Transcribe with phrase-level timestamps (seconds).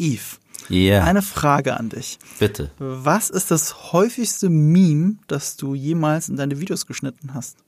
[0.00, 0.36] Eve,
[0.68, 2.18] Ja, eine Frage an dich.
[2.38, 2.70] bitte.
[2.78, 7.58] Was ist das häufigste Meme, das du jemals in deine Videos geschnitten hast?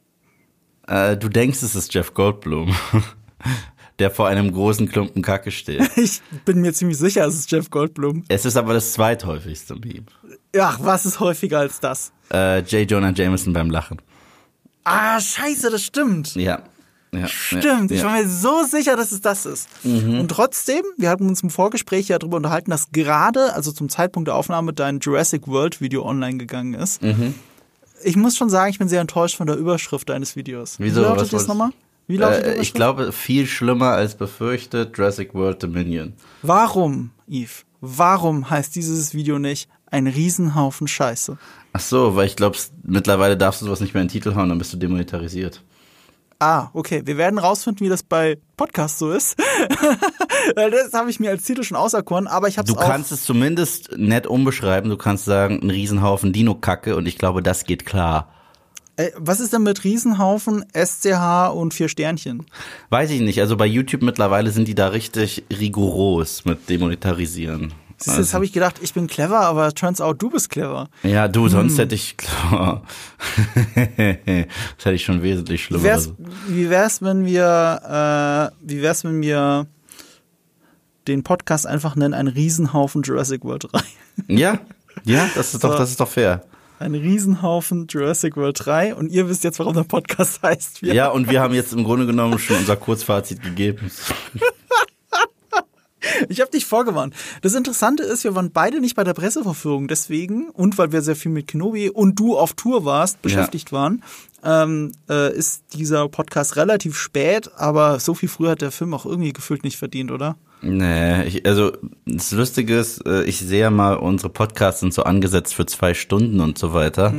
[0.88, 2.74] Äh, du denkst, es ist Jeff Goldblum,
[3.98, 5.88] der vor einem großen Klumpen Kacke steht.
[5.96, 8.24] Ich bin mir ziemlich sicher, es ist Jeff Goldblum.
[8.28, 10.06] Es ist aber das zweithäufigste Meme.
[10.58, 12.12] Ach, was ist häufiger als das?
[12.32, 12.90] Äh, J.
[12.90, 14.00] Jonah Jameson beim Lachen.
[14.84, 16.34] Ah, scheiße, das stimmt.
[16.34, 16.62] Ja.
[17.14, 19.68] Ja Stimmt, Ja, ich war mir so sicher, dass es das ist.
[19.84, 24.28] Und trotzdem, wir hatten uns im Vorgespräch ja darüber unterhalten, dass gerade, also zum Zeitpunkt
[24.28, 27.00] der Aufnahme, dein Jurassic World Video online gegangen ist.
[28.04, 30.76] Ich muss schon sagen, ich bin sehr enttäuscht von der Überschrift deines Videos.
[30.78, 31.00] Wieso?
[31.00, 31.70] Wie lautet das nochmal?
[32.08, 36.14] Wie lautet die Äh, ich glaube, viel schlimmer als befürchtet Jurassic World Dominion.
[36.42, 37.64] Warum, Yves?
[37.80, 41.36] Warum heißt dieses Video nicht ein Riesenhaufen Scheiße?
[41.72, 44.48] Ach so, weil ich glaube, mittlerweile darfst du sowas nicht mehr in den Titel hauen,
[44.48, 45.62] dann bist du demonetarisiert.
[46.42, 47.02] Ah, okay.
[47.04, 49.36] Wir werden rausfinden, wie das bei Podcasts so ist.
[50.56, 52.84] Das habe ich mir als Titel schon auserkoren, aber ich habe Du es auch.
[52.84, 54.90] kannst es zumindest nett umbeschreiben.
[54.90, 58.28] Du kannst sagen, ein Riesenhaufen Dino-Kacke und ich glaube, das geht klar.
[58.96, 62.44] Äh, was ist denn mit Riesenhaufen, SCH und vier Sternchen?
[62.90, 63.40] Weiß ich nicht.
[63.40, 67.72] Also bei YouTube mittlerweile sind die da richtig rigoros mit demonetarisieren.
[68.02, 70.88] Siehst du, Jetzt habe ich gedacht, ich bin clever, aber turns out, du bist clever.
[71.02, 72.16] Ja, du, sonst hätte ich,
[72.50, 72.82] das
[73.76, 75.82] hätte ich schon wesentlich Wie schlimmer.
[75.84, 76.12] wär's,
[76.48, 79.66] wie wär's, wenn wir, äh, wie wär's, wenn wir
[81.08, 83.80] den Podcast einfach nennen, ein Riesenhaufen Jurassic World 3?
[84.28, 84.58] Ja,
[85.04, 85.78] ja, das ist doch, So.
[85.78, 86.44] das ist doch fair.
[86.78, 90.82] Ein Riesenhaufen Jurassic World 3 und ihr wisst jetzt, warum der Podcast heißt.
[90.82, 93.90] Wir Ja, und wir haben jetzt im Grunde genommen schon unser Kurzfazit gegeben.
[96.28, 97.14] Ich habe dich vorgewarnt.
[97.42, 101.16] Das Interessante ist, wir waren beide nicht bei der Presseverführung, deswegen, und weil wir sehr
[101.16, 104.02] viel mit Kenobi und du auf Tour warst, beschäftigt waren,
[104.44, 109.06] ähm, äh, ist dieser Podcast relativ spät, aber so viel früher hat der Film auch
[109.06, 110.36] irgendwie gefühlt nicht verdient, oder?
[110.62, 111.72] Nee, ich, also
[112.06, 115.94] das Lustige ist, äh, ich sehe ja mal, unsere Podcasts sind so angesetzt für zwei
[115.94, 117.12] Stunden und so weiter.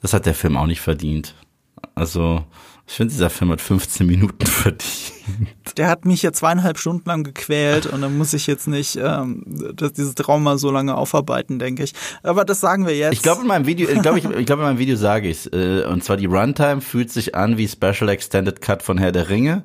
[0.00, 1.34] Das hat der Film auch nicht verdient.
[1.94, 2.44] Also,
[2.86, 5.12] ich finde, dieser Film hat 15 Minuten verdient.
[5.76, 9.44] Der hat mich ja zweieinhalb Stunden lang gequält und dann muss ich jetzt nicht ähm,
[9.74, 11.94] das, dieses Trauma so lange aufarbeiten, denke ich.
[12.22, 13.14] Aber das sagen wir jetzt.
[13.14, 15.46] Ich glaube in meinem Video, ich glaube ich, ich glaube in meinem Video sage ich
[15.46, 15.86] es.
[15.86, 19.62] Und zwar die Runtime fühlt sich an wie Special Extended Cut von Herr der Ringe.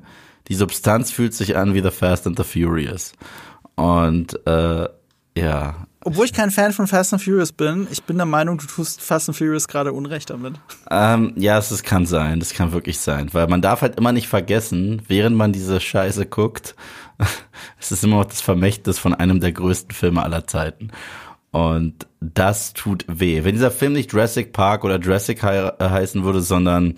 [0.48, 3.12] Die Substanz fühlt sich an wie The Fast and the Furious.
[3.74, 4.88] Und äh,
[5.36, 8.64] ja, Obwohl ich kein Fan von Fast and Furious bin, ich bin der Meinung, du
[8.64, 10.54] tust Fast and Furious gerade Unrecht damit.
[10.90, 14.26] Ähm, ja, es, kann sein, das kann wirklich sein, weil man darf halt immer nicht
[14.26, 16.74] vergessen, während man diese Scheiße guckt,
[17.78, 20.92] es ist immer noch das Vermächtnis von einem der größten Filme aller Zeiten.
[21.50, 23.44] Und das tut weh.
[23.44, 26.94] Wenn dieser Film nicht Jurassic Park oder Jurassic hei äh, heißen würde, sondern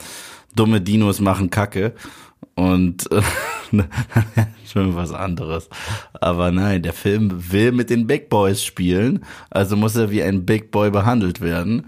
[0.54, 1.94] dumme Dinos machen Kacke
[2.54, 3.22] und äh,
[4.70, 5.68] schon was anderes.
[6.12, 10.44] Aber nein, der Film will mit den Big Boys spielen, also muss er wie ein
[10.46, 11.86] Big Boy behandelt werden.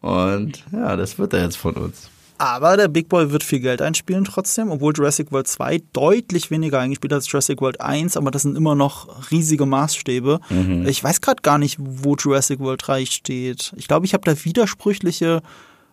[0.00, 2.10] Und ja, das wird er jetzt von uns.
[2.42, 6.80] Aber der Big Boy wird viel Geld einspielen trotzdem, obwohl Jurassic World 2 deutlich weniger
[6.80, 10.40] eingespielt hat als Jurassic World 1, aber das sind immer noch riesige Maßstäbe.
[10.86, 13.72] Ich weiß gerade gar nicht, wo Jurassic World 3 steht.
[13.76, 15.40] Ich glaube, ich habe da widersprüchliche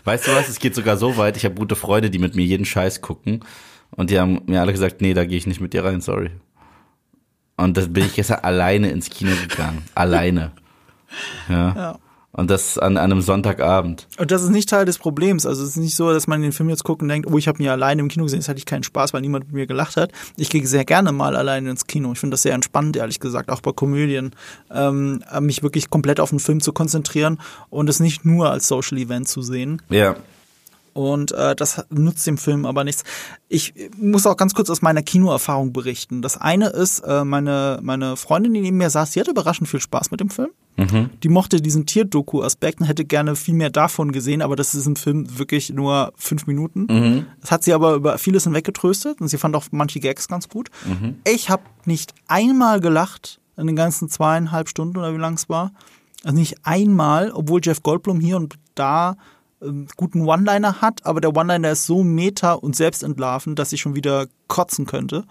[0.04, 2.46] Weißt du was, es geht sogar so weit, ich habe gute Freunde, die mit mir
[2.46, 3.44] jeden Scheiß gucken.
[3.90, 6.30] Und die haben mir alle gesagt, nee, da gehe ich nicht mit dir rein, sorry.
[7.58, 9.82] Und dann bin ich gestern alleine ins Kino gegangen.
[9.94, 10.52] Alleine.
[11.48, 11.74] Ja.
[11.74, 11.98] Ja.
[12.32, 14.06] Und das an einem Sonntagabend.
[14.16, 15.46] Und das ist nicht Teil des Problems.
[15.46, 17.48] Also es ist nicht so, dass man den Film jetzt guckt und denkt, oh, ich
[17.48, 19.54] habe ihn ja alleine im Kino gesehen, jetzt hatte ich keinen Spaß, weil niemand mit
[19.54, 20.12] mir gelacht hat.
[20.36, 22.12] Ich gehe sehr gerne mal alleine ins Kino.
[22.12, 24.30] Ich finde das sehr entspannend, ehrlich gesagt, auch bei Komödien,
[24.72, 28.98] ähm, mich wirklich komplett auf den Film zu konzentrieren und es nicht nur als Social
[28.98, 29.82] Event zu sehen.
[29.88, 30.14] Ja.
[30.92, 33.04] Und äh, das nutzt dem Film aber nichts.
[33.48, 36.22] Ich muss auch ganz kurz aus meiner Kinoerfahrung berichten.
[36.22, 39.80] Das eine ist, äh, meine, meine Freundin, die neben mir saß, die hatte überraschend viel
[39.80, 40.50] Spaß mit dem Film.
[41.22, 44.96] Die mochte diesen Tierdoku-Aspekt und hätte gerne viel mehr davon gesehen, aber das ist im
[44.96, 46.86] Film wirklich nur fünf Minuten.
[47.40, 50.70] Das hat sie aber über vieles hinweggetröstet und sie fand auch manche Gags ganz gut.
[51.26, 55.72] Ich habe nicht einmal gelacht in den ganzen zweieinhalb Stunden oder wie lang es war.
[56.24, 59.16] Also nicht einmal, obwohl Jeff Goldblum hier und da
[59.96, 64.26] guten One-Liner hat, aber der One-Liner ist so meta und selbstentlarvend, dass ich schon wieder
[64.48, 65.24] kotzen könnte.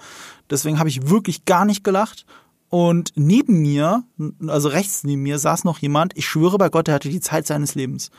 [0.50, 2.26] Deswegen habe ich wirklich gar nicht gelacht.
[2.70, 4.04] Und neben mir,
[4.48, 7.48] also rechts neben mir, saß noch jemand, ich schwöre bei Gott, der hatte die Zeit
[7.48, 8.12] seines Lebens.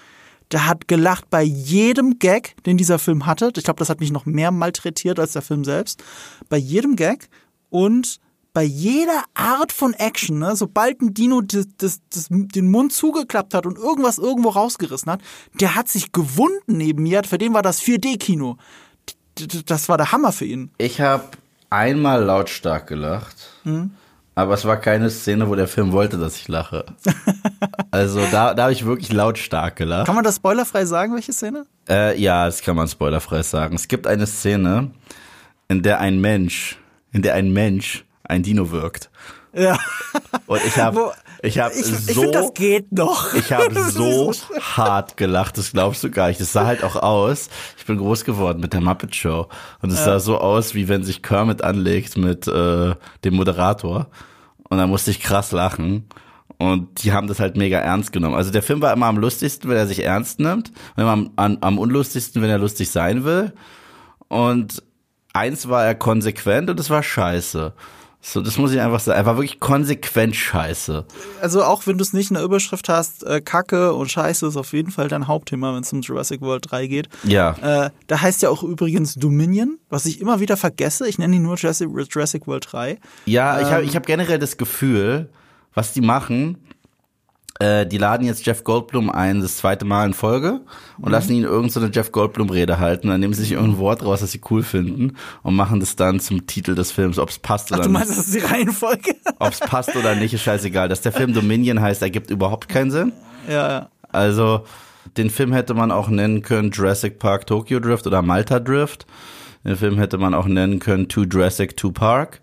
[0.50, 3.52] Der hat gelacht bei jedem Gag, den dieser Film hatte.
[3.56, 6.02] Ich glaube, das hat mich noch mehr malträtiert als der Film selbst.
[6.48, 7.28] Bei jedem Gag
[7.68, 8.18] und
[8.52, 13.54] bei jeder Art von Action, ne, sobald ein Dino das, das, das, den Mund zugeklappt
[13.54, 15.20] hat und irgendwas irgendwo rausgerissen hat,
[15.54, 17.22] der hat sich gewunden neben mir.
[17.24, 18.56] Für den war das 4D-Kino.
[19.66, 20.70] Das war der Hammer für ihn.
[20.78, 21.24] Ich habe
[21.70, 23.36] einmal lautstark gelacht.
[23.62, 23.92] Hm?
[24.34, 26.86] Aber es war keine Szene, wo der Film wollte, dass ich lache.
[27.90, 30.06] also da, da habe ich wirklich lautstark gelacht.
[30.06, 31.66] Kann man das spoilerfrei sagen, welche Szene?
[31.88, 33.74] Äh, ja, das kann man spoilerfrei sagen.
[33.76, 34.90] Es gibt eine Szene,
[35.68, 36.78] in der ein Mensch,
[37.12, 39.10] in der ein Mensch ein Dino wirkt.
[39.52, 39.78] Ja.
[40.46, 41.12] Und ich habe
[41.42, 43.34] ich habe ich, so ich find, das geht noch.
[43.34, 46.40] Ich habe so hart gelacht, das glaubst du gar nicht.
[46.40, 47.48] Das sah halt auch aus.
[47.78, 49.48] Ich bin groß geworden mit der Muppet Show
[49.82, 50.04] und es ja.
[50.04, 52.94] sah so aus, wie wenn sich Kermit anlegt mit äh,
[53.24, 54.08] dem Moderator
[54.68, 56.06] und da musste ich krass lachen.
[56.58, 58.34] Und die haben das halt mega ernst genommen.
[58.34, 61.30] Also der Film war immer am lustigsten, wenn er sich ernst nimmt, und immer am,
[61.36, 63.54] am, am unlustigsten, wenn er lustig sein will.
[64.28, 64.82] Und
[65.32, 67.72] eins war er konsequent und es war scheiße.
[68.22, 69.18] So, das muss ich einfach sagen.
[69.18, 71.06] Er war wirklich konsequent scheiße.
[71.40, 74.56] Also auch wenn du es nicht in der Überschrift hast, äh, Kacke und Scheiße ist
[74.56, 77.08] auf jeden Fall dein Hauptthema, wenn es um Jurassic World 3 geht.
[77.24, 77.86] Ja.
[77.86, 81.08] Äh, da heißt ja auch übrigens Dominion, was ich immer wieder vergesse.
[81.08, 82.98] Ich nenne ihn nur Jurassic, Jurassic World 3.
[83.24, 85.30] Ja, ähm, ich habe ich hab generell das Gefühl,
[85.72, 86.58] was die machen,
[87.60, 90.60] äh, die laden jetzt Jeff Goldblum ein, das zweite Mal in Folge
[90.96, 91.10] und mhm.
[91.10, 93.08] lassen ihn irgendeine so Jeff Goldblum-Rede halten.
[93.08, 96.20] Dann nehmen sie sich irgendein Wort raus, das sie cool finden und machen das dann
[96.20, 98.18] zum Titel des Films, ob es passt oder Ach, du meinst, nicht.
[98.18, 99.14] das ist die Reihenfolge?
[99.38, 100.88] Ob es passt oder nicht, ist scheißegal.
[100.88, 103.12] Dass der Film Dominion heißt, ergibt überhaupt keinen Sinn.
[103.48, 103.88] Ja, ja.
[104.10, 104.64] Also,
[105.16, 109.06] den Film hätte man auch nennen können Jurassic Park Tokyo Drift oder Malta Drift.
[109.64, 112.40] Den Film hätte man auch nennen können To Jurassic To Park.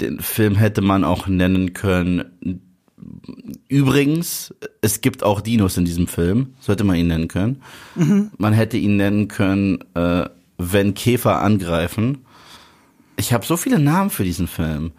[0.00, 2.71] Den Film hätte man auch nennen können
[3.68, 7.62] Übrigens, es gibt auch Dinos in diesem Film, sollte man ihn nennen können.
[7.94, 8.30] Mhm.
[8.36, 10.24] Man hätte ihn nennen können, äh,
[10.58, 12.18] wenn Käfer angreifen.
[13.16, 14.92] Ich habe so viele Namen für diesen Film,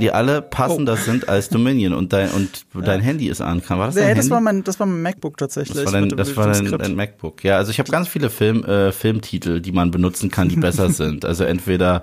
[0.00, 0.96] die alle passender oh.
[0.96, 2.80] sind als Dominion und dein und ja.
[2.80, 3.62] dein Handy ist an.
[3.68, 4.30] War das, ja, dein das Handy?
[4.30, 5.76] war mein, das war mein MacBook tatsächlich.
[5.76, 7.44] Das war dein, das war dein, dein, MacBook.
[7.44, 10.88] Ja, also ich habe ganz viele Film, äh, Filmtitel, die man benutzen kann, die besser
[10.90, 11.24] sind.
[11.24, 12.02] Also entweder,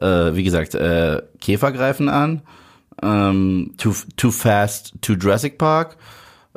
[0.00, 2.42] äh, wie gesagt, äh, Käfer greifen an
[3.04, 5.96] ähm, Too, Too Fast to Jurassic Park.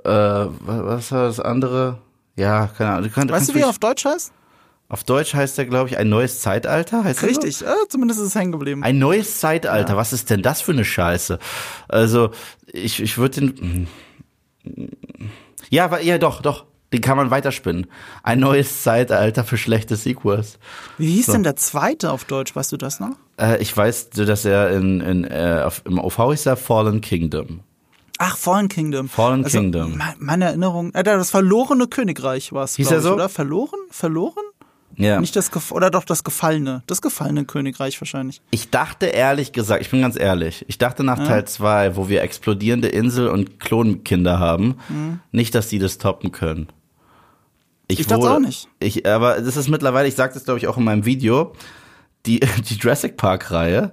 [0.03, 1.99] Äh, was war das andere?
[2.35, 3.11] Ja, keine Ahnung.
[3.11, 4.31] Kann, weißt du, wie er auf Deutsch heißt?
[4.89, 7.03] Auf Deutsch heißt er, glaube ich, ein neues Zeitalter.
[7.03, 7.65] Heißt Richtig, so?
[7.65, 8.83] ja, zumindest ist es hängen geblieben.
[8.83, 9.93] Ein neues Zeitalter.
[9.93, 9.97] Ja.
[9.97, 11.39] Was ist denn das für eine Scheiße?
[11.89, 12.31] Also,
[12.67, 13.87] ich, ich würde den.
[15.69, 16.65] Ja, ja, doch, doch.
[16.93, 17.87] Den kann man weiterspinnen.
[18.23, 20.57] Ein neues Zeitalter für schlechte Sequels.
[20.97, 21.31] Wie hieß so.
[21.33, 22.55] denn der zweite auf Deutsch?
[22.55, 23.17] Weißt du das noch?
[23.39, 27.61] Äh, ich weiß, dass er in, in, äh, auf, im OV ist er Fallen Kingdom.
[28.17, 29.09] Ach, Fallen Kingdom.
[29.09, 30.01] Fallen also, Kingdom.
[30.19, 33.13] Meine Erinnerung, äh, das verlorene Königreich war es, Hieß er so?
[33.13, 33.29] oder?
[33.29, 33.79] Verloren?
[33.91, 34.43] Verloren?
[34.95, 35.19] Ja.
[35.19, 38.41] Nicht das oder doch das gefallene, das gefallene Königreich wahrscheinlich.
[38.49, 41.25] Ich dachte ehrlich gesagt, ich bin ganz ehrlich, ich dachte nach ja.
[41.25, 45.19] Teil 2, wo wir explodierende Insel und Klonkinder haben, mhm.
[45.31, 46.69] nicht, dass die das toppen können.
[47.87, 48.67] Ich, ich dachte auch nicht.
[48.79, 51.53] Ich, aber das ist mittlerweile, ich sagte das glaube ich auch in meinem Video,
[52.27, 53.91] die, die Jurassic Park Reihe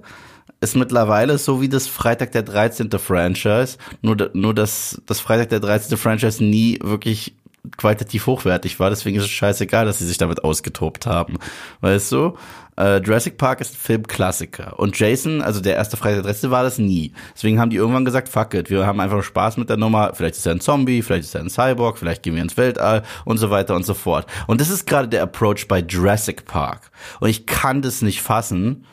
[0.61, 2.91] ist mittlerweile so wie das Freitag der 13.
[2.93, 5.97] Franchise, nur, nur dass das Freitag der 13.
[5.97, 7.37] Franchise nie wirklich
[7.76, 11.38] qualitativ hochwertig war, deswegen ist es scheißegal, dass sie sich damit ausgetobt haben.
[11.80, 12.37] Weißt du?
[12.76, 14.78] Äh, Jurassic Park ist ein Filmklassiker.
[14.78, 16.50] Und Jason, also der erste Freitag der 13.
[16.50, 17.12] war das nie.
[17.35, 20.12] Deswegen haben die irgendwann gesagt, fuck it, wir haben einfach Spaß mit der Nummer.
[20.14, 23.02] Vielleicht ist er ein Zombie, vielleicht ist er ein Cyborg, vielleicht gehen wir ins Weltall
[23.25, 24.26] und so weiter und so fort.
[24.47, 26.90] Und das ist gerade der Approach bei Jurassic Park.
[27.21, 28.85] Und ich kann das nicht fassen.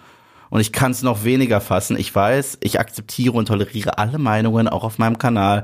[0.52, 1.98] Und ich kann es noch weniger fassen.
[1.98, 5.64] Ich weiß, ich akzeptiere und toleriere alle Meinungen, auch auf meinem Kanal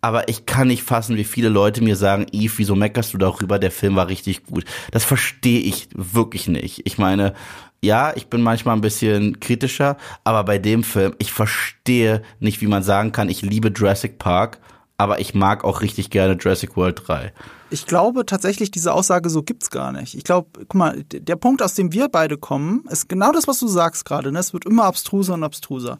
[0.00, 3.58] aber ich kann nicht fassen, wie viele Leute mir sagen, Eve, wieso meckerst du darüber?
[3.58, 4.64] Der Film war richtig gut.
[4.90, 6.82] Das verstehe ich wirklich nicht.
[6.84, 7.34] Ich meine,
[7.82, 12.66] ja, ich bin manchmal ein bisschen kritischer, aber bei dem Film, ich verstehe nicht, wie
[12.66, 14.58] man sagen kann, ich liebe Jurassic Park,
[14.98, 17.32] aber ich mag auch richtig gerne Jurassic World 3.
[17.70, 20.14] Ich glaube tatsächlich, diese Aussage so gibt's gar nicht.
[20.14, 23.58] Ich glaube, guck mal, der Punkt, aus dem wir beide kommen, ist genau das, was
[23.58, 24.32] du sagst gerade.
[24.32, 24.38] Ne?
[24.38, 25.98] Es wird immer abstruser und abstruser.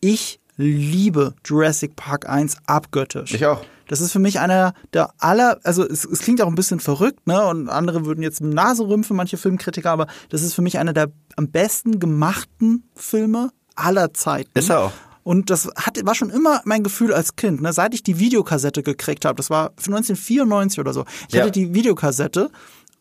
[0.00, 3.34] Ich liebe Jurassic Park 1 abgöttisch.
[3.34, 3.64] Ich auch.
[3.88, 7.26] Das ist für mich einer der aller, also es, es klingt auch ein bisschen verrückt,
[7.26, 7.44] ne?
[7.44, 11.10] Und andere würden jetzt Nase rümpfen, manche Filmkritiker, aber das ist für mich einer der
[11.36, 14.58] am besten gemachten Filme aller Zeiten.
[14.58, 14.92] Ist er auch.
[15.22, 17.60] Und das hat, war schon immer mein Gefühl als Kind.
[17.62, 17.72] Ne?
[17.72, 21.04] Seit ich die Videokassette gekriegt habe, das war 1994 oder so.
[21.28, 21.40] Ich Ja.
[21.42, 22.50] hatte die Videokassette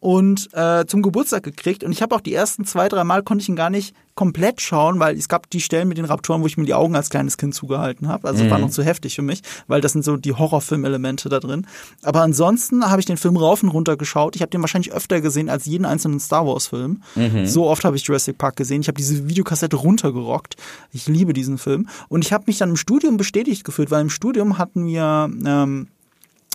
[0.04, 1.82] und äh, zum Geburtstag gekriegt.
[1.82, 4.60] Und ich habe auch die ersten zwei, drei Mal konnte ich ihn gar nicht komplett
[4.60, 7.10] schauen, weil es gab die Stellen mit den Raptoren, wo ich mir die Augen als
[7.10, 8.28] kleines Kind zugehalten habe.
[8.28, 11.40] Also das war noch zu heftig für mich, weil das sind so die Horrorfilm-Elemente da
[11.40, 11.68] drin.
[12.02, 14.36] Aber ansonsten habe ich den Film rauf und runter geschaut.
[14.36, 17.02] Ich habe den wahrscheinlich öfter gesehen als jeden einzelnen Star Wars-Film.
[17.46, 18.82] So oft habe ich Jurassic Park gesehen.
[18.82, 20.58] Ich habe diese Videokassette runtergerockt.
[20.92, 21.88] Ich liebe diesen Film.
[22.10, 25.88] Und ich habe mich dann im Studium bestätigt gefühlt, weil im Studium hatten wir ähm,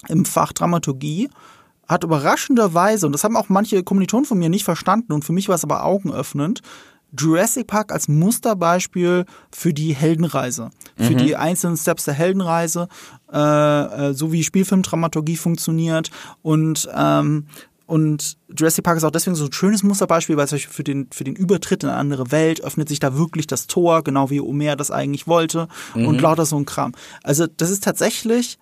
[0.07, 1.31] im Fach Dramaturgie
[1.89, 5.49] hat überraschenderweise, und das haben auch manche Kommilitonen von mir nicht verstanden, und für mich
[5.49, 6.63] war es aber augenöffnend,
[7.19, 12.89] Jurassic Park als Musterbeispiel für die Heldenreise, für die einzelnen Steps der Heldenreise,
[13.33, 16.11] äh, äh, so wie Spielfilmdramaturgie funktioniert.
[16.43, 17.47] Und ähm,
[17.87, 21.25] und Jurassic Park ist auch deswegen so ein schönes Musterbeispiel, weil es für den, für
[21.25, 24.77] den Übertritt in eine andere Welt öffnet sich da wirklich das Tor, genau wie Omer
[24.77, 26.93] das eigentlich wollte und lauter so ein Kram.
[27.23, 28.59] Also das ist tatsächlich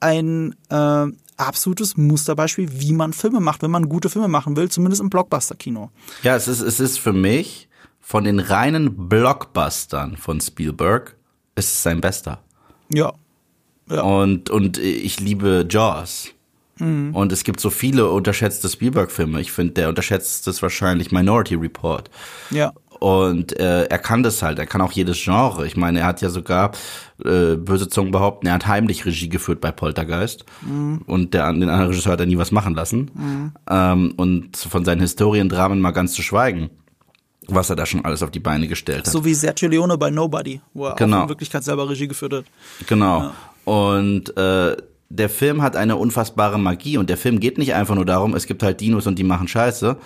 [0.00, 5.02] ein äh, absolutes Musterbeispiel, wie man Filme macht, wenn man gute Filme machen will, zumindest
[5.02, 5.90] im Blockbuster-Kino.
[6.22, 7.68] Ja, es ist, es ist für mich
[8.00, 11.16] von den reinen Blockbustern von Spielberg,
[11.54, 12.40] ist es sein bester.
[12.92, 13.12] Ja.
[13.90, 14.02] Ja.
[14.02, 16.34] Und, und ich liebe Jaws.
[16.80, 19.40] Und es gibt so viele unterschätzte Spielberg-Filme.
[19.40, 22.10] Ich finde, der unterschätzt ist wahrscheinlich Minority Report.
[22.50, 22.72] Ja.
[23.00, 25.66] Und äh, er kann das halt, er kann auch jedes Genre.
[25.66, 26.72] Ich meine, er hat ja sogar,
[27.24, 30.44] äh, böse Zungen behaupten, er hat heimlich Regie geführt bei Poltergeist.
[31.06, 33.52] Und der, den anderen Regisseur hat er nie was machen lassen.
[33.70, 36.70] Ähm, und von seinen Historiendramen mal ganz zu schweigen,
[37.46, 39.12] was er da schon alles auf die Beine gestellt hat.
[39.12, 41.18] So wie Sergio Leone bei Nobody, wo er Genau.
[41.18, 42.44] auch in Wirklichkeit selber Regie geführt hat.
[42.86, 43.32] Genau.
[43.64, 44.76] Und äh,
[45.10, 48.46] der Film hat eine unfassbare Magie und der Film geht nicht einfach nur darum, es
[48.46, 49.96] gibt halt Dinos und die machen Scheiße.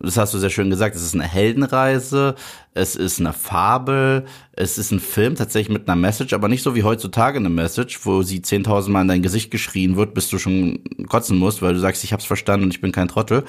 [0.00, 0.94] Das hast du sehr schön gesagt.
[0.94, 2.36] Es ist eine Heldenreise,
[2.72, 6.76] es ist eine Fabel, es ist ein Film tatsächlich mit einer Message, aber nicht so
[6.76, 10.38] wie heutzutage eine Message, wo sie 10.000 Mal in dein Gesicht geschrien wird, bis du
[10.38, 13.44] schon kotzen musst, weil du sagst, ich hab's verstanden und ich bin kein Trottel.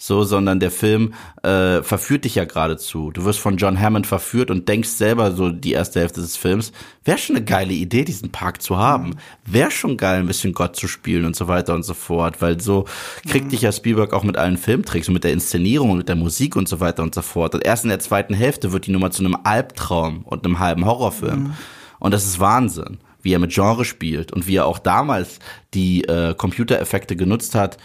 [0.00, 1.12] So, sondern der Film
[1.42, 3.10] äh, verführt dich ja geradezu.
[3.10, 6.70] Du wirst von John Hammond verführt und denkst selber so die erste Hälfte des Films,
[7.02, 9.16] wäre schon eine geile Idee, diesen Park zu haben.
[9.44, 12.60] Wäre schon geil, ein bisschen Gott zu spielen und so weiter und so fort, weil
[12.60, 12.84] so
[13.28, 16.14] kriegt dich ja Spielberg auch mit allen Filmtricks und mit der Inszenierung und mit der
[16.14, 17.56] Musik und so weiter und so fort.
[17.56, 20.84] Und erst in der zweiten Hälfte wird die Nummer zu einem Albtraum und einem halben
[20.84, 21.54] Horrorfilm.
[21.98, 25.40] Und das ist Wahnsinn wie er mit Genre spielt und wie er auch damals
[25.74, 27.76] die äh, Computereffekte genutzt hat,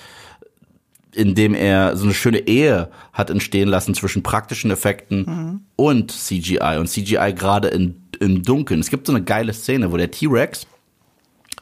[1.15, 6.88] indem er so eine schöne Ehe hat entstehen lassen zwischen praktischen Effekten und CGI und
[6.88, 8.79] CGI gerade in, im Dunkeln.
[8.79, 10.67] Es gibt so eine geile Szene, wo der T-Rex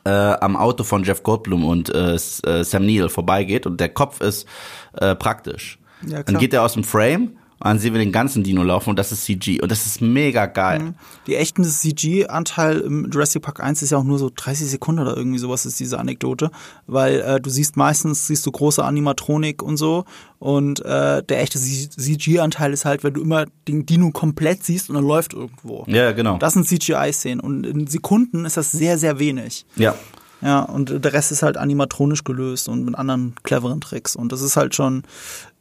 [0.03, 2.17] äh, am Auto von Jeff Goldblum und äh, äh,
[2.63, 4.47] Sam Neill vorbeigeht und der Kopf ist
[4.93, 5.79] äh, praktisch.
[6.07, 7.37] Ja, Dann geht er aus dem Frame
[7.69, 10.45] dann sehen wir den ganzen Dino laufen und das ist CG und das ist mega
[10.45, 10.93] geil.
[11.27, 15.15] Die echten CG-Anteil im Jurassic Park 1 ist ja auch nur so 30 Sekunden oder
[15.15, 16.51] irgendwie sowas ist diese Anekdote,
[16.87, 20.05] weil äh, du siehst meistens siehst du große Animatronik und so
[20.39, 24.95] und äh, der echte CG-Anteil ist halt, wenn du immer den Dino komplett siehst und
[24.95, 25.83] er läuft irgendwo.
[25.87, 26.37] Ja, genau.
[26.37, 29.65] Das sind CGI-Szenen und in Sekunden ist das sehr, sehr wenig.
[29.75, 29.95] ja.
[30.41, 34.15] Ja, und der Rest ist halt animatronisch gelöst und mit anderen cleveren Tricks.
[34.15, 35.03] Und das ist halt schon,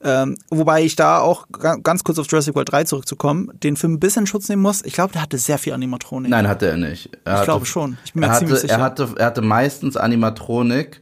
[0.02, 3.94] ähm, wobei ich da auch ga- ganz kurz auf Jurassic World 3 zurückzukommen, den Film
[3.94, 4.82] ein bisschen in Schutz nehmen muss.
[4.84, 6.30] Ich glaube, der hatte sehr viel Animatronik.
[6.30, 7.10] Nein, hatte er nicht.
[7.24, 7.98] Er Ich hatte, glaube schon.
[8.06, 8.74] Ich bin mir er ziemlich hatte, sicher.
[8.78, 11.00] Er hatte, er hatte meistens Animatronik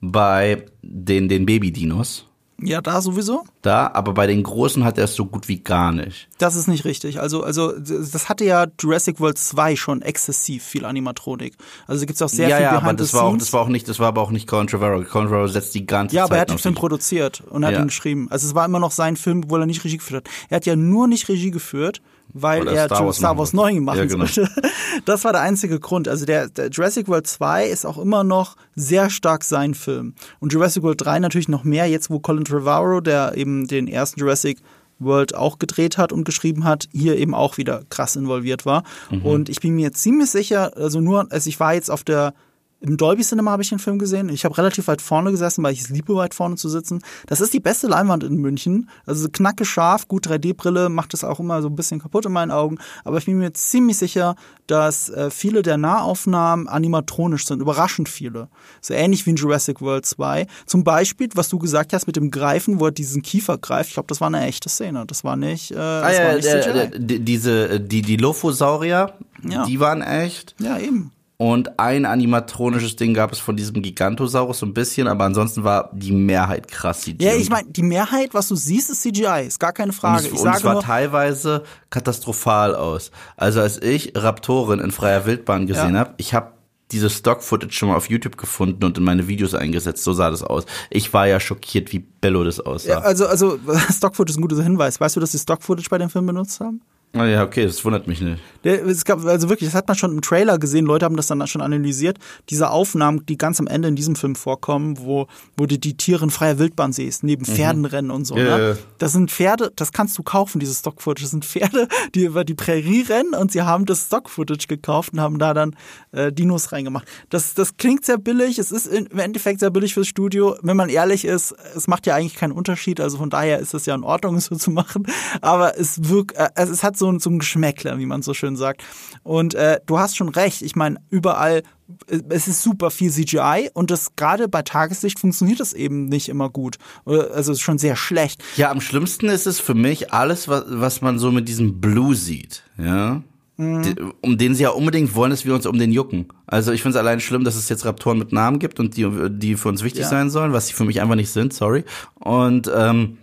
[0.00, 2.26] bei den, den Baby-Dinos.
[2.62, 3.44] Ja, da sowieso.
[3.62, 6.28] Da, aber bei den großen hat er es so gut wie gar nicht.
[6.38, 7.20] Das ist nicht richtig.
[7.20, 11.54] Also, also das hatte ja Jurassic World 2 schon exzessiv viel Animatronik.
[11.86, 13.68] Also gibt's auch sehr ja, viel ja, Behind aber das war auch, das war auch
[13.68, 15.04] nicht, das war aber auch nicht Colin Trevorrow.
[15.08, 16.80] Colin Trevorrow setzt die ganze Ja, Zeit aber er hat den Film sich.
[16.80, 17.80] produziert und hat Ja.
[17.80, 18.28] ihn geschrieben.
[18.30, 20.32] Also es war immer noch sein Film, obwohl er nicht Regie geführt hat.
[20.48, 22.00] Er hat ja nur nicht Regie geführt,
[22.32, 24.26] weil Weil er Star Wars Star Wars machen 9 machen Ja, genau.
[24.26, 24.50] sollte.
[25.04, 26.08] Das war der einzige Grund.
[26.08, 30.14] Also der, der Jurassic World 2 ist auch immer noch sehr stark sein Film.
[30.40, 34.20] Und Jurassic World 3 natürlich noch mehr, jetzt wo Colin Trevorrow, der eben den ersten
[34.20, 34.58] Jurassic
[34.98, 38.82] World auch gedreht hat und geschrieben hat, hier eben auch wieder krass involviert war.
[39.10, 39.22] Mhm.
[39.22, 42.34] Und ich bin mir ziemlich sicher, also nur, also ich war jetzt auf der
[42.80, 44.28] im Dolby Cinema habe ich den Film gesehen.
[44.30, 47.02] Ich habe relativ weit vorne gesessen, weil ich es liebe, weit vorne zu sitzen.
[47.26, 48.88] Das ist die beste Leinwand in München.
[49.06, 52.50] Also knacke scharf, gut 3D-Brille, macht es auch immer so ein bisschen kaputt in meinen
[52.50, 52.78] Augen.
[53.04, 54.34] Aber ich bin mir ziemlich sicher,
[54.66, 57.60] dass äh, viele der Nahaufnahmen animatronisch sind.
[57.60, 58.48] Überraschend viele.
[58.80, 60.46] So ähnlich wie in Jurassic World 2.
[60.66, 63.88] Zum Beispiel, was du gesagt hast mit dem Greifen, wo er diesen Kiefer greift.
[63.88, 65.04] Ich glaube, das war eine echte Szene.
[65.06, 66.78] Das war nicht, äh, das Ah, war ja, nicht äh, CGI.
[66.78, 69.12] äh, die- diese, die, die Lophosaurier,
[69.46, 69.64] Ja.
[69.66, 70.54] die waren echt.
[70.60, 71.12] ja, eben.
[71.40, 75.88] Und ein animatronisches Ding gab es von diesem Gigantosaurus so ein bisschen, aber ansonsten war
[75.94, 77.24] die Mehrheit krass CGI.
[77.24, 80.18] Ja, ich meine, die Mehrheit, was du siehst, ist CGI, ist gar keine Frage.
[80.18, 83.10] Und es, ich und sage es war teilweise katastrophal aus.
[83.38, 86.00] Also als ich Raptoren in freier Wildbahn gesehen Ja.
[86.00, 86.52] habe, ich habe
[86.92, 90.04] dieses Stock-Footage schon mal auf YouTube gefunden und in meine Videos eingesetzt.
[90.04, 90.66] So sah das aus.
[90.90, 92.90] Ich war ja schockiert, wie bello das aussah.
[92.90, 93.58] ja, also, also
[93.90, 95.00] Stock-Footage ist ein guter Hinweis.
[95.00, 96.82] Weißt du, dass sie Stock-Footage bei dem Film benutzt haben?
[97.12, 98.40] Ah ja, okay, das wundert mich nicht.
[98.62, 101.44] Es gab, also wirklich, das hat man schon im Trailer gesehen, Leute haben das dann
[101.48, 102.18] schon analysiert.
[102.50, 105.26] Diese Aufnahmen, die ganz am Ende in diesem Film vorkommen, wo,
[105.56, 108.36] wo du die Tiere in freier Wildbahn siehst, neben Pferden rennen und so.
[108.36, 108.68] Ja, ne?
[108.68, 108.76] ja.
[108.98, 111.22] Das sind Pferde, das kannst du kaufen, dieses Stock-Footage.
[111.22, 115.20] Das sind Pferde, die über die Prärie rennen und sie haben das Stock-Footage gekauft und
[115.20, 115.74] haben da dann
[116.12, 117.08] äh, Dinos reingemacht.
[117.30, 120.56] Das, das klingt sehr billig, es ist im Endeffekt sehr billig fürs Studio.
[120.62, 123.86] Wenn man ehrlich ist, es macht ja eigentlich keinen Unterschied, also von daher ist es
[123.86, 125.06] ja in Ordnung, es so zu machen.
[125.40, 128.32] Aber es wirkt, äh, es, es hat so, ein- so ein Geschmäckler, wie man so
[128.34, 128.84] schön sagt.
[129.24, 131.62] Und äh, du hast schon recht, ich meine, überall
[132.08, 136.28] äh, es ist super viel CGI und das gerade bei Tageslicht funktioniert das eben nicht
[136.28, 136.76] immer gut.
[137.04, 138.40] Oder- Also schon sehr schlecht.
[138.56, 142.14] Ja, am schlimmsten ist es für mich alles, was, was man so mit diesem Blue
[142.14, 143.22] sieht, ja.
[143.62, 146.28] Die, um den sie ja unbedingt wollen, dass wir uns um den jucken.
[146.46, 149.06] Also ich finde es allein schlimm, dass es jetzt Raptoren mit Namen gibt und die,
[149.28, 150.08] die für uns wichtig Ja.
[150.08, 151.84] sein sollen, was sie für mich einfach nicht sind, sorry.
[152.14, 153.18] Und ähm,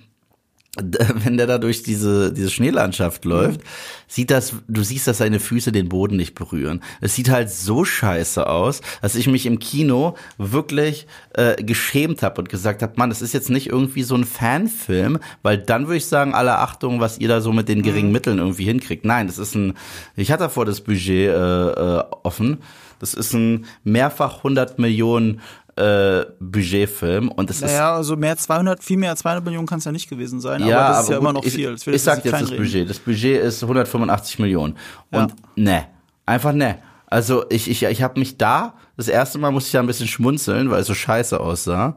[1.24, 3.62] wenn der da durch diese, diese Schneelandschaft läuft,
[4.08, 6.82] sieht das, du siehst, dass seine Füße den Boden nicht berühren.
[7.02, 12.42] Es sieht halt so scheiße aus, dass ich mich im Kino wirklich äh, geschämt habe
[12.42, 15.98] und gesagt habe, Mann, das ist jetzt nicht irgendwie so ein Fanfilm, weil dann würde
[15.98, 19.06] ich sagen, alle Achtung, was ihr da so mit den geringen Mitteln irgendwie hinkriegt.
[19.06, 19.74] Nein, das ist ein,
[20.16, 22.60] ich hatte davor das Budget äh, äh, offen.
[23.00, 25.42] Das ist ein mehrfach 100 Millionen
[25.78, 29.80] äh, Budgetfilm und es ist Naja, also mehr 200, viel mehr als 200 Millionen kann
[29.80, 31.86] es ja nicht gewesen sein, ja, aber das ist ja gut, immer noch ich, viel.
[31.86, 32.50] Will ich sag jetzt das.
[32.50, 32.90] Budget.
[32.90, 34.76] Das Budget ist 185 Millionen.
[35.12, 35.86] Und ne,
[36.26, 36.80] einfach ne.
[37.06, 40.08] Also ich, ich, ich habe mich da, das erste Mal musste ich da ein bisschen
[40.08, 41.96] schmunzeln, weil es so scheiße aussah.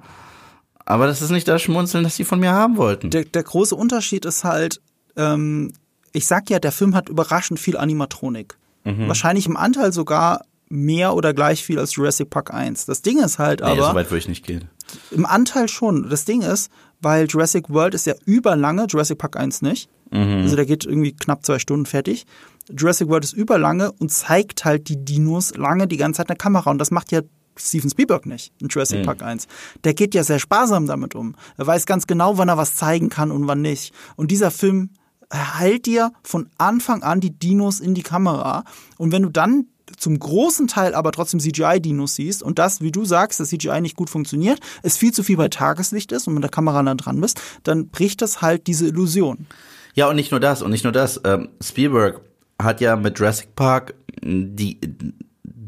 [0.85, 3.11] Aber das ist nicht das Schmunzeln, das sie von mir haben wollten.
[3.11, 4.81] Der, der große Unterschied ist halt,
[5.17, 5.73] ähm,
[6.13, 8.57] ich sag ja, der Film hat überraschend viel Animatronik.
[8.85, 9.09] Mhm.
[9.09, 12.87] Wahrscheinlich im Anteil sogar mehr oder gleich viel als Jurassic Park 1.
[12.87, 14.71] Das Ding ist halt nee, aber, so weit würde ich nicht gehen.
[15.11, 16.09] im Anteil schon.
[16.09, 19.91] Das Ding ist, weil Jurassic World ist ja überlange, Jurassic Park 1 nicht.
[20.11, 20.43] Mhm.
[20.43, 22.25] Also der geht irgendwie knapp zwei Stunden fertig.
[22.71, 26.37] Jurassic World ist überlange und zeigt halt die Dinos lange die ganze Zeit in der
[26.37, 26.71] Kamera.
[26.71, 27.21] Und das macht ja
[27.57, 29.49] Steven Spielberg nicht in Jurassic Park 1.
[29.83, 31.35] Der geht ja sehr sparsam damit um.
[31.57, 33.93] Er weiß ganz genau, wann er was zeigen kann und wann nicht.
[34.17, 34.91] Und dieser Film
[35.33, 38.65] hält dir von Anfang an die Dinos in die Kamera.
[38.99, 39.67] Und wenn du dann
[40.01, 43.97] zum großen Teil aber trotzdem CGI-Dinos siehst und das, wie du sagst, dass CGI nicht
[43.97, 47.21] gut funktioniert, es viel zu viel bei Tageslicht ist und mit der Kamera dann dran
[47.21, 49.47] bist, dann bricht das halt diese Illusion.
[49.95, 51.21] Ja, und nicht nur das, und nicht nur das.
[51.25, 52.21] Ähm, Spielberg
[52.61, 54.79] hat ja mit Jurassic Park die,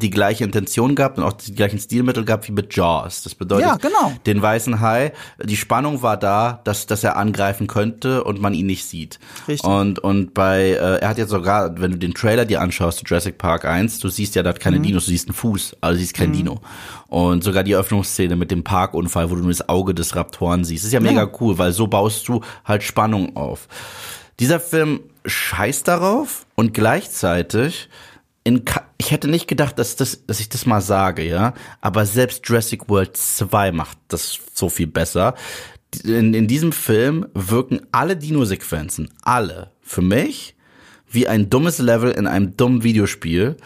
[0.02, 3.22] die gleiche Intention gehabt und auch die gleichen Stilmittel gehabt wie mit Jaws.
[3.22, 4.12] Das bedeutet, Ja, genau.
[4.26, 5.12] den weißen Hai,
[5.42, 9.18] die Spannung war da, dass, dass er angreifen könnte und man ihn nicht sieht.
[9.48, 9.68] Richtig.
[9.68, 13.04] Und, und bei, äh, er hat jetzt sogar, wenn du den Trailer dir anschaust, zu
[13.04, 14.82] Jurassic Park 1, du siehst ja dort keine Mhm.
[14.82, 16.60] Dinos, du siehst einen Fuß, also siehst kein Dino.
[17.08, 20.84] Und sogar die Öffnungsszene mit dem Parkunfall, wo du nur das Auge des Raptoren siehst,
[20.84, 23.68] ist ja mega cool, weil so baust du halt Spannung auf.
[24.40, 27.88] Dieser Film scheißt darauf und gleichzeitig
[28.44, 28.64] in,
[29.02, 31.54] ich hätte nicht gedacht, dass, das, dass ich das mal sage, ja.
[31.80, 35.34] Aber selbst Jurassic World 2 macht das so viel besser.
[36.04, 40.54] In, in diesem Film wirken alle Dino-Sequenzen, alle, für mich,
[41.10, 43.56] wie ein dummes Level in einem dummen Videospiel,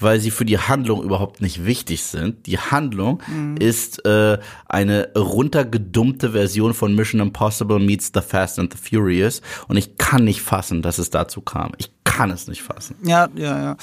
[0.00, 2.46] weil sie für die Handlung überhaupt nicht wichtig sind.
[2.46, 3.20] Die Handlung
[3.58, 9.76] ist äh, eine runtergedummte Version von Mission Impossible meets The Fast and the Furious und
[9.76, 11.72] ich kann nicht fassen, dass es dazu kam.
[11.78, 12.96] Ich kann es nicht fassen.
[13.02, 13.76] Ja, ja, ja.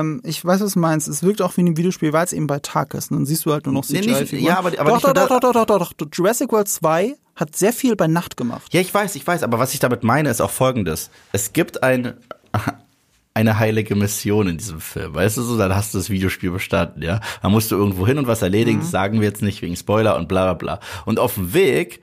[0.00, 1.08] Ähm, ich weiß, was du meinst.
[1.08, 3.10] Es wirkt auch wie ein Videospiel, weil es eben bei Tag ist.
[3.10, 4.10] Und dann siehst du halt nur noch Nee, CGI.
[4.12, 4.46] nicht- Figuren.
[4.48, 6.08] ja, aber- aber doch, nicht doch, doch, doch, doch, doch, doch.
[6.12, 8.72] Jurassic World 2 hat sehr viel bei Nacht gemacht.
[8.72, 11.10] Ja, ich weiß, ich weiß, aber was ich damit meine, ist auch folgendes.
[11.32, 12.14] Es gibt ein,
[13.36, 15.14] eine heilige Mission in diesem Film.
[15.14, 17.20] Weißt du so, dann hast du das Videospiel bestanden, ja.
[17.42, 20.16] Dann musst du irgendwo hin und was erledigen, das sagen wir jetzt nicht wegen Spoiler
[20.16, 20.80] und bla bla bla.
[21.04, 22.00] Und auf dem Weg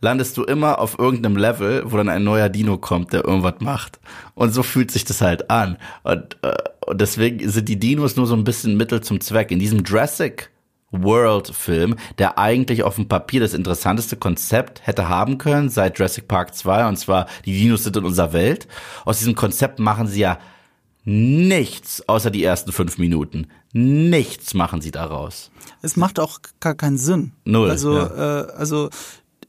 [0.00, 4.00] landest du immer auf irgendeinem Level, wo dann ein neuer Dino kommt, der irgendwas macht.
[4.34, 5.76] Und so fühlt sich das halt an.
[6.02, 6.52] Und, äh,
[6.84, 9.52] und deswegen sind die Dinos nur so ein bisschen Mittel zum Zweck.
[9.52, 10.50] In diesem Jurassic
[10.90, 16.56] World-Film, der eigentlich auf dem Papier das interessanteste Konzept hätte haben können seit Jurassic Park
[16.56, 18.66] 2, und zwar die Dinos sind in unserer Welt.
[19.04, 20.38] Aus diesem Konzept machen sie ja
[21.04, 23.48] nichts, außer die ersten fünf Minuten.
[23.72, 25.50] Nichts machen sie daraus.
[25.80, 27.32] Es macht auch gar keinen Sinn.
[27.44, 28.42] Null, Also, ja.
[28.42, 28.90] äh, also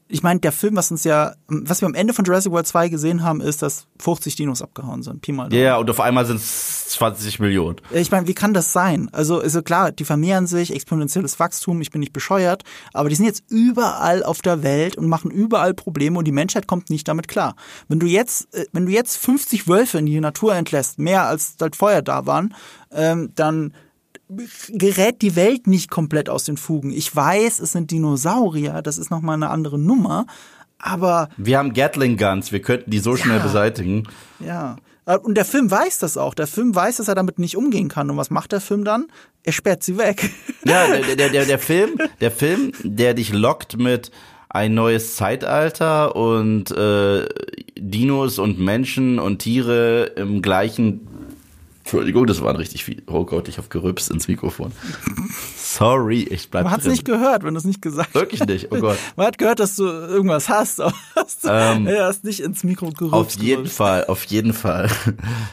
[0.06, 2.88] ich meine, der Film, was uns ja, was wir am Ende von Jurassic World 2
[2.90, 5.22] gesehen haben, ist, dass 50 Dinos abgehauen sind.
[5.22, 7.76] Pi mal Ja, yeah, und auf einmal sind es 20 Millionen.
[7.90, 9.08] Ich meine, wie kann das sein?
[9.12, 13.14] Also, ist also klar, die vermehren sich, exponentielles Wachstum, ich bin nicht bescheuert, aber die
[13.14, 17.08] sind jetzt überall auf der Welt und machen überall Probleme und die Menschheit kommt nicht
[17.08, 17.56] damit klar.
[17.88, 21.56] Wenn du jetzt, äh, wenn du jetzt 50 Wölfe in die Natur entlässt, mehr als
[21.60, 22.54] halt vorher da waren,
[22.92, 23.72] ähm, dann
[24.68, 26.90] gerät die Welt nicht komplett aus den Fugen.
[26.90, 30.26] Ich weiß, es sind Dinosaurier, das ist nochmal eine andere Nummer,
[30.78, 31.28] aber.
[31.36, 34.04] Wir haben Gatling Guns, wir könnten die so schnell beseitigen.
[34.40, 34.76] Ja.
[35.22, 36.32] Und der Film weiß das auch.
[36.32, 38.10] Der Film weiß, dass er damit nicht umgehen kann.
[38.10, 39.06] Und was macht der Film dann?
[39.42, 40.30] Er sperrt sie weg.
[40.66, 44.10] Ja, der, der, der, der Film, der Film, der dich lockt mit
[44.48, 47.26] ein neues Zeitalter und äh,
[47.76, 51.06] Dinos und Menschen und Tiere im gleichen
[51.84, 53.02] Entschuldigung, das waren richtig viel.
[53.06, 54.72] Oh Gott, ich habe gerübst ins Mikrofon.
[55.54, 58.14] Sorry, ich bleib Man hat es nicht gehört, wenn du es nicht gesagt hast.
[58.14, 58.96] Wirklich nicht, oh Gott.
[59.16, 62.86] Man hat gehört, dass du irgendwas hast, aber hast, ähm, du hast nicht ins Mikro
[62.86, 63.12] gerübst.
[63.12, 63.76] Auf jeden gerübst.
[63.76, 64.90] Fall, auf jeden Fall.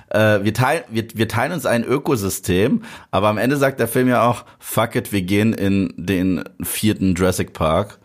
[0.09, 4.09] Äh, wir, teilen, wir, wir teilen uns ein Ökosystem, aber am Ende sagt der Film
[4.09, 7.99] ja auch, fuck it, wir gehen in den vierten Jurassic Park.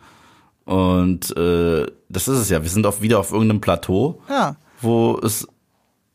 [0.65, 4.57] Und äh, das ist es ja, wir sind auf, wieder auf irgendeinem Plateau, ja.
[4.81, 5.49] wo es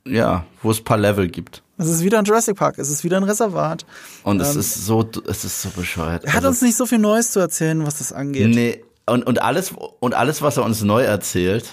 [0.05, 1.63] ja, wo es paar Level gibt.
[1.81, 3.85] Es ist wieder ein Jurassic Park, es ist wieder ein Reservat.
[4.23, 6.23] Und ähm, es ist so, es ist so bescheuert.
[6.23, 8.49] Er hat also, uns nicht so viel Neues zu erzählen, was das angeht.
[8.49, 11.69] Nee, und, und alles, und alles, was er uns neu erzählt,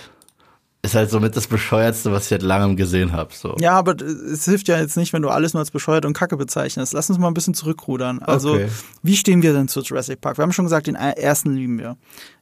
[0.81, 3.35] ist halt somit das Bescheuertste, was ich seit langem gesehen habe.
[3.35, 3.57] So.
[3.61, 6.37] Ja, aber es hilft ja jetzt nicht, wenn du alles nur als bescheuert und kacke
[6.37, 6.93] bezeichnest.
[6.95, 8.21] Lass uns mal ein bisschen zurückrudern.
[8.21, 8.69] Also, okay.
[9.03, 10.39] wie stehen wir denn zu Jurassic Park?
[10.39, 11.97] Wir haben schon gesagt, den ersten lieben wir.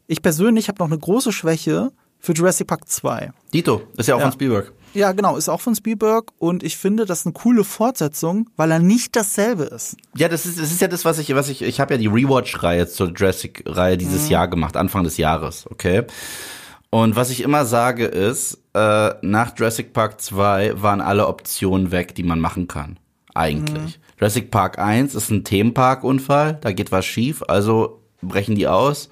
[0.07, 3.33] Ich persönlich habe noch eine große Schwäche für Jurassic Park 2.
[3.53, 4.27] Dito, ist ja auch ja.
[4.27, 4.73] von Spielberg.
[4.97, 8.71] Ja, genau, ist auch von Spielberg und ich finde, das ist eine coole Fortsetzung, weil
[8.71, 9.99] er nicht dasselbe ist.
[10.17, 12.07] Ja, das ist, das ist ja das, was ich, was ich, ich habe ja die
[12.07, 14.31] Rewatch-Reihe zur Jurassic-Reihe dieses mhm.
[14.31, 16.05] Jahr gemacht, Anfang des Jahres, okay?
[16.89, 22.15] Und was ich immer sage ist, äh, nach Jurassic Park 2 waren alle Optionen weg,
[22.15, 22.99] die man machen kann.
[23.35, 23.99] Eigentlich.
[23.99, 24.03] Mhm.
[24.19, 29.11] Jurassic Park 1 ist ein Themenparkunfall, da geht was schief, also brechen die aus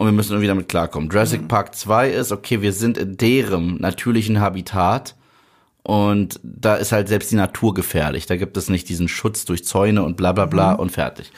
[0.00, 1.10] und wir müssen irgendwie damit klarkommen.
[1.10, 1.48] Jurassic mhm.
[1.48, 5.14] Park 2 ist, okay, wir sind in deren natürlichen Habitat
[5.82, 8.24] und da ist halt selbst die Natur gefährlich.
[8.24, 10.78] Da gibt es nicht diesen Schutz durch Zäune und bla bla bla mhm.
[10.78, 11.30] und fertig.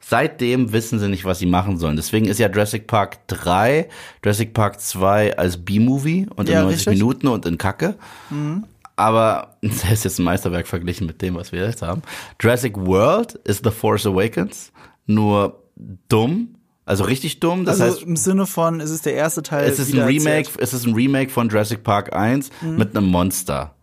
[0.00, 1.94] Seitdem wissen sie nicht, was sie machen sollen.
[1.94, 3.88] Deswegen ist ja Jurassic Park 3,
[4.24, 6.98] Jurassic Park 2 als B-Movie und in ja, 90 richtig.
[6.98, 7.94] Minuten und in Kacke.
[8.30, 8.64] Mhm.
[8.96, 12.02] Aber das ist jetzt ein Meisterwerk verglichen mit dem, was wir jetzt haben.
[12.40, 14.72] Jurassic World ist The Force Awakens,
[15.06, 15.62] nur
[16.08, 16.56] dumm
[16.88, 17.66] also richtig dumm.
[17.66, 19.68] Das also heißt, im Sinne von, es ist der erste Teil.
[19.68, 22.76] Es ist ein Remake, es ist ein Remake von Jurassic Park 1 mhm.
[22.76, 23.74] mit einem Monster.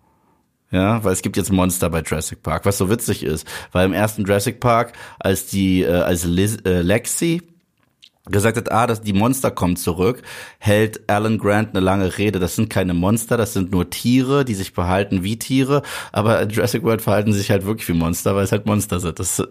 [0.72, 3.94] Ja, weil es gibt jetzt Monster bei Jurassic Park, was so witzig ist, weil im
[3.94, 7.44] ersten Jurassic Park, als die, äh, als Liz, äh, Lexi
[8.26, 10.24] gesagt hat, ah, dass die Monster kommen zurück,
[10.58, 12.39] hält Alan Grant eine lange Rede.
[12.39, 16.50] Das sind keine Monster, das sind nur Tiere, die sich verhalten wie Tiere, aber in
[16.50, 19.20] Jurassic World verhalten sich halt wirklich wie Monster, weil es halt Monster sind.
[19.20, 19.44] Das,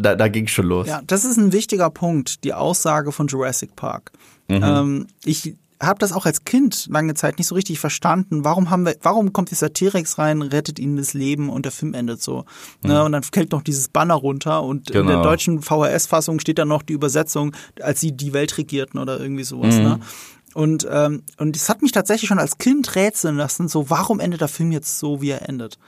[0.00, 0.86] da, da ging schon los.
[0.86, 4.12] Ja, das ist ein wichtiger Punkt, die Aussage von Jurassic Park.
[4.48, 4.62] Mhm.
[4.62, 8.44] Ähm, ich habe das auch als Kind lange Zeit nicht so richtig verstanden.
[8.44, 11.94] Warum haben wir, warum kommt dieser T-Rex rein, rettet ihnen das Leben und der Film
[11.94, 12.44] endet so?
[12.82, 12.90] Ne, mhm.
[12.90, 13.04] Ne?
[13.04, 15.00] Und dann fällt noch dieses Banner runter und genau.
[15.00, 15.28] in der genau.
[15.28, 19.76] deutschen VHS-Fassung steht dann noch die Übersetzung, als sie die Welt regierten oder irgendwie sowas.
[19.76, 19.82] Mhm.
[19.82, 20.00] Ne?
[20.52, 24.40] Und ähm, und es hat mich tatsächlich schon als Kind rätseln lassen, so warum endet
[24.40, 25.78] der Film jetzt so, wie er endet?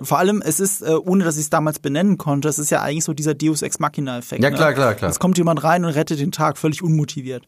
[0.00, 2.82] Vor allem, es ist, äh, ohne dass ich es damals benennen konnte, es ist ja
[2.82, 4.42] eigentlich so dieser Deus Ex Machina-Effekt.
[4.42, 4.74] Ja, klar, ne?
[4.74, 5.10] klar, klar.
[5.10, 7.46] Es kommt jemand rein und rettet den Tag, völlig unmotiviert.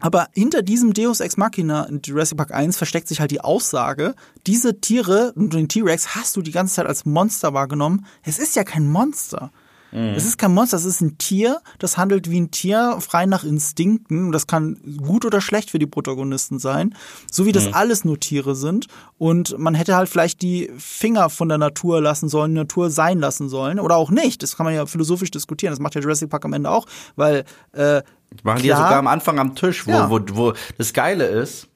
[0.00, 4.14] Aber hinter diesem Deus Ex Machina in Jurassic Park 1 versteckt sich halt die Aussage,
[4.46, 8.04] diese Tiere, den T-Rex hast du die ganze Zeit als Monster wahrgenommen.
[8.22, 9.50] Es ist ja kein Monster.
[9.94, 10.14] Mhm.
[10.16, 13.44] Es ist kein Monster, es ist ein Tier, das handelt wie ein Tier, frei nach
[13.44, 14.32] Instinkten.
[14.32, 16.94] Das kann gut oder schlecht für die Protagonisten sein.
[17.30, 17.74] So wie das mhm.
[17.74, 18.86] alles nur Tiere sind.
[19.18, 23.20] Und man hätte halt vielleicht die Finger von der Natur lassen sollen, die Natur sein
[23.20, 23.78] lassen sollen.
[23.78, 24.42] Oder auch nicht.
[24.42, 25.72] Das kann man ja philosophisch diskutieren.
[25.72, 28.02] Das macht ja Jurassic Park am Ende auch, weil äh,
[28.42, 30.10] Machen die ja sogar am Anfang am Tisch, wo, ja.
[30.10, 31.68] wo, wo das Geile ist,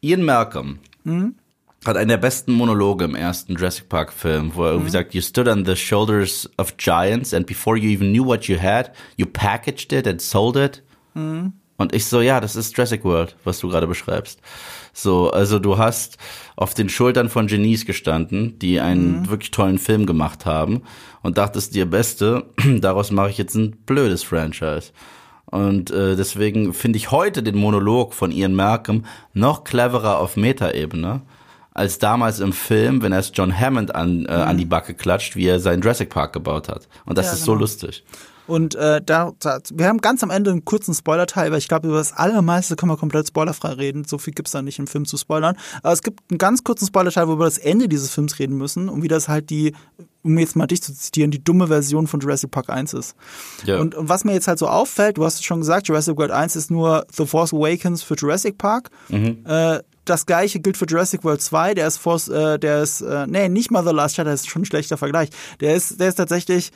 [0.00, 1.36] Ian Malcolm, mhm
[1.84, 4.92] hat einen der besten Monologe im ersten Jurassic Park Film, wo er irgendwie mhm.
[4.92, 8.60] sagt, you stood on the shoulders of giants and before you even knew what you
[8.60, 10.82] had, you packaged it and sold it.
[11.14, 11.54] Mhm.
[11.78, 14.38] Und ich so, ja, das ist Jurassic World, was du gerade beschreibst.
[14.92, 16.18] So, also du hast
[16.54, 19.30] auf den Schultern von Genies gestanden, die einen mhm.
[19.30, 20.82] wirklich tollen Film gemacht haben
[21.22, 22.44] und dachtest dir, Beste,
[22.80, 24.92] daraus mache ich jetzt ein blödes Franchise.
[25.46, 31.22] Und äh, deswegen finde ich heute den Monolog von Ian Malcolm noch cleverer auf Metaebene
[31.80, 35.34] als damals im Film, wenn er es John Hammond an, äh, an die Backe klatscht,
[35.34, 36.86] wie er seinen Jurassic Park gebaut hat.
[37.06, 37.62] Und das Ja, ist so genau.
[37.62, 38.04] lustig.
[38.50, 41.86] Und äh, da, da, wir haben ganz am Ende einen kurzen Spoiler-Teil, weil ich glaube,
[41.86, 44.04] über das allermeiste können wir komplett spoilerfrei reden.
[44.04, 45.56] So viel gibt's da nicht im Film zu spoilern.
[45.84, 48.56] Aber es gibt einen ganz kurzen Spoiler-Teil, wo wir über das Ende dieses Films reden
[48.56, 49.72] müssen und wie das halt die,
[50.24, 53.14] um jetzt mal dich zu zitieren, die dumme Version von Jurassic Park 1 ist.
[53.64, 53.78] Ja.
[53.78, 56.32] Und, und was mir jetzt halt so auffällt, du hast es schon gesagt, Jurassic World
[56.32, 58.90] 1 ist nur The Force Awakens für Jurassic Park.
[59.44, 63.28] Äh, das gleiche gilt für Jurassic World 2, der ist Force, äh, der ist, äh,
[63.28, 65.30] nee, nicht mal The Last Shadow, das ist schon ein schlechter Vergleich.
[65.60, 66.72] Der ist, der ist tatsächlich,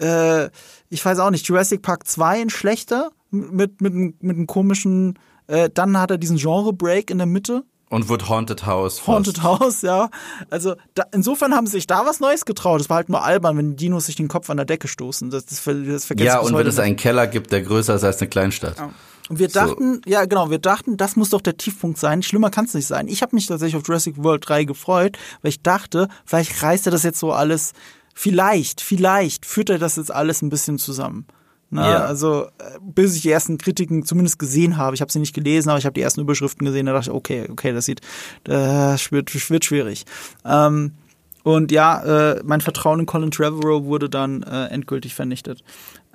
[0.00, 0.48] äh,
[0.88, 5.70] ich weiß auch nicht, Jurassic Park 2 ein schlechter, mit, mit, mit einem komischen, äh,
[5.72, 7.64] dann hat er diesen Genre-Break in der Mitte.
[7.88, 8.98] Und wird Haunted House.
[8.98, 9.08] fast.
[9.08, 10.08] Haunted House, ja.
[10.48, 12.80] Also da, insofern haben sie sich da was Neues getraut.
[12.80, 15.28] Es war halt nur albern, wenn die Dinos sich den Kopf an der Decke stoßen.
[15.30, 18.18] Das, das, das vergesse Ja, und wenn es einen Keller gibt, der größer ist als
[18.20, 18.76] eine Kleinstadt.
[19.28, 19.60] Und wir So.
[19.60, 22.22] dachten, ja genau, wir dachten, das muss doch der Tiefpunkt sein.
[22.22, 23.08] Schlimmer kann es nicht sein.
[23.08, 26.92] Ich habe mich tatsächlich auf Jurassic World 3 gefreut, weil ich dachte, vielleicht reißt er
[26.92, 27.72] das jetzt so alles,
[28.14, 31.26] vielleicht, vielleicht führt er das jetzt alles ein bisschen zusammen.
[31.70, 32.04] Na, Ja.
[32.04, 34.94] Also, äh, bis ich die ersten Kritiken zumindest gesehen habe.
[34.94, 36.86] Ich habe sie nicht gelesen, aber ich habe die ersten Überschriften gesehen.
[36.86, 38.02] Da dachte ich, okay, okay, das sieht,
[38.44, 40.04] das wird, wird schwierig.
[40.44, 40.92] Ähm,
[41.44, 45.64] und ja, äh, mein Vertrauen in Colin Trevorrow wurde dann äh, endgültig vernichtet.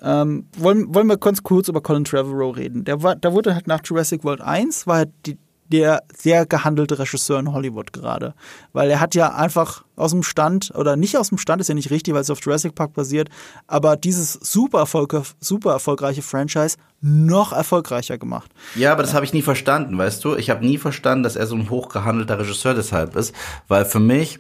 [0.02, 2.86] Ähm, wollen, wollen wir ganz kurz über Colin Trevorrow reden?
[2.86, 5.38] Der war, da wurde halt nach Jurassic World 1 war halt die,
[5.72, 8.34] der sehr gehandelte Regisseur in Hollywood gerade.
[8.74, 11.76] Weil er hat ja einfach aus dem Stand, oder nicht aus dem Stand, ist ja
[11.76, 13.30] nicht richtig, weil es auf Jurassic Park basiert,
[13.66, 18.52] aber dieses super, Erfolg, super erfolgreiche Franchise noch erfolgreicher gemacht.
[18.76, 20.36] Ja, aber das habe ich nie verstanden, weißt du?
[20.36, 23.36] Ich habe nie verstanden, dass er so ein hochgehandelter Regisseur deshalb ist,
[23.68, 24.40] weil für mich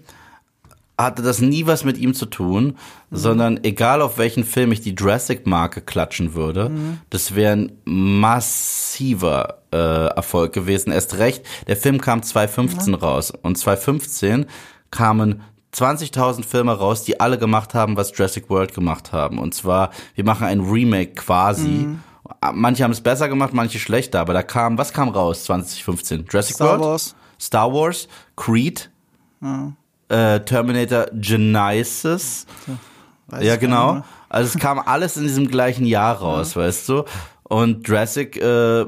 [0.97, 2.77] hatte das nie was mit ihm zu tun,
[3.11, 6.71] sondern egal auf welchen Film ich die Jurassic-Marke klatschen würde,
[7.09, 10.91] das wäre ein massiver äh, Erfolg gewesen.
[10.91, 14.47] Erst recht, der Film kam 2015 raus und 2015
[14.89, 19.37] kamen 20.000 Filme raus, die alle gemacht haben, was Jurassic World gemacht haben.
[19.37, 21.87] Und zwar, wir machen ein Remake quasi.
[22.53, 26.25] Manche haben es besser gemacht, manche schlechter, aber da kam, was kam raus 2015?
[26.29, 26.81] Jurassic Star World?
[26.81, 27.15] Wars.
[27.39, 28.89] Star Wars, Creed,
[30.09, 32.45] äh, Terminator Genesis.
[33.27, 34.03] Weiß ja, genau.
[34.29, 37.03] Also es kam alles in diesem gleichen Jahr raus, weißt du?
[37.43, 38.85] Und Jurassic, äh,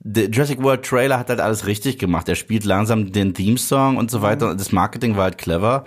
[0.00, 2.28] der Jurassic World Trailer hat halt alles richtig gemacht.
[2.28, 4.50] Er spielt langsam den Theme-Song und so weiter.
[4.50, 5.84] Und das Marketing war halt clever.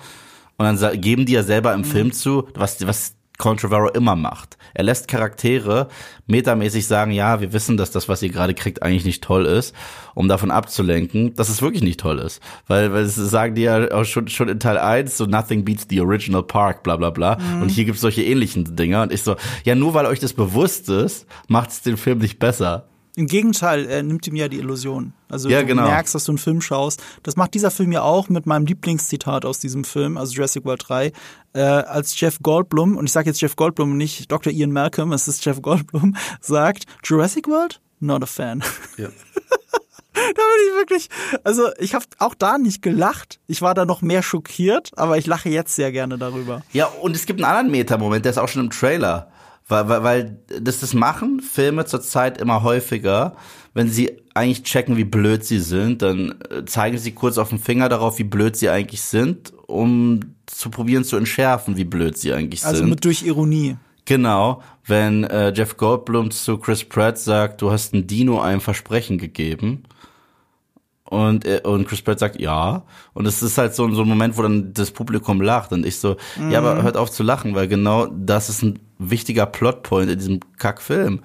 [0.58, 4.58] Und dann geben die ja selber im Film zu, was, was Colin Trevorrow immer macht.
[4.74, 5.88] Er lässt Charaktere
[6.28, 9.76] metamäßig sagen, ja, wir wissen, dass das, was ihr gerade kriegt, eigentlich nicht toll ist,
[10.14, 12.42] um davon abzulenken, dass es wirklich nicht toll ist.
[12.68, 15.88] Weil, weil es sagen die ja auch schon, schon in Teil 1, so nothing beats
[15.90, 17.38] the original park, bla bla bla.
[17.62, 19.04] Und hier gibt's solche ähnlichen Dinger.
[19.04, 22.40] Und ich so, ja, nur weil euch das bewusst ist, macht es den Film nicht
[22.40, 22.90] besser.
[23.18, 25.14] Im Gegenteil, er nimmt ihm ja die Illusion.
[25.30, 25.84] Also Ja, du genau.
[25.84, 27.02] merkst, dass du einen Film schaust.
[27.24, 30.84] Das macht dieser Film ja auch mit meinem Lieblingszitat aus diesem Film, also Jurassic World
[30.88, 31.12] 3,
[31.54, 34.52] äh, als Jeff Goldblum, und ich sage jetzt Jeff Goldblum und nicht Dr.
[34.52, 37.80] Ian Malcolm, es ist Jeff Goldblum, sagt, Jurassic World?
[38.02, 38.62] Not a fan.
[38.98, 39.08] Ja.
[40.18, 41.10] Da bin ich wirklich,
[41.44, 43.40] also ich habe auch da nicht gelacht.
[43.48, 46.62] Ich war da noch mehr schockiert, aber ich lache jetzt sehr gerne darüber.
[46.72, 49.30] Ja, und es gibt einen anderen Meta-Moment, der ist auch schon im Trailer.
[49.68, 53.36] Weil, weil, weil das, das machen Filme zurzeit immer häufiger.
[53.74, 57.60] Wenn sie eigentlich checken, wie blöd sie sind, dann äh, zeigen sie kurz auf den
[57.60, 62.34] Finger darauf, wie blöd sie eigentlich sind, um zu probieren zu entschärfen, wie blöd sie
[62.34, 62.90] eigentlich Also sind.
[62.90, 63.78] mit durch Ironie.
[64.06, 69.18] Genau, wenn äh, Jeff Goldblum zu Chris Pratt sagt, du hast ein Dino ein Versprechen
[69.18, 69.84] gegeben.
[71.08, 72.84] Und, äh, und Chris Pratt sagt, ja.
[73.14, 75.72] Und es ist halt so, so ein Moment, wo dann das Publikum lacht.
[75.72, 76.18] Und ich so,
[76.50, 80.40] ja, aber hört auf zu lachen, weil genau das ist ein wichtiger Plotpoint in diesem
[80.58, 81.22] Kackfilm.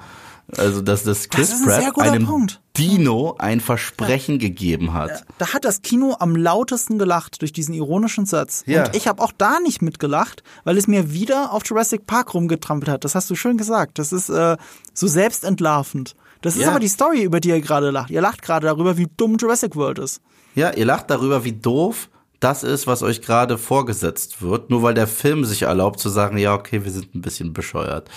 [0.57, 2.61] Also, dass das Chris ein sehr Pratt guter einem Punkt.
[2.77, 5.25] Dino ein Versprechen gegeben hat.
[5.39, 8.65] Da hat das Kino am lautesten gelacht durch diesen ironischen Satz.
[8.67, 8.87] Ja.
[8.87, 12.91] Und ich habe auch da nicht mitgelacht, weil es mir wieder auf Jurassic Park rumgetrampelt
[12.91, 13.05] hat.
[13.05, 13.99] Das hast du schön gesagt.
[13.99, 14.57] Das ist äh,
[14.93, 16.17] so selbstentlarvend.
[16.43, 16.71] Das ist Ja.
[16.71, 18.11] aber die Story, über die ihr gerade lacht.
[18.11, 20.21] Ihr lacht gerade darüber, wie dumm Jurassic World ist.
[20.55, 22.09] Ja, ihr lacht darüber, wie doof
[22.41, 26.39] das ist, was euch gerade vorgesetzt wird, nur weil der Film sich erlaubt zu sagen,
[26.39, 28.09] ja, okay, wir sind ein bisschen bescheuert.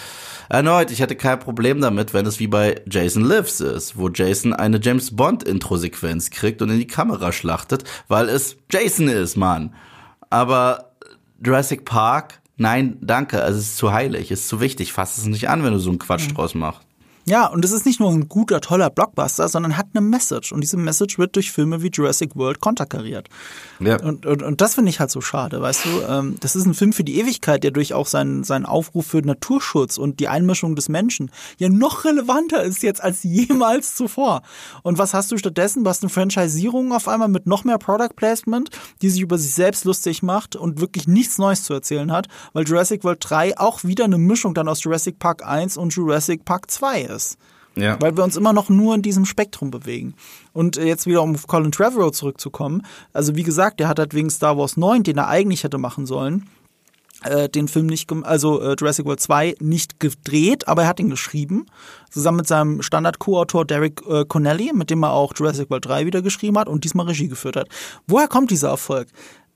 [0.47, 4.53] Erneut, ich hätte kein Problem damit, wenn es wie bei Jason Lives ist, wo Jason
[4.53, 9.75] eine James Bond Intro-Sequenz kriegt und in die Kamera schlachtet, weil es Jason ist, Mann.
[10.29, 10.93] Aber
[11.45, 15.25] Jurassic Park, nein, danke, also es ist zu heilig, es ist zu wichtig, fass es
[15.25, 16.82] nicht an, wenn du so einen Quatsch draus machst.
[17.25, 20.51] Ja, und es ist nicht nur ein guter, toller Blockbuster, sondern hat eine Message.
[20.51, 23.29] Und diese Message wird durch Filme wie Jurassic World konterkariert.
[23.79, 24.01] Ja.
[24.01, 25.89] Und, und, und das finde ich halt so schade, weißt du?
[26.09, 29.21] Ähm, das ist ein Film für die Ewigkeit, der durch auch seinen, seinen Aufruf für
[29.21, 34.41] Naturschutz und die Einmischung des Menschen ja noch relevanter ist jetzt als jemals zuvor.
[34.81, 35.83] Und was hast du stattdessen?
[35.85, 38.69] Du hast eine Franchisierung auf einmal mit noch mehr Product Placement,
[39.01, 42.65] die sich über sich selbst lustig macht und wirklich nichts Neues zu erzählen hat, weil
[42.65, 46.69] Jurassic World 3 auch wieder eine Mischung dann aus Jurassic Park 1 und Jurassic Park
[46.69, 47.12] 2 ist.
[47.75, 47.99] Ja.
[47.99, 50.13] Weil wir uns immer noch nur in diesem Spektrum bewegen.
[50.53, 52.85] Und äh, jetzt wieder um auf Colin Trevorrow zurückzukommen.
[53.13, 56.05] Also wie gesagt, der hat halt wegen Star Wars 9, den er eigentlich hätte machen
[56.05, 56.47] sollen,
[57.23, 61.09] äh, den Film nicht, also äh, Jurassic World 2 nicht gedreht, aber er hat ihn
[61.09, 61.65] geschrieben,
[62.11, 66.21] zusammen mit seinem Standard-Co-Autor Derek äh, Connelly, mit dem er auch Jurassic World 3 wieder
[66.21, 67.69] geschrieben hat und diesmal Regie geführt hat.
[68.07, 69.07] Woher kommt dieser Erfolg?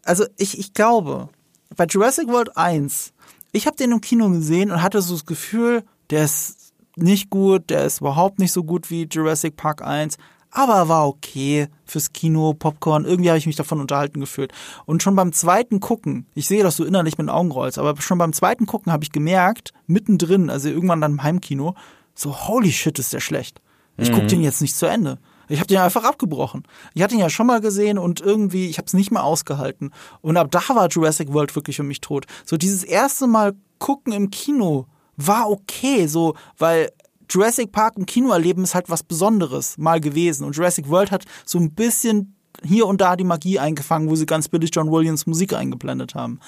[0.03, 1.29] Also ich, ich glaube,
[1.75, 3.13] bei Jurassic World 1,
[3.51, 6.56] ich habe den im Kino gesehen und hatte so das Gefühl, der ist
[6.97, 10.17] nicht gut, der ist überhaupt nicht so gut wie Jurassic Park 1,
[10.51, 13.05] aber war okay fürs Kino, Popcorn.
[13.05, 14.51] Irgendwie habe ich mich davon unterhalten gefühlt.
[14.85, 17.99] Und schon beim zweiten Gucken, ich sehe, dass du innerlich mit den Augen rollst, aber
[18.01, 21.75] schon beim zweiten Gucken habe ich gemerkt, mittendrin, also irgendwann dann im Heimkino,
[22.15, 23.61] so holy shit, ist der schlecht.
[23.97, 24.15] Ich mhm.
[24.15, 25.19] gucke den jetzt nicht zu Ende.
[25.49, 26.63] Ich habe den einfach abgebrochen.
[26.93, 29.91] Ich hatte ihn ja schon mal gesehen und irgendwie, ich habe es nicht mehr ausgehalten.
[30.21, 32.25] Und ab da war Jurassic World wirklich für mich tot.
[32.45, 36.91] So dieses erste Mal gucken im Kino war okay, so, weil
[37.29, 40.45] Jurassic Park im Kino erleben ist halt was Besonderes mal gewesen.
[40.45, 44.25] Und Jurassic World hat so ein bisschen hier und da die Magie eingefangen, wo sie
[44.25, 46.39] ganz billig John Williams Musik eingeblendet haben.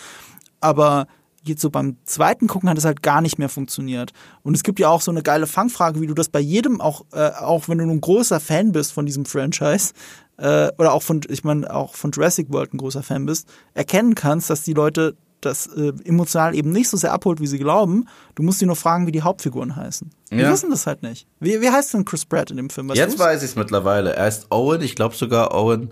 [0.62, 1.08] Aber
[1.44, 4.12] jetzt so beim zweiten Gucken hat es halt gar nicht mehr funktioniert.
[4.44, 7.06] Und es gibt ja auch so eine geile Fangfrage, wie du das bei jedem, auch,
[7.12, 9.94] äh, auch wenn du ein großer Fan bist von diesem Franchise,
[10.38, 14.16] äh, oder auch von, ich meine, auch von Jurassic World ein großer Fan bist, erkennen
[14.16, 18.06] kannst, dass die Leute das äh, emotional eben nicht so sehr abholt, wie sie glauben.
[18.36, 20.10] Du musst sie nur fragen, wie die Hauptfiguren heißen.
[20.30, 20.52] Wir ja.
[20.52, 21.28] wissen das halt nicht.
[21.39, 22.89] Wie, wie heißt denn Chris Pratt in dem Film?
[22.89, 23.19] Weißt Jetzt du's?
[23.19, 24.15] weiß ich es mittlerweile.
[24.15, 25.91] Er ist Owen, ich glaube sogar Owen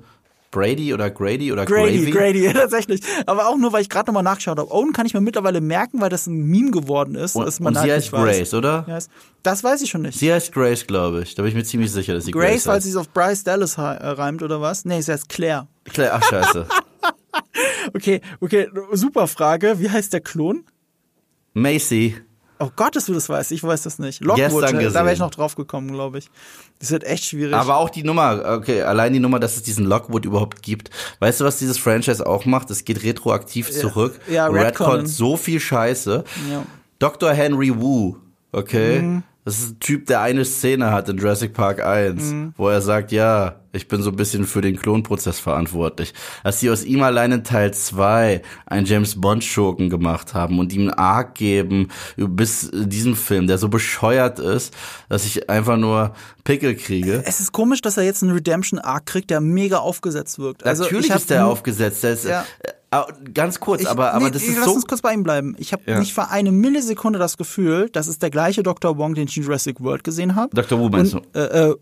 [0.51, 2.09] Brady oder Grady oder Grady.
[2.09, 2.11] Gravy.
[2.11, 3.01] Grady, tatsächlich.
[3.25, 4.71] Aber auch nur, weil ich gerade nochmal nachgeschaut habe.
[4.71, 7.35] Owen kann ich mir mittlerweile merken, weil das ein Meme geworden ist.
[7.35, 8.53] Und, dass man und halt sie heißt Grace, weiß.
[8.53, 8.85] oder?
[9.43, 10.17] Das weiß ich schon nicht.
[10.17, 11.35] Sie heißt Grace, glaube ich.
[11.35, 12.67] Da bin ich mir ziemlich sicher, dass sie Grace, Grace heißt.
[12.67, 14.85] weil sie es auf Bryce Dallas äh, reimt, oder was?
[14.85, 15.67] Nee, sie heißt Claire.
[15.85, 16.65] Claire, ach scheiße.
[17.93, 19.79] okay, okay, super Frage.
[19.79, 20.63] Wie heißt der Klon?
[21.53, 22.15] Macy.
[22.59, 23.51] Oh Gott, dass du das weißt.
[23.51, 24.23] Ich weiß das nicht.
[24.23, 26.29] Lockwood, da wäre ich noch drauf gekommen, glaube ich.
[26.79, 27.53] Das wird echt schwierig.
[27.53, 30.89] Aber auch die Nummer, okay, allein die Nummer, dass es diesen Lockwood überhaupt gibt.
[31.19, 32.71] Weißt du, was dieses Franchise auch macht?
[32.71, 33.79] Es geht retroaktiv ja.
[33.79, 34.19] zurück.
[34.27, 36.23] Ja, Redcon so viel Scheiße.
[36.49, 36.65] Ja.
[36.97, 37.31] Dr.
[37.31, 38.15] Henry Wu,
[38.51, 39.01] okay?
[39.01, 39.23] Mhm.
[39.47, 42.53] Das ist ein Typ, der eine Szene hat in Jurassic Park 1, mhm.
[42.57, 46.13] wo er sagt, ja, ich bin so ein bisschen für den Klonprozess verantwortlich.
[46.43, 50.73] Dass sie aus ihm allein in Teil 2 einen James Bond Schurken gemacht haben und
[50.73, 54.75] ihm einen Arc geben bis diesem Film, der so bescheuert ist,
[55.07, 57.23] dass ich einfach nur Pickel kriege.
[57.25, 60.65] Es ist komisch, dass er jetzt einen Redemption Arc kriegt, der mega aufgesetzt wirkt.
[60.65, 62.03] Also Natürlich ist der aufgesetzt.
[62.03, 62.45] Der ist, ja.
[62.91, 63.01] Äh,
[63.33, 64.71] ganz kurz, ich, aber, aber nee, das ist lass so.
[64.71, 65.55] Lass uns kurz bei ihm bleiben.
[65.57, 65.99] Ich habe ja.
[65.99, 68.97] nicht für eine Millisekunde das Gefühl, das ist der gleiche Dr.
[68.97, 70.55] Wong, den ich in Jurassic World gesehen habe.
[70.55, 70.79] Dr.
[70.79, 71.39] Wu meinst und, du?
[71.39, 71.75] Äh, äh,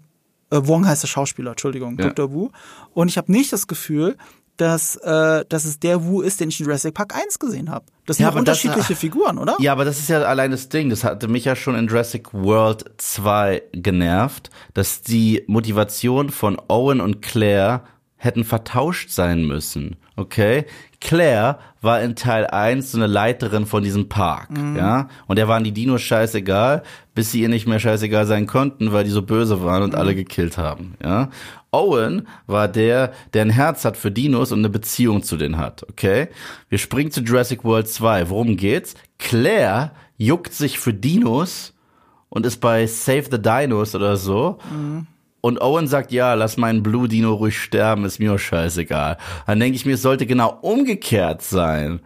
[0.52, 2.10] äh, Wong heißt der Schauspieler, Entschuldigung, ja.
[2.10, 2.32] Dr.
[2.32, 2.50] Wu.
[2.94, 4.18] Und ich habe nicht das Gefühl,
[4.58, 7.86] dass, äh, dass es der Wu ist, den ich in Jurassic Park 1 gesehen habe.
[8.06, 9.58] Das sind ja, unterschiedliche das, Figuren, oder?
[9.60, 10.90] Ja, aber das ist ja allein das Ding.
[10.90, 17.02] Das hatte mich ja schon in Jurassic World 2 genervt, dass die Motivation von Owen
[17.02, 17.84] und Claire
[18.26, 19.96] hätten vertauscht sein müssen.
[20.16, 20.66] Okay?
[21.00, 24.76] Claire war in Teil 1 so eine Leiterin von diesem Park, mhm.
[24.76, 25.08] ja?
[25.28, 26.84] Und der waren die Dinos scheißegal,
[27.14, 30.00] bis sie ihr nicht mehr scheißegal sein konnten, weil die so böse waren und mhm.
[30.00, 31.30] alle gekillt haben, ja?
[31.72, 35.84] Owen war der, der ein Herz hat für Dinos und eine Beziehung zu denen hat,
[35.90, 36.30] okay?
[36.70, 38.30] Wir springen zu Jurassic World 2.
[38.30, 38.96] Worum geht's?
[39.20, 41.74] Claire juckt sich für Dinos
[42.30, 44.58] und ist bei Save the Dinos oder so.
[44.72, 45.08] Mhm
[45.46, 49.20] und Owen sagt, ja, lass meinen Blue Dino ruhig sterben, ist mir scheißegal.
[49.46, 52.00] Dann denke ich mir, es sollte genau umgekehrt sein.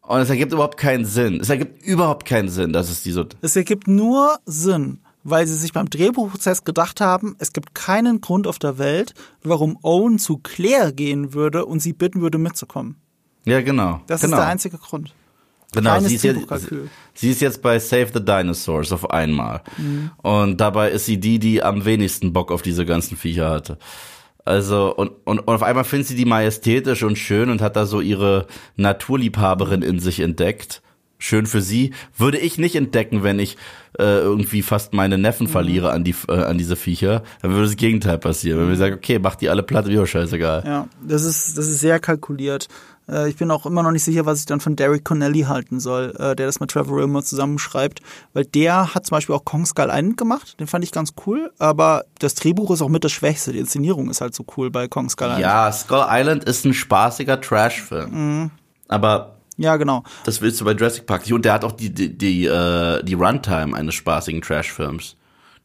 [0.00, 1.38] Und es ergibt überhaupt keinen Sinn.
[1.38, 3.26] Es ergibt überhaupt keinen Sinn, dass es die so.
[3.42, 8.46] Es ergibt nur Sinn, weil sie sich beim Drehbuchprozess gedacht haben, es gibt keinen Grund
[8.46, 12.96] auf der Welt, warum Owen zu Claire gehen würde und sie bitten würde mitzukommen.
[13.44, 14.00] Ja, genau.
[14.06, 14.36] Das genau.
[14.36, 15.12] ist der einzige Grund.
[15.72, 16.46] Genau, sie ist, jetzt,
[17.12, 19.62] sie ist jetzt bei Save the Dinosaurs auf einmal.
[19.76, 20.10] Mhm.
[20.22, 23.78] Und dabei ist sie die, die am wenigsten Bock auf diese ganzen Viecher hatte.
[24.46, 27.84] Also, und, und, und auf einmal findet sie die majestätisch und schön und hat da
[27.84, 30.80] so ihre Naturliebhaberin in sich entdeckt.
[31.18, 31.92] schön für sie.
[32.16, 33.56] Würde ich nicht entdecken, wenn ich
[33.98, 35.50] äh, irgendwie fast meine Neffen mhm.
[35.50, 37.22] verliere an die äh, an diese Viecher.
[37.42, 38.60] Dann würde das Gegenteil passieren.
[38.60, 40.62] Wenn wir sagen, okay, mach die alle platt, mir scheißegal.
[40.64, 42.68] Ja, das ist das ist sehr kalkuliert.
[43.10, 45.80] Äh, ich bin auch immer noch nicht sicher, was ich dann von Derek Connelly halten
[45.80, 48.00] soll, äh, der das mit Trevor immer zusammenschreibt,
[48.32, 50.58] weil der hat zum Beispiel auch Kong Skull Island gemacht.
[50.60, 53.52] Den fand ich ganz cool, aber das Drehbuch ist auch mit das Schwächste.
[53.52, 55.42] Die Inszenierung ist halt so cool bei Kong Skull Island.
[55.42, 58.10] Ja, Skull Island ist ein spaßiger Trash-Film.
[58.10, 58.50] Mhm.
[58.88, 60.04] Aber ja, genau.
[60.24, 61.32] Das willst du bei Jurassic Park nicht.
[61.32, 65.16] Und der hat auch die, die, die, äh, die Runtime eines spaßigen Trash-Films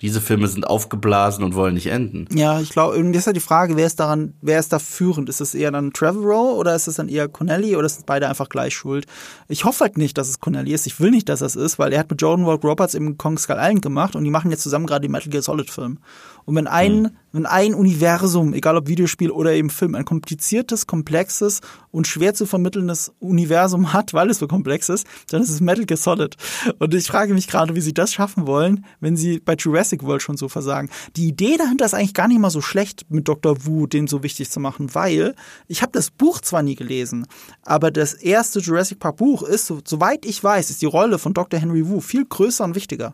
[0.03, 2.27] diese Filme sind aufgeblasen und wollen nicht enden.
[2.35, 5.29] Ja, ich glaube, irgendwie ist ja die Frage, wer ist daran, wer ist da führend?
[5.29, 8.49] Ist es eher dann Trevorrow oder ist es dann eher Connelly oder sind beide einfach
[8.49, 9.05] gleich schuld?
[9.47, 10.87] Ich hoffe halt nicht, dass es Connelly ist.
[10.87, 13.37] Ich will nicht, dass das ist, weil er hat mit Jordan Walk Roberts im Kong
[13.37, 15.99] Skull Island gemacht und die machen jetzt zusammen gerade die Metal Gear Solid Film.
[16.45, 17.09] Und wenn ein, mhm.
[17.31, 22.45] wenn ein Universum, egal ob Videospiel oder eben Film, ein kompliziertes, komplexes und schwer zu
[22.45, 26.35] vermittelndes Universum hat, weil es so komplex ist, dann ist es Metal Gear Solid.
[26.79, 30.21] Und ich frage mich gerade, wie sie das schaffen wollen, wenn sie bei Jurassic World
[30.21, 30.89] schon so versagen.
[31.15, 33.65] Die Idee dahinter ist eigentlich gar nicht mal so schlecht, mit Dr.
[33.65, 35.35] Wu den so wichtig zu machen, weil
[35.67, 37.27] ich habe das Buch zwar nie gelesen,
[37.63, 41.33] aber das erste Jurassic Park Buch ist, so, soweit ich weiß, ist die Rolle von
[41.33, 41.59] Dr.
[41.59, 43.13] Henry Wu viel größer und wichtiger.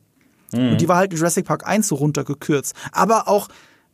[0.54, 0.72] Mhm.
[0.72, 2.74] Und die war halt in Jurassic Park 1 so runtergekürzt.
[2.92, 3.48] Aber auch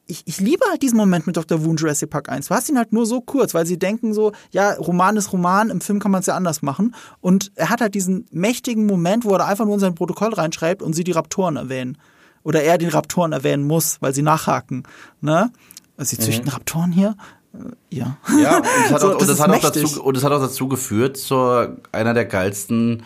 [0.08, 1.64] ich, ich liebe halt diesen Moment mit Dr.
[1.64, 2.48] Wu in Jurassic Park 1.
[2.48, 5.70] Du hast ihn halt nur so kurz, weil sie denken so, ja, Roman ist Roman,
[5.70, 6.96] im Film kann man es ja anders machen.
[7.22, 10.82] Und er hat halt diesen mächtigen Moment, wo er einfach nur in sein Protokoll reinschreibt
[10.82, 11.98] und sie die Raptoren erwähnen.
[12.44, 14.84] Oder er den Raptoren erwähnen muss, weil sie nachhaken.
[15.22, 15.52] Ne?
[15.98, 16.52] Also sie züchten mhm.
[16.52, 17.16] Raptoren hier?
[17.54, 18.18] Äh, ja.
[18.40, 20.42] Ja, und das hat, so, auch, das, das hat auch, dazu, und das hat auch
[20.42, 23.04] dazu geführt zu einer der geilsten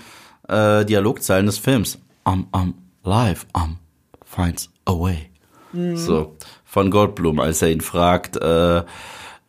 [0.49, 1.99] äh, Dialogzeilen des Films.
[2.25, 2.73] Um, um,
[3.03, 3.77] life um,
[4.23, 5.29] finds a way.
[5.73, 5.97] Mhm.
[5.97, 6.35] So,
[6.65, 8.83] von Goldblum, als er ihn fragt, äh,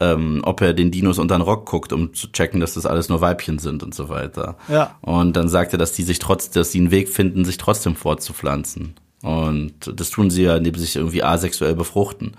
[0.01, 3.09] ähm, ob er den Dinos unter den Rock guckt, um zu checken, dass das alles
[3.09, 4.57] nur Weibchen sind und so weiter.
[4.69, 4.97] Ja.
[5.03, 7.97] Und dann sagt er, dass die sich trotz, dass sie einen Weg finden, sich trotzdem
[7.97, 8.95] fortzupflanzen.
[9.23, 12.33] Und das tun sie ja, indem sie sich irgendwie asexuell befruchten.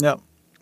[0.00, 0.18] Ja.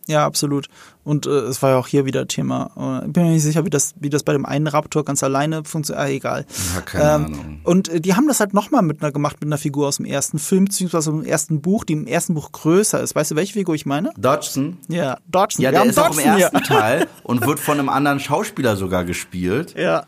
[0.08, 0.68] Ja, absolut.
[1.04, 3.02] Und äh, es war ja auch hier wieder Thema.
[3.06, 5.64] Ich bin mir nicht sicher, wie das, wie das bei dem einen Raptor ganz alleine
[5.64, 6.06] funktioniert.
[6.06, 6.46] Ah, egal.
[6.74, 7.60] Ja, keine ähm, Ahnung.
[7.64, 10.06] Und äh, die haben das halt nochmal mit einer gemacht, mit einer Figur aus dem
[10.06, 13.14] ersten Film, beziehungsweise im ersten Buch, die im ersten Buch größer ist.
[13.14, 14.12] Weißt du, welche Figur ich meine?
[14.16, 14.78] Dodgson.
[14.88, 15.62] Ja, Dodgson.
[15.62, 16.62] Ja, der ist Dodgson, auch im ersten ja.
[16.62, 19.74] Teil und wird von einem anderen Schauspieler sogar gespielt.
[19.76, 20.06] Ja.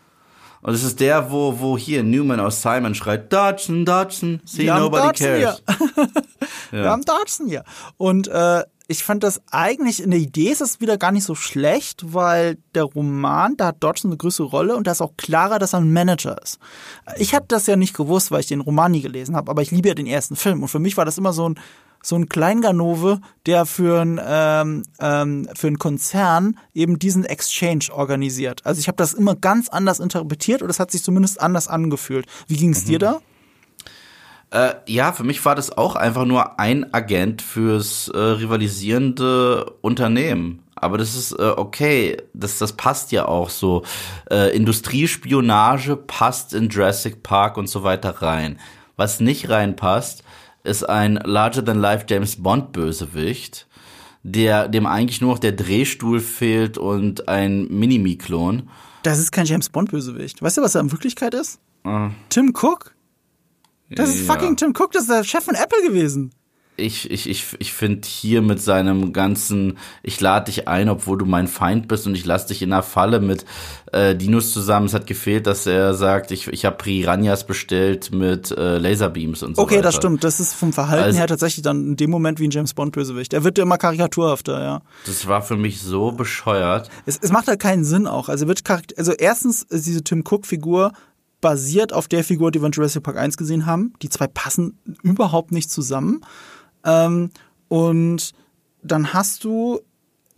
[0.63, 4.75] Und es ist der, wo, wo hier Newman aus Simon schreit, Dodgson, Dodgson, see Wir
[4.75, 5.63] nobody Dodgson cares.
[5.67, 6.09] Hier.
[6.73, 6.83] ja.
[6.83, 7.65] Wir haben Dodgson hier.
[7.97, 11.37] Und äh, ich fand das eigentlich, in der Idee ist es wieder gar nicht so
[11.37, 15.61] schlecht, weil der Roman, da hat Dodgson eine größere Rolle und da ist auch klarer,
[15.61, 16.59] dass er ein Manager ist.
[17.17, 19.71] Ich hatte das ja nicht gewusst, weil ich den Roman nie gelesen habe, aber ich
[19.71, 21.61] liebe ja den ersten Film und für mich war das immer so ein
[22.03, 28.63] so ein Kleinganove, der für ein ähm, ähm, für einen Konzern eben diesen Exchange organisiert.
[28.65, 32.27] Also ich habe das immer ganz anders interpretiert und es hat sich zumindest anders angefühlt.
[32.49, 32.89] Wie ging es mhm.
[32.89, 33.21] dir da?
[34.51, 40.63] Äh, ja, für mich war das auch einfach nur ein Agent fürs äh, rivalisierende Unternehmen.
[40.75, 43.85] Aber das ist äh, okay, das, das passt ja auch so.
[44.31, 48.59] Äh, Industriespionage passt in Jurassic Park und so weiter rein.
[48.97, 50.25] Was nicht reinpasst,
[50.65, 53.67] ist ein Larger-than-Life James Bond-Bösewicht,
[54.23, 58.69] der dem eigentlich nur noch der Drehstuhl fehlt und ein Minimi-Klon.
[59.03, 60.43] Das ist kein James Bond-Bösewicht.
[60.43, 61.61] Weißt du, was er in Wirklichkeit ist?
[61.87, 62.11] Uh.
[62.29, 62.95] Tim Cook?
[63.91, 64.33] Das ist ja.
[64.33, 66.33] fucking Tim Cook, das ist der Chef von Apple gewesen.
[66.77, 71.27] Ich, ich, ich, ich finde hier mit seinem ganzen, ich lade dich ein, obwohl du
[71.27, 73.45] mein Feind bist und ich lass dich in der Falle mit
[73.93, 74.87] äh, Dinos zusammen.
[74.87, 79.57] Es hat gefehlt, dass er sagt, ich, ich habe Piranhas bestellt mit äh, Laserbeams und
[79.57, 79.83] so okay, weiter.
[79.83, 80.25] das stimmt.
[80.25, 83.35] Das ist vom Verhalten also, her tatsächlich dann in dem Moment wie ein James Bond-Bösewicht.
[83.35, 84.81] Er wird immer karikaturhafter, ja.
[85.05, 86.89] Das war für mich so bescheuert.
[87.05, 88.31] Es, es macht halt keinen Sinn auch.
[88.31, 88.63] Also wird
[88.97, 90.93] also erstens diese Tim Cook-Figur
[91.41, 93.95] basiert auf der Figur, die wir in Jurassic Park 1 gesehen haben.
[94.03, 96.23] Die zwei passen überhaupt nicht zusammen.
[96.85, 97.31] Ähm,
[97.69, 98.33] und
[98.83, 99.81] dann hast du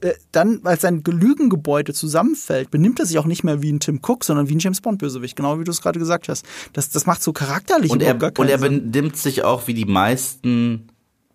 [0.02, 4.00] äh, dann, als sein Lügengebäude zusammenfällt, benimmt er sich auch nicht mehr wie ein Tim
[4.02, 6.44] Cook, sondern wie ein James Bond-Bösewicht, genau wie du es gerade gesagt hast.
[6.72, 9.74] Das, das macht so charakterlich und er, gar keinen Und er benimmt sich auch wie
[9.74, 10.88] die meisten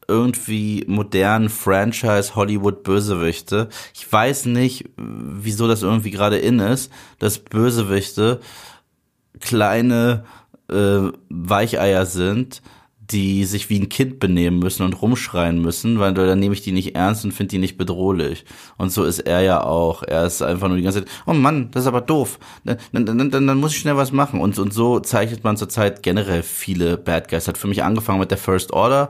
[0.07, 3.69] irgendwie modernen Franchise Hollywood Bösewichte.
[3.93, 8.39] Ich weiß nicht, wieso das irgendwie gerade in ist, dass Bösewichte
[9.39, 10.23] kleine
[10.69, 12.61] äh, Weicheier sind,
[13.09, 16.73] die sich wie ein Kind benehmen müssen und rumschreien müssen, weil dann nehme ich die
[16.73, 18.43] nicht ernst und finde die nicht bedrohlich.
[18.77, 20.03] Und so ist er ja auch.
[20.03, 22.37] Er ist einfach nur die ganze Zeit, oh Mann, das ist aber doof.
[22.65, 24.41] Dann, dann, dann, dann muss ich schnell was machen.
[24.41, 27.47] Und, und so zeichnet man zurzeit generell viele Bad Guys.
[27.47, 29.09] Hat für mich angefangen mit der First Order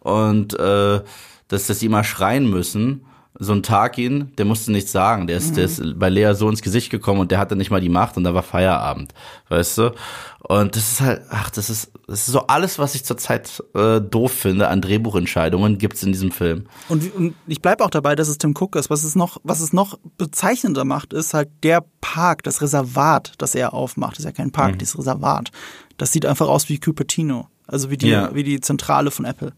[0.00, 1.00] und äh,
[1.48, 3.04] dass, dass sie immer schreien müssen
[3.38, 5.26] so ein Tarkin, der musste nichts sagen.
[5.26, 5.54] Der ist, mhm.
[5.54, 8.16] der ist bei Lea so ins Gesicht gekommen und der hatte nicht mal die Macht
[8.16, 9.12] und da war Feierabend,
[9.48, 9.94] weißt du?
[10.40, 14.00] Und das ist halt, ach, das ist, das ist so alles, was ich zurzeit äh,
[14.00, 16.66] doof finde an Drehbuchentscheidungen, gibt's in diesem Film.
[16.88, 18.90] Und, und ich bleib auch dabei, dass es Tim Cook ist.
[18.90, 23.54] Was es noch, was es noch bezeichnender macht, ist halt der Park, das Reservat, das
[23.54, 24.12] er aufmacht.
[24.12, 24.78] Das ist ja kein Park, mhm.
[24.78, 25.50] dieses Reservat.
[25.96, 27.48] Das sieht einfach aus wie Cupertino.
[27.66, 28.34] Also wie die, ja.
[28.34, 29.52] wie die Zentrale von Apple.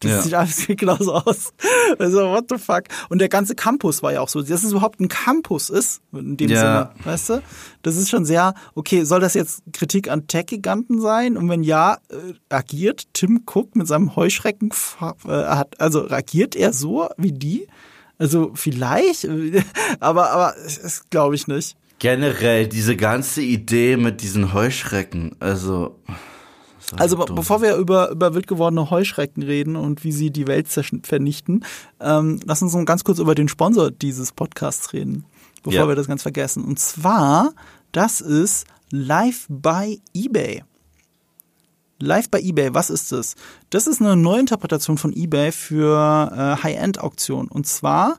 [0.00, 0.22] Das ja.
[0.22, 1.52] sieht alles genauso aus.
[1.98, 2.84] Also, what the fuck?
[3.08, 4.42] Und der ganze Campus war ja auch so.
[4.42, 6.56] Dass es überhaupt ein Campus ist, in dem ja.
[6.60, 7.42] Sinne, weißt du?
[7.82, 11.36] Das ist schon sehr, okay, soll das jetzt Kritik an Tech-Giganten sein?
[11.36, 14.70] Und wenn ja, äh, agiert Tim Cook mit seinem Heuschrecken,
[15.00, 17.66] äh, hat, also agiert er so wie die?
[18.18, 19.26] Also, vielleicht,
[20.00, 21.76] aber, aber, das glaube ich nicht.
[21.98, 25.98] Generell, diese ganze Idee mit diesen Heuschrecken, also,
[26.96, 27.36] also dumm.
[27.36, 31.64] bevor wir über, über wild gewordene Heuschrecken reden und wie sie die Welt vernichten,
[32.00, 35.24] ähm, lass uns noch ganz kurz über den Sponsor dieses Podcasts reden,
[35.62, 35.88] bevor ja.
[35.88, 36.64] wir das ganz vergessen.
[36.64, 37.52] Und zwar,
[37.92, 40.62] das ist Live by eBay.
[41.98, 43.36] Live bei eBay, was ist das?
[43.70, 47.48] Das ist eine Neuinterpretation von eBay für äh, High-End-Auktionen.
[47.48, 48.18] Und zwar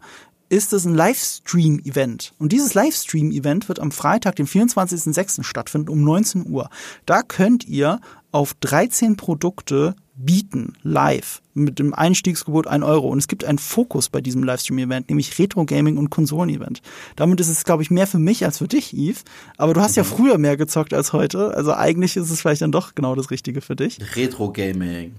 [0.49, 2.33] ist es ein Livestream-Event.
[2.39, 5.43] Und dieses Livestream-Event wird am Freitag, den 24.06.
[5.43, 6.69] stattfinden um 19 Uhr.
[7.05, 7.99] Da könnt ihr
[8.31, 13.07] auf 13 Produkte bieten, live, mit dem Einstiegsgebot 1 Euro.
[13.09, 16.81] Und es gibt einen Fokus bei diesem Livestream-Event, nämlich Retro-Gaming und Konsolen-Event.
[17.15, 19.23] Damit ist es, glaube ich, mehr für mich als für dich, Yves.
[19.57, 19.97] Aber du hast mhm.
[19.97, 21.53] ja früher mehr gezockt als heute.
[21.55, 23.99] Also eigentlich ist es vielleicht dann doch genau das Richtige für dich.
[24.15, 25.13] Retro-Gaming.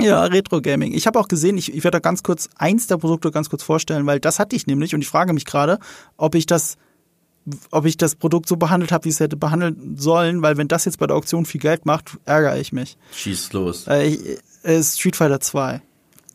[0.00, 0.92] Ja, Retro Gaming.
[0.92, 3.62] Ich habe auch gesehen, ich, ich werde da ganz kurz eins der Produkte ganz kurz
[3.62, 5.78] vorstellen, weil das hatte ich nämlich und ich frage mich gerade,
[6.16, 6.76] ob ich das
[7.70, 10.86] ob ich das Produkt so behandelt habe, wie es hätte behandeln sollen, weil wenn das
[10.86, 12.96] jetzt bei der Auktion viel Geld macht, ärgere ich mich.
[13.12, 13.86] Schieß los.
[13.86, 15.82] Äh, ich, äh, Street Fighter 2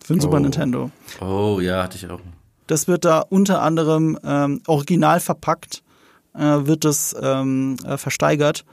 [0.04, 0.22] für den oh.
[0.22, 0.92] Super Nintendo.
[1.20, 2.20] Oh, ja, hatte ich auch.
[2.68, 5.82] Das wird da unter anderem ähm, original verpackt,
[6.36, 8.64] äh, wird das ähm, äh, versteigert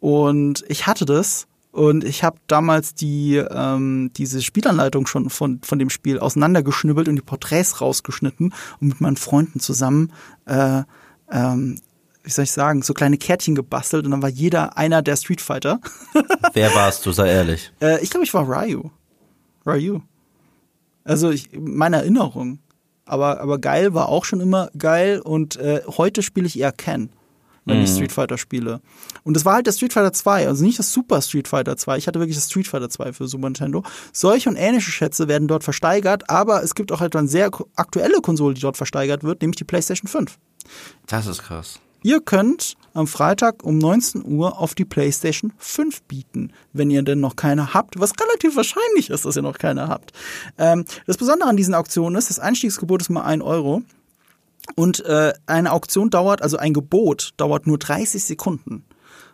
[0.00, 1.46] und ich hatte das
[1.76, 7.16] und ich habe damals die ähm, diese Spielanleitung schon von von dem Spiel auseinandergeschnibbelt und
[7.16, 10.12] die Porträts rausgeschnitten und mit meinen Freunden zusammen
[10.46, 10.82] äh,
[11.30, 11.78] ähm,
[12.26, 15.40] wie soll ich sagen, so kleine Kärtchen gebastelt und dann war jeder einer der Street
[15.40, 15.80] Fighter.
[16.54, 17.72] Wer warst du, sei ehrlich?
[17.80, 18.90] Äh, ich glaube, ich war Ryu.
[19.64, 20.00] Ryu.
[21.04, 22.58] Also ich, meine Erinnerung.
[23.04, 27.10] Aber, aber geil war auch schon immer geil und äh, heute spiele ich eher Ken
[27.66, 27.84] wenn mhm.
[27.84, 28.80] ich Street Fighter spiele.
[29.24, 31.98] Und das war halt der Street Fighter 2, also nicht das Super Street Fighter 2.
[31.98, 33.82] Ich hatte wirklich das Street Fighter 2 für Super Nintendo.
[34.12, 38.20] Solche und ähnliche Schätze werden dort versteigert, aber es gibt auch halt eine sehr aktuelle
[38.22, 40.38] Konsole, die dort versteigert wird, nämlich die PlayStation 5.
[41.06, 41.80] Das ist krass.
[42.02, 47.18] Ihr könnt am Freitag um 19 Uhr auf die PlayStation 5 bieten, wenn ihr denn
[47.18, 50.12] noch keine habt, was relativ wahrscheinlich ist, dass ihr noch keine habt.
[50.56, 53.82] Ähm, das Besondere an diesen Auktionen ist, das Einstiegsgebot ist mal 1 Euro.
[54.74, 58.84] Und äh, eine Auktion dauert, also ein Gebot dauert nur 30 Sekunden.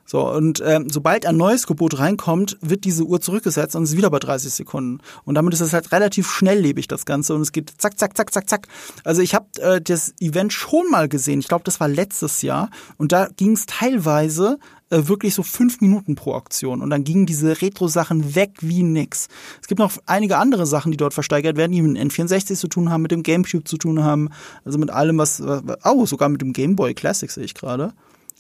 [0.05, 4.11] So, und ähm, sobald ein neues Gebot reinkommt, wird diese Uhr zurückgesetzt und ist wieder
[4.11, 4.99] bei 30 Sekunden.
[5.25, 7.35] Und damit ist es halt relativ schnelllebig, das Ganze.
[7.35, 8.69] Und es geht zack, zack, zack, zack, zack.
[9.05, 11.41] Also ich habe äh, das Event schon mal gesehen.
[11.41, 12.69] Ich glaube, das war letztes Jahr.
[12.99, 14.59] Und da ging es teilweise
[14.93, 16.83] äh, wirklich so fünf Minuten pro Auktion.
[16.83, 19.29] Und dann gingen diese Retro-Sachen weg wie nix.
[19.61, 22.69] Es gibt noch einige andere Sachen, die dort versteigert werden, die mit dem N64 zu
[22.69, 24.29] tun haben, mit dem Gamecube zu tun haben.
[24.65, 25.43] Also mit allem, was,
[25.85, 27.95] oh, sogar mit dem Game Boy Classic sehe ich gerade.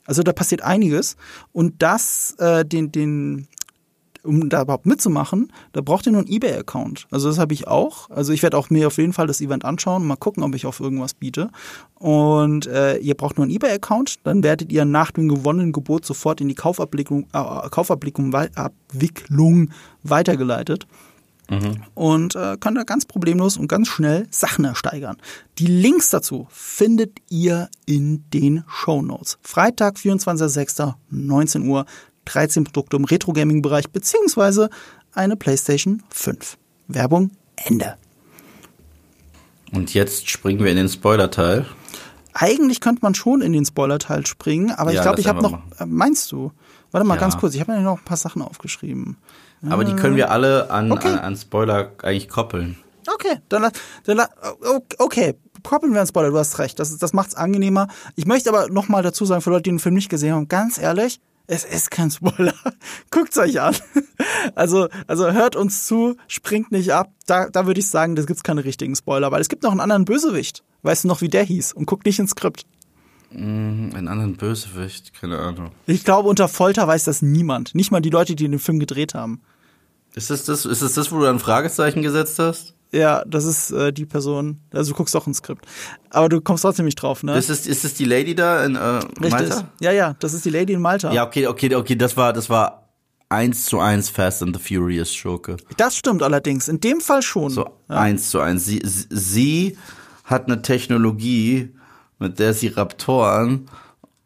[0.05, 1.17] Also da passiert einiges.
[1.53, 3.49] Und das, äh, den, den,
[4.23, 7.07] um da überhaupt mitzumachen, da braucht ihr nur einen eBay-Account.
[7.11, 8.09] Also das habe ich auch.
[8.11, 10.55] Also ich werde auch mir auf jeden Fall das Event anschauen und mal gucken, ob
[10.55, 11.51] ich auf irgendwas biete.
[11.95, 16.41] Und äh, ihr braucht nur einen eBay-Account, dann werdet ihr nach dem gewonnenen Gebot sofort
[16.41, 19.71] in die Kaufabwicklung, äh, Kaufabwicklung Abwicklung
[20.03, 20.87] weitergeleitet.
[21.51, 21.83] Mhm.
[21.95, 25.17] Und äh, könnt da ganz problemlos und ganz schnell Sachen ersteigern.
[25.59, 29.39] Die Links dazu findet ihr in den Show Notes.
[29.43, 31.85] Freitag, 24.06., 19 Uhr.
[32.27, 34.71] 13 Produkte im Retro-Gaming-Bereich beziehungsweise
[35.13, 36.57] eine PlayStation 5.
[36.89, 37.97] Werbung Ende.
[39.73, 41.67] Und jetzt springen wir in den Spoiler-Teil.
[42.35, 45.53] Eigentlich könnte man schon in den Spoiler-Teil springen, aber ja, ich glaube, ich habe noch.
[45.53, 45.73] Machen.
[45.79, 46.53] Äh, meinst du?
[46.91, 47.21] Warte mal ja.
[47.21, 49.17] ganz kurz, ich habe mir noch ein paar Sachen aufgeschrieben.
[49.69, 51.09] Aber die können wir alle an, okay.
[51.09, 52.77] an, an, Spoiler eigentlich koppeln.
[53.15, 53.71] Okay, dann,
[54.05, 54.21] dann
[54.99, 56.79] okay, koppeln wir an Spoiler, du hast recht.
[56.79, 57.89] Das, das macht es angenehmer.
[58.17, 60.79] Ich möchte aber nochmal dazu sagen, für Leute, die den Film nicht gesehen haben, ganz
[60.79, 62.55] ehrlich, es ist kein Spoiler.
[63.11, 63.77] Guckt's euch an.
[64.55, 67.13] Also, also hört uns zu, springt nicht ab.
[67.27, 69.81] Da, da würde ich sagen, da gibt's keine richtigen Spoiler, weil es gibt noch einen
[69.81, 70.65] anderen Bösewicht.
[70.83, 71.73] Weißt du noch, wie der hieß?
[71.73, 72.67] Und guckt nicht ins Skript.
[73.31, 75.71] Mm, einen anderen Bösewicht, keine Ahnung.
[75.87, 77.75] Ich glaube, unter Folter weiß das niemand.
[77.75, 79.41] Nicht mal die Leute, die den Film gedreht haben.
[80.15, 82.75] Ist das das, ist das, das wo du ein Fragezeichen gesetzt hast?
[82.95, 84.61] Ja, das ist äh, die Person.
[84.73, 85.65] Also du guckst auch ein Skript.
[86.11, 87.37] Aber du kommst trotzdem nicht drauf, ne?
[87.39, 89.31] Ist es, ist es die Lady da in äh, Richtig.
[89.31, 89.69] Malta?
[89.81, 91.11] Ja, ja, das ist die Lady in Malta.
[91.13, 92.91] Ja, okay, okay, okay, das war, das war
[93.31, 95.57] eins zu eins Fast and the Furious Schurke.
[95.79, 96.69] Das stimmt allerdings.
[96.69, 97.49] In dem Fall schon.
[97.51, 98.67] So eins zu eins.
[98.67, 99.79] Sie, sie- sie
[100.25, 101.75] hat eine Technologie,
[102.19, 103.71] mit der sie Raptoren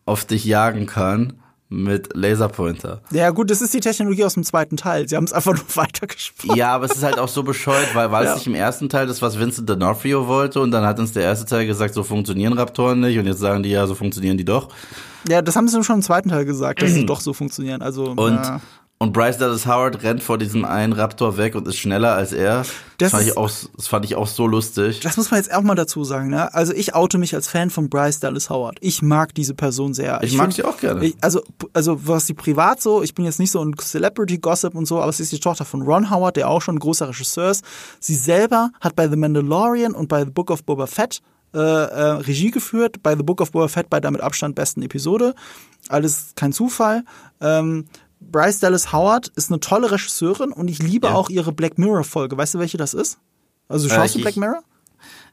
[0.07, 1.35] auf dich jagen kann
[1.69, 3.01] mit Laserpointer.
[3.11, 5.09] Ja, gut, das ist die Technologie aus dem zweiten Teil.
[5.09, 6.57] Sie haben es einfach nur weitergesprochen.
[6.57, 8.35] Ja, aber es ist halt auch so bescheuert, weil war es Ja.
[8.37, 11.45] nicht im ersten Teil das, was Vincent D'Onofrio wollte und dann hat uns der erste
[11.47, 14.69] Teil gesagt, so funktionieren Raptoren nicht und jetzt sagen die, ja, so funktionieren die doch.
[15.29, 17.83] Ja, das haben sie schon im zweiten Teil gesagt, dass sie doch so funktionieren.
[17.83, 18.61] Also, Und, ja.
[18.99, 22.61] Und Bryce Dallas Howard rennt vor diesem einen Raptor weg und ist schneller als er.
[22.61, 25.01] Das, Das fand, ich auch, das fand ich auch so lustig.
[25.01, 26.55] Das muss man jetzt auch mal dazu sagen, ne?
[26.55, 28.79] Also ich oute mich als Fan von Bryce Dallas Howard.
[28.81, 30.23] Ich mag diese Person sehr.
[30.23, 31.05] Ich mag find- sie auch gerne.
[31.05, 31.43] Ich, also,
[31.75, 35.13] also was sie privat so, ich bin jetzt nicht so ein Celebrity-Gossip und so, aber
[35.13, 37.65] sie ist die Tochter von Ron Howard, der auch schon ein großer Regisseur ist.
[38.01, 41.21] Sie selber hat bei The Mandalorian und bei The Book of Boba Fett
[41.55, 44.81] äh, äh, Regie geführt, bei The Book of Boba Fett bei der mit Abstand besten
[44.83, 45.35] Episode.
[45.89, 47.05] Alles kein Zufall.
[47.41, 47.85] Ähm,
[48.21, 51.15] Bryce Dallas Howard ist eine tolle Regisseurin und ich liebe Ja.
[51.15, 52.37] auch ihre Black Mirror-Folge.
[52.37, 53.19] Weißt du, welche das ist?
[53.69, 54.63] Also Äh, schaust du ich- Black Mirror?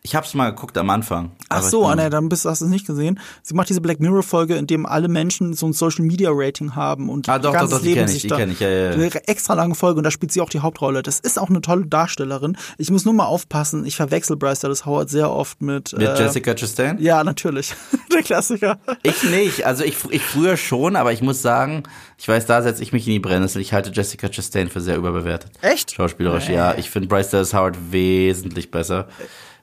[0.06, 1.32] Ich hab's mal geguckt am Anfang.
[1.48, 3.22] Ach so, ich nee, dann bist, hast du es nicht gesehen.
[3.42, 6.76] Sie macht diese Black Mirror Folge, in dem alle Menschen so ein Social Media Rating
[6.76, 8.70] haben und Ah, doch, ganzes doch, doch, die Leben ich, sich die da ich, ja,
[8.70, 11.04] ja, eine extra lange Folge und da spielt sie auch die Hauptrolle.
[11.04, 12.58] Das ist auch eine tolle Darstellerin.
[12.78, 13.86] Ich muss nur mal aufpassen.
[13.86, 17.02] Ich verwechsel Bryce Dallas Howard sehr oft mit, Mit äh, Jessica Chastain?
[17.02, 17.74] Ja, natürlich.
[18.14, 18.80] Der Klassiker.
[19.04, 19.66] Ich nicht.
[19.66, 21.84] Also ich, ich früher schon, aber ich muss sagen,
[22.18, 23.62] ich weiß, da setze ich mich in die Brennnessel.
[23.62, 25.52] Ich halte Jessica Chastain für sehr überbewertet.
[25.62, 25.94] Echt?
[25.94, 26.76] Schauspielerisch, ja.
[26.76, 29.08] Ich finde Bryce Dallas Howard wesentlich besser.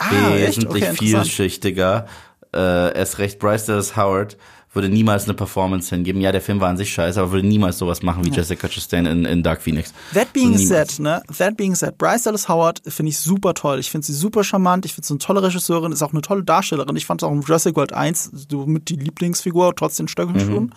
[0.01, 2.07] Ah, wesentlich Okay, vielschichtiger.
[2.55, 4.37] Äh, erst recht, Bryce Dallas Howard
[4.73, 6.21] würde niemals eine Performance hingeben.
[6.21, 9.05] Ja, der Film war an sich scheiße, aber würde niemals sowas machen wie Jessica Chastain
[9.05, 9.93] in, in Dark Phoenix.
[10.15, 10.69] That being niemals.
[10.69, 11.23] said, ne?
[11.39, 13.81] That being said, Bryce Dallas Howard finde ich super toll.
[13.81, 14.85] Ich finde sie super charmant.
[14.87, 16.95] Ich finde sie eine tolle Regisseurin, ist auch eine tolle Darstellerin.
[16.97, 20.65] Ich fand es auch in Jurassic World 1 so mit die Lieblingsfigur, trotz den Stöckelschuhen.
[20.65, 20.73] Mhm.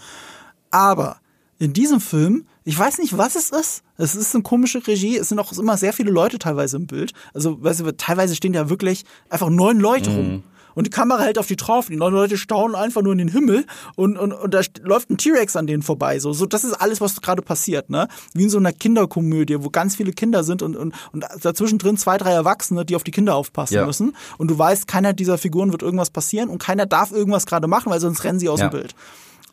[0.71, 1.17] Aber
[1.60, 3.84] in diesem Film, ich weiß nicht, was es ist.
[3.97, 5.18] Es ist eine komische Regie.
[5.18, 7.14] Es sind auch immer sehr viele Leute teilweise im Bild.
[7.34, 10.16] Also, weißt du, teilweise stehen ja wirklich einfach neun Leute Mhm.
[10.16, 10.43] rum.
[10.76, 11.86] Und die Kamera hält auf die drauf.
[11.89, 15.18] Die neun Leute staunen einfach nur in den Himmel und, und, und da läuft ein
[15.18, 16.18] T-Rex an denen vorbei.
[16.18, 18.08] So, so, das ist alles, was gerade passiert, ne?
[18.34, 21.95] Wie in so einer Kinderkomödie, wo ganz viele Kinder sind und, und, und dazwischen drin
[21.97, 23.86] zwei, drei Erwachsene, die auf die Kinder aufpassen Ja.
[23.86, 24.16] müssen.
[24.39, 27.91] Und du weißt, keiner dieser Figuren wird irgendwas passieren und keiner darf irgendwas gerade machen,
[27.91, 28.70] weil sonst rennen sie aus Ja.
[28.70, 28.95] dem Bild.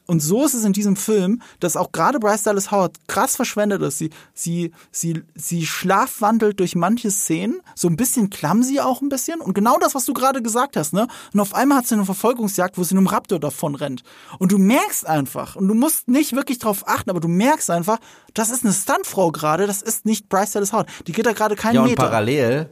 [0.06, 3.80] Und so ist es in diesem Film, dass auch gerade Bryce Dallas Howard krass verschwendet
[3.82, 3.98] ist.
[3.98, 9.40] Sie, sie, sie, sie schlafwandelt durch manche Szenen, so ein bisschen clumsy auch ein bisschen.
[9.40, 11.06] Und genau das, was du gerade gesagt hast, ne?
[11.32, 14.02] Und auf einmal hat sie eine Verfolgungsjagd, wo sie einem Raptor davon rennt.
[14.38, 17.98] Und du merkst einfach, und du musst nicht wirklich drauf achten, aber du merkst einfach,
[18.34, 20.88] das ist eine Stuntfrau gerade, das ist nicht Bryce Dallas Howard.
[21.06, 22.02] Die geht da gerade keinen Ja, und Meter.
[22.02, 22.70] parallel,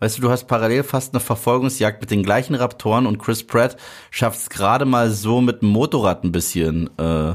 [0.00, 3.76] weißt du, du hast parallel fast eine Verfolgungsjagd mit den gleichen Raptoren und Chris Pratt
[4.10, 7.34] schafft es gerade mal so mit dem Motorrad ein bisschen äh,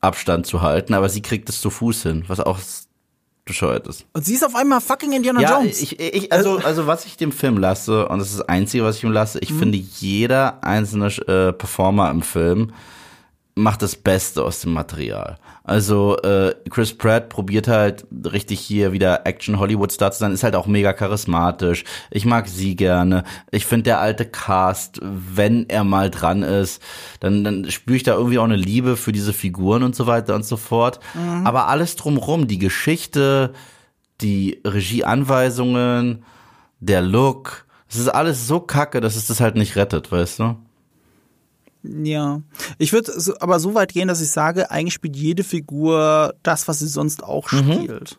[0.00, 2.58] Abstand zu halten, aber sie kriegt es zu Fuß hin, was auch
[3.46, 4.06] bescheuert ist.
[4.14, 5.80] Und sie ist auf einmal fucking Indiana Ja, Jones.
[5.82, 8.96] ich, ich, also, also was ich dem Film lasse, und das ist das Einzige, was
[8.98, 9.42] ich ihm lasse, Mhm.
[9.42, 12.72] ich finde, jeder einzelne äh, Performer im Film
[13.56, 15.38] macht das Beste aus dem Material.
[15.62, 20.42] Also äh, Chris Pratt probiert halt richtig hier wieder Action Hollywood Star zu sein, ist
[20.42, 21.84] halt auch mega charismatisch.
[22.10, 23.22] Ich mag sie gerne.
[23.52, 26.82] Ich finde der alte Cast, wenn er mal dran ist,
[27.20, 30.34] dann, dann spüre ich da irgendwie auch eine Liebe für diese Figuren und so weiter
[30.34, 30.98] und so fort.
[31.44, 33.52] Aber alles drumrum, die Geschichte,
[34.20, 36.24] die Regieanweisungen,
[36.80, 40.56] der Look, es ist alles so kacke, dass es das halt nicht rettet, weißt du?
[41.86, 42.40] Ja,
[42.78, 46.78] ich würde aber so weit gehen, dass ich sage, eigentlich spielt jede Figur das, was
[46.78, 48.18] sie sonst auch spielt.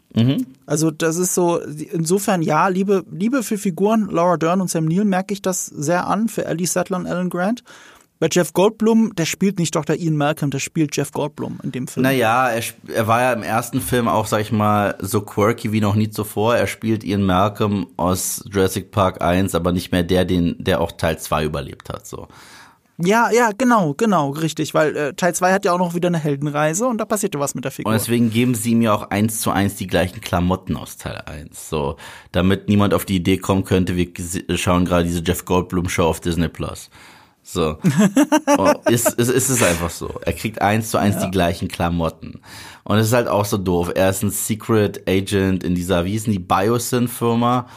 [0.67, 5.05] Also das ist so, insofern ja, Liebe, Liebe für Figuren, Laura Dern und Sam Neill
[5.05, 7.63] merke ich das sehr an, für Ellie Sattler und Alan Grant.
[8.19, 9.95] Bei Jeff Goldblum, der spielt nicht Dr.
[9.97, 12.03] Ian Malcolm, der spielt Jeff Goldblum in dem Film.
[12.03, 15.81] Naja, er, er war ja im ersten Film auch, sag ich mal, so quirky wie
[15.81, 16.55] noch nie zuvor.
[16.55, 20.93] Er spielt Ian Malcolm aus Jurassic Park 1, aber nicht mehr der, den, der auch
[20.93, 22.29] Teil 2 überlebt hat, so.
[22.97, 26.17] Ja, ja, genau, genau, richtig, weil äh, Teil 2 hat ja auch noch wieder eine
[26.17, 27.91] Heldenreise und da passierte was mit der Figur.
[27.91, 31.21] Und deswegen geben sie ihm ja auch eins zu eins die gleichen Klamotten aus Teil
[31.25, 31.97] 1, so.
[32.31, 34.07] Damit niemand auf die Idee kommen könnte, wir
[34.57, 36.89] schauen gerade diese Jeff Goldblum Show auf Disney Plus.
[37.43, 37.77] So.
[38.57, 40.19] Oh, ist, ist, ist es einfach so.
[40.21, 42.39] Er kriegt eins zu eins die gleichen Klamotten.
[42.85, 43.91] Und es ist halt auch so doof.
[43.93, 47.67] Er ist ein Secret Agent in dieser, wie hießen die, Biosyn-Firma.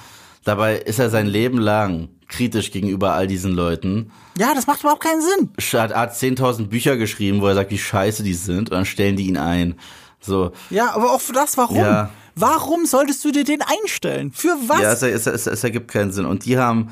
[0.44, 4.10] Dabei ist er sein Leben lang kritisch gegenüber all diesen Leuten.
[4.36, 5.50] ja, das macht überhaupt keinen Sinn.
[5.80, 8.70] Hat, hat 10.000 Bücher geschrieben, wo er sagt, wie scheiße die sind.
[8.70, 9.74] Und dann stellen die ihn ein.
[10.20, 10.52] So.
[10.70, 11.78] Ja, aber auch für das, warum?
[11.78, 12.10] Ja.
[12.34, 14.30] Warum solltest du dir den einstellen?
[14.32, 14.80] Für was?
[14.80, 16.24] Ja, es, es, es, es ergibt keinen Sinn.
[16.24, 16.90] Und die haben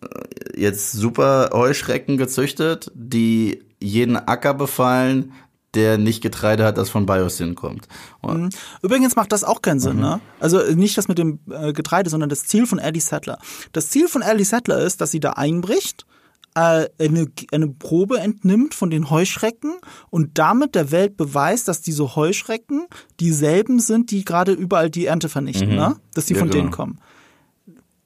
[0.00, 5.32] äh, jetzt super Heuschrecken gezüchtet, die jeden Acker befallen,
[5.74, 7.88] der nicht Getreide hat, das von Biosyn kommt.
[8.22, 8.50] Mhm.
[8.82, 10.02] Übrigens macht das auch keinen Sinn, mhm.
[10.02, 10.20] ne?
[10.40, 13.38] Also nicht das mit dem äh, Getreide, sondern das Ziel von Ellie Settler.
[13.72, 16.06] Das Ziel von Ellie Settler ist, dass sie da einbricht,
[16.54, 19.74] äh, eine, eine Probe entnimmt von den Heuschrecken
[20.10, 22.86] und damit der Welt beweist, dass diese Heuschrecken
[23.20, 25.76] dieselben sind, die gerade überall die Ernte vernichten, mhm.
[25.76, 25.96] ne?
[26.14, 26.62] Dass die ja, von genau.
[26.62, 27.00] denen kommen.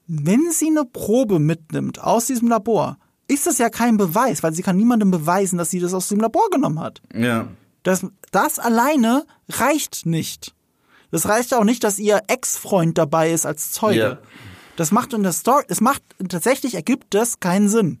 [0.07, 2.97] Wenn sie eine Probe mitnimmt aus diesem Labor,
[3.29, 6.19] ist das ja kein Beweis, weil sie kann niemandem beweisen, dass sie das aus dem
[6.19, 7.01] Labor genommen hat.
[7.13, 7.47] Ja.
[7.83, 10.55] Das, das alleine reicht nicht.
[11.11, 13.99] Das reicht auch nicht, dass ihr Ex-Freund dabei ist als Zeuge.
[13.99, 14.17] Ja.
[14.75, 17.99] Das macht in der Story, es macht tatsächlich ergibt das keinen Sinn.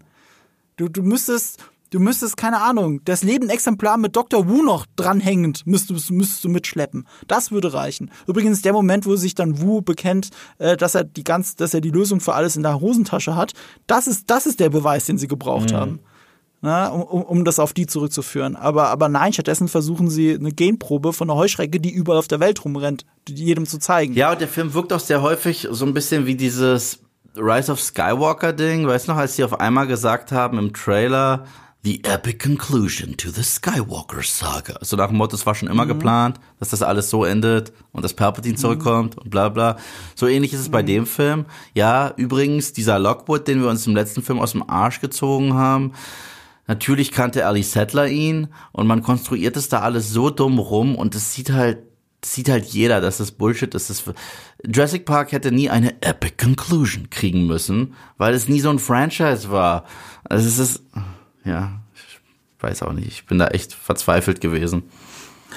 [0.77, 4.47] Du, du müsstest, du müsstest, keine Ahnung, das Lebenexemplar mit Dr.
[4.47, 7.07] Wu noch dranhängend müsstest, müsstest du mitschleppen.
[7.27, 8.11] Das würde reichen.
[8.27, 11.81] Übrigens, der Moment, wo sich dann Wu bekennt, äh, dass er die ganz, dass er
[11.81, 13.53] die Lösung für alles in der Hosentasche hat,
[13.87, 15.75] das ist, das ist der Beweis, den sie gebraucht mhm.
[15.75, 15.99] haben.
[16.61, 18.57] Na, um, um das auf die zurückzuführen.
[18.57, 22.41] Aber, aber nein, stattdessen versuchen sie eine Genprobe von einer Heuschrecke, die überall auf der
[22.41, 24.13] Welt rumrennt, jedem zu zeigen.
[24.13, 26.99] Ja, und der Film wirkt auch sehr häufig so ein bisschen wie dieses
[27.37, 31.45] Rise of Skywalker Ding, weißt du noch, als sie auf einmal gesagt haben im Trailer,
[31.81, 34.79] The Epic Conclusion to the Skywalker Saga.
[34.81, 35.89] So nach dem Motto, es war schon immer mhm.
[35.89, 38.57] geplant, dass das alles so endet und dass Palpatine mhm.
[38.57, 39.77] zurückkommt und bla bla.
[40.13, 40.73] So ähnlich ist es mhm.
[40.73, 41.45] bei dem Film.
[41.73, 45.93] Ja, übrigens, dieser Lockwood, den wir uns im letzten Film aus dem Arsch gezogen haben,
[46.67, 51.15] natürlich kannte Ali Settler ihn und man konstruiert es da alles so dumm rum und
[51.15, 51.79] es sieht halt
[52.25, 53.89] sieht halt jeder, dass das Bullshit ist.
[53.89, 54.03] Das
[54.67, 59.49] Jurassic Park hätte nie eine Epic Conclusion kriegen müssen, weil es nie so ein Franchise
[59.51, 59.85] war.
[60.25, 60.83] Also es ist,
[61.43, 63.07] ja, ich weiß auch nicht.
[63.07, 64.83] Ich bin da echt verzweifelt gewesen.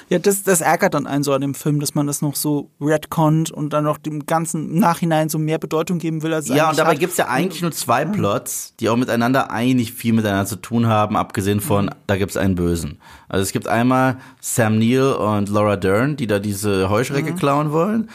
[0.09, 2.71] Ja, das, das ärgert dann einen so an dem Film, dass man das noch so
[2.81, 6.33] retconnt und dann noch dem ganzen Nachhinein so mehr Bedeutung geben will.
[6.33, 10.13] Als ja, und dabei gibt's ja eigentlich nur zwei Plots, die auch miteinander eigentlich viel
[10.13, 11.91] miteinander zu tun haben, abgesehen von, mhm.
[12.07, 12.99] da gibt's einen Bösen.
[13.29, 17.37] Also es gibt einmal Sam Neill und Laura Dern, die da diese Heuschrecke mhm.
[17.37, 18.09] klauen wollen.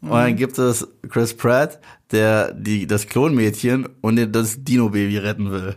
[0.00, 0.36] Und dann mhm.
[0.36, 1.80] gibt es Chris Pratt,
[2.12, 5.76] der die, das Klonmädchen und das Dino-Baby retten will.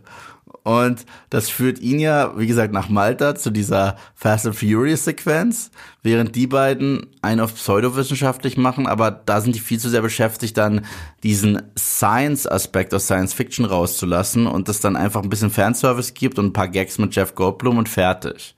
[0.64, 5.72] Und das führt ihn ja, wie gesagt, nach Malta zu dieser Fast and Furious Sequenz,
[6.04, 10.58] während die beiden einen auf pseudowissenschaftlich machen, aber da sind die viel zu sehr beschäftigt,
[10.58, 10.86] dann
[11.24, 16.48] diesen Science-Aspekt aus Science Fiction rauszulassen und es dann einfach ein bisschen Fanservice gibt und
[16.48, 18.56] ein paar Gags mit Jeff Goldblum und fertig.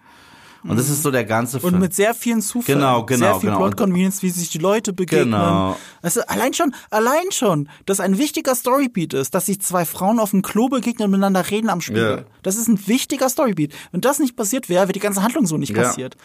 [0.63, 1.73] Und das ist so der ganze Film.
[1.73, 2.79] Und mit sehr vielen Zufällen.
[2.79, 3.25] Genau, genau.
[3.25, 3.59] Sehr viel genau.
[3.59, 5.31] Plot Convenience, wie sich die Leute begegnen.
[5.31, 5.77] Genau.
[6.01, 10.31] Also allein schon, allein schon, dass ein wichtiger Storybeat ist, dass sich zwei Frauen auf
[10.31, 12.25] dem Klo begegnen und miteinander reden am Spiegel.
[12.25, 12.33] Ja.
[12.43, 13.73] Das ist ein wichtiger Storybeat.
[13.91, 15.83] Wenn das nicht passiert wäre, wäre die ganze Handlung so nicht ja.
[15.83, 16.15] passiert.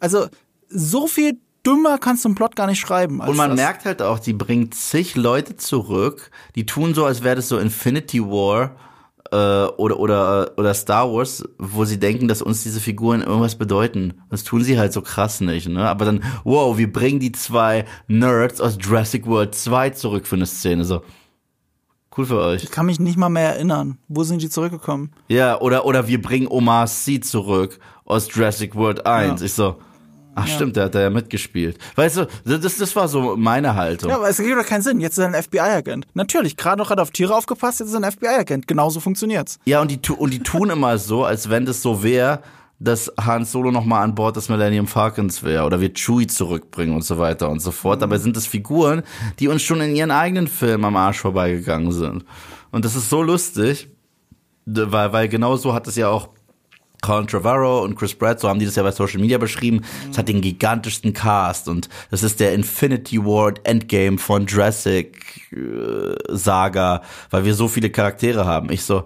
[0.00, 0.26] Also,
[0.68, 3.20] so viel dümmer kannst du einen Plot gar nicht schreiben.
[3.20, 3.56] und man das.
[3.56, 7.58] merkt halt auch, die bringt zig Leute zurück, die tun so, als wäre das so
[7.58, 8.76] Infinity War
[9.34, 14.14] äh, oder, oder, oder Star Wars, wo sie denken, dass uns diese Figuren irgendwas bedeuten.
[14.30, 15.88] Das tun sie halt so krass nicht, ne?
[15.88, 20.46] Aber dann, wow, wir bringen die zwei Nerds aus Jurassic World 2 zurück für eine
[20.46, 20.84] Szene.
[20.84, 21.02] So,
[22.16, 22.62] Cool für euch.
[22.62, 23.98] Ich kann mich nicht mal mehr erinnern.
[24.06, 25.10] Wo sind die zurückgekommen?
[25.26, 29.40] Ja, oder, oder wir bringen Omar C zurück aus Jurassic World 1.
[29.40, 29.46] Ja.
[29.46, 29.78] Ich so,
[30.34, 30.54] Ach ja.
[30.54, 31.78] stimmt, der hat da ja mitgespielt.
[31.94, 34.10] Weißt du, das, das war so meine Haltung.
[34.10, 35.00] Ja, aber es gibt doch keinen Sinn.
[35.00, 36.06] Jetzt ist er ein FBI-Agent.
[36.14, 38.66] Natürlich, gerade noch hat er auf Tiere aufgepasst, jetzt ist er ein FBI-Agent.
[38.66, 39.58] Genauso funktioniert's.
[39.64, 42.40] Ja, und die, und die tun immer so, als wenn das so wäre,
[42.80, 47.02] dass Han Solo nochmal an Bord des Millennium Falcons wäre oder wir Chewie zurückbringen und
[47.02, 48.02] so weiter und so fort.
[48.02, 49.02] Dabei sind es Figuren,
[49.38, 52.24] die uns schon in ihren eigenen Filmen am Arsch vorbeigegangen sind.
[52.72, 53.88] Und das ist so lustig,
[54.66, 56.30] weil, weil genau so hat es ja auch
[57.04, 59.82] Colin Trevorrow und Chris Pratt, so haben die das ja bei Social Media beschrieben.
[60.10, 66.14] Es hat den gigantischsten Cast und das ist der Infinity Ward Endgame von Jurassic äh,
[66.28, 68.72] Saga, weil wir so viele Charaktere haben.
[68.72, 69.04] Ich so,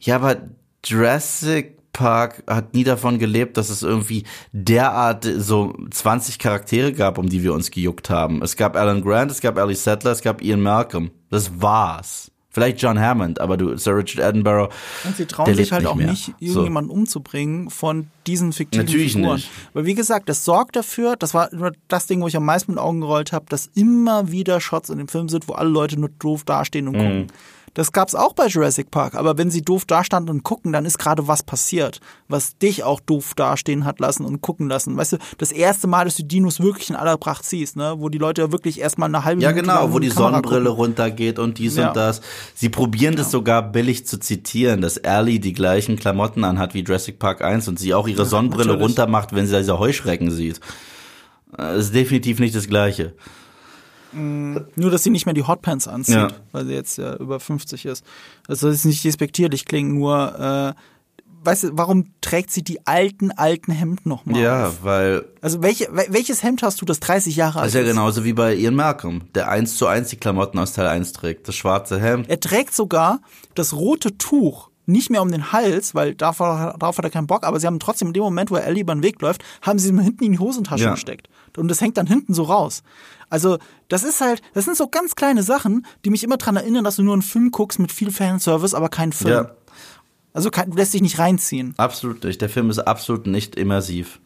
[0.00, 0.36] ja, aber
[0.82, 7.28] Jurassic Park hat nie davon gelebt, dass es irgendwie derart so 20 Charaktere gab, um
[7.28, 8.42] die wir uns gejuckt haben.
[8.42, 11.10] Es gab Alan Grant, es gab Ellie Settler, es gab Ian Malcolm.
[11.28, 12.30] Das war's.
[12.56, 14.70] Vielleicht John Hammond, aber du, Sir Richard Attenborough.
[15.04, 16.06] Und sie trauen sich halt nicht auch mehr.
[16.06, 16.94] nicht, irgendjemanden so.
[16.94, 19.34] umzubringen von diesen fiktiven Natürlich Figuren.
[19.34, 19.50] Nicht.
[19.74, 21.50] Weil wie gesagt, das sorgt dafür, das war
[21.88, 24.88] das Ding, wo ich am meisten mit den Augen gerollt habe, dass immer wieder Shots
[24.88, 27.26] in dem Film sind, wo alle Leute nur doof dastehen und mhm.
[27.76, 30.98] Das gab's auch bei Jurassic Park, aber wenn sie doof dastanden und gucken, dann ist
[30.98, 34.96] gerade was passiert, was dich auch doof dastehen hat lassen und gucken lassen.
[34.96, 38.08] Weißt du, das erste Mal, dass du Dinos wirklich in aller Pracht siehst, ne, wo
[38.08, 40.70] die Leute ja wirklich erstmal eine halbe ja, Minute Ja, genau, wo die Kamera Sonnenbrille
[40.70, 40.84] gucken.
[40.84, 41.88] runtergeht und dies ja.
[41.88, 42.22] und das.
[42.54, 43.18] Sie probieren ja.
[43.18, 47.68] das sogar billig zu zitieren, dass Ellie die gleichen Klamotten anhat wie Jurassic Park 1
[47.68, 48.88] und sie auch ihre ja, Sonnenbrille natürlich.
[48.88, 50.60] runtermacht, wenn sie da diese Heuschrecken sieht.
[51.58, 53.12] äh, ist definitiv nicht das Gleiche.
[54.12, 56.28] Nur, dass sie nicht mehr die Hotpants anzieht, Ja.
[56.52, 58.04] weil sie jetzt ja über 50 ist.
[58.48, 60.80] Also das ist nicht despektierlich klingen, nur, äh,
[61.44, 64.82] weißt du, warum trägt sie die alten, alten Hemden nochmal Ja, auf?
[64.82, 67.86] weil Also welche, wel- welches Hemd hast du, das 30 Jahre alt das ist ja
[67.86, 71.46] genauso wie bei Ian Malcolm, der eins zu eins die Klamotten aus Teil 1 trägt.
[71.48, 72.28] Das schwarze Hemd.
[72.28, 73.20] Er trägt sogar
[73.54, 77.42] das rote Tuch nicht mehr um den Hals, weil darauf, darauf hat er keinen Bock,
[77.44, 79.88] aber sie haben trotzdem in dem Moment, wo Ellie über den Weg läuft, haben sie
[79.88, 80.90] ihm hinten in die Hosentasche Ja.
[80.92, 81.28] gesteckt.
[81.56, 82.82] Und das hängt dann hinten so raus.
[83.28, 83.58] Also,
[83.88, 86.96] das ist halt, das sind so ganz kleine Sachen, die mich immer dran erinnern, dass
[86.96, 89.30] du nur einen Film guckst mit viel Fanservice, aber keinen Film.
[89.34, 89.50] Ja,
[90.32, 91.74] Also du lässt dich nicht reinziehen.
[91.76, 92.40] absolut nicht.
[92.40, 94.20] Der Film ist absolut nicht immersiv.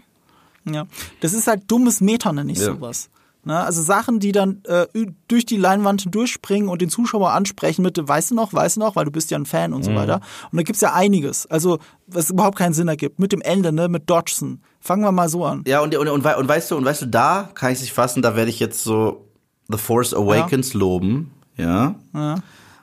[0.64, 0.86] Ja.
[1.20, 2.66] Das ist halt dummes Meta, nenne ich Ja.
[2.66, 3.08] sowas.
[3.44, 3.58] Ne?
[3.58, 4.86] Also Sachen, die dann äh,
[5.28, 8.96] durch die Leinwand durchspringen und den Zuschauer ansprechen mit, weißt du noch, weißt du noch,
[8.96, 9.76] weil du bist ja ein Fan Mhm.
[9.76, 10.20] und so weiter.
[10.52, 13.18] Und da gibt's ja einiges, also was überhaupt keinen Sinn ergibt.
[13.18, 14.60] Mit dem Ende, ne, mit Dodgson.
[14.80, 15.62] Fangen wir mal so an.
[15.66, 18.22] Ja, und, und, und, und weißt du, und weißt du, da kann ich nicht fassen,
[18.22, 19.26] da werde ich jetzt so
[19.70, 21.94] The Force Awakens loben, ja?
[22.14, 22.36] Ja.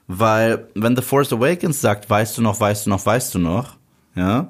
[0.08, 3.76] Weil, wenn The Force Awakens sagt, weißt du noch, weißt du noch, weißt du noch,
[4.16, 4.48] ja,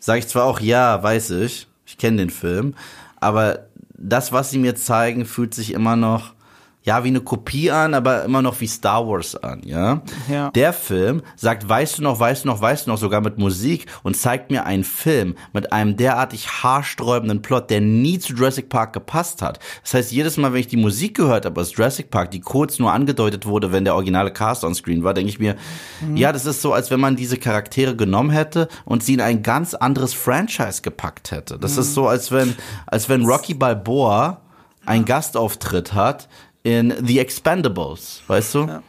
[0.00, 2.74] sage ich zwar auch, ja, weiß ich, ich kenne den Film,
[3.20, 3.60] aber
[4.02, 6.34] das, was sie mir zeigen, fühlt sich immer noch,
[6.84, 10.02] ja, wie eine Kopie an, aber immer noch wie Star Wars an, ja?
[10.28, 10.50] Ja.
[10.50, 13.86] Der Film sagt, weißt du noch, weißt du noch, weißt du noch, sogar mit Musik
[14.02, 18.92] und zeigt mir einen Film mit einem derartig haarsträubenden Plot, der nie zu Jurassic Park
[18.94, 19.60] gepasst hat.
[19.82, 22.80] Das heißt, jedes Mal, wenn ich die Musik gehört habe aus Jurassic Park, die kurz
[22.80, 25.54] nur angedeutet wurde, wenn der originale Cast on Screen war, denke ich mir,
[26.14, 29.44] ja, das ist so, als wenn man diese Charaktere genommen hätte und sie in ein
[29.44, 31.58] ganz anderes Franchise gepackt hätte.
[31.58, 32.56] Das ist so, als wenn,
[32.86, 34.40] als wenn Rocky Balboa
[34.84, 36.28] einen Gastauftritt hat
[36.62, 38.82] in The Expendables, weißt du?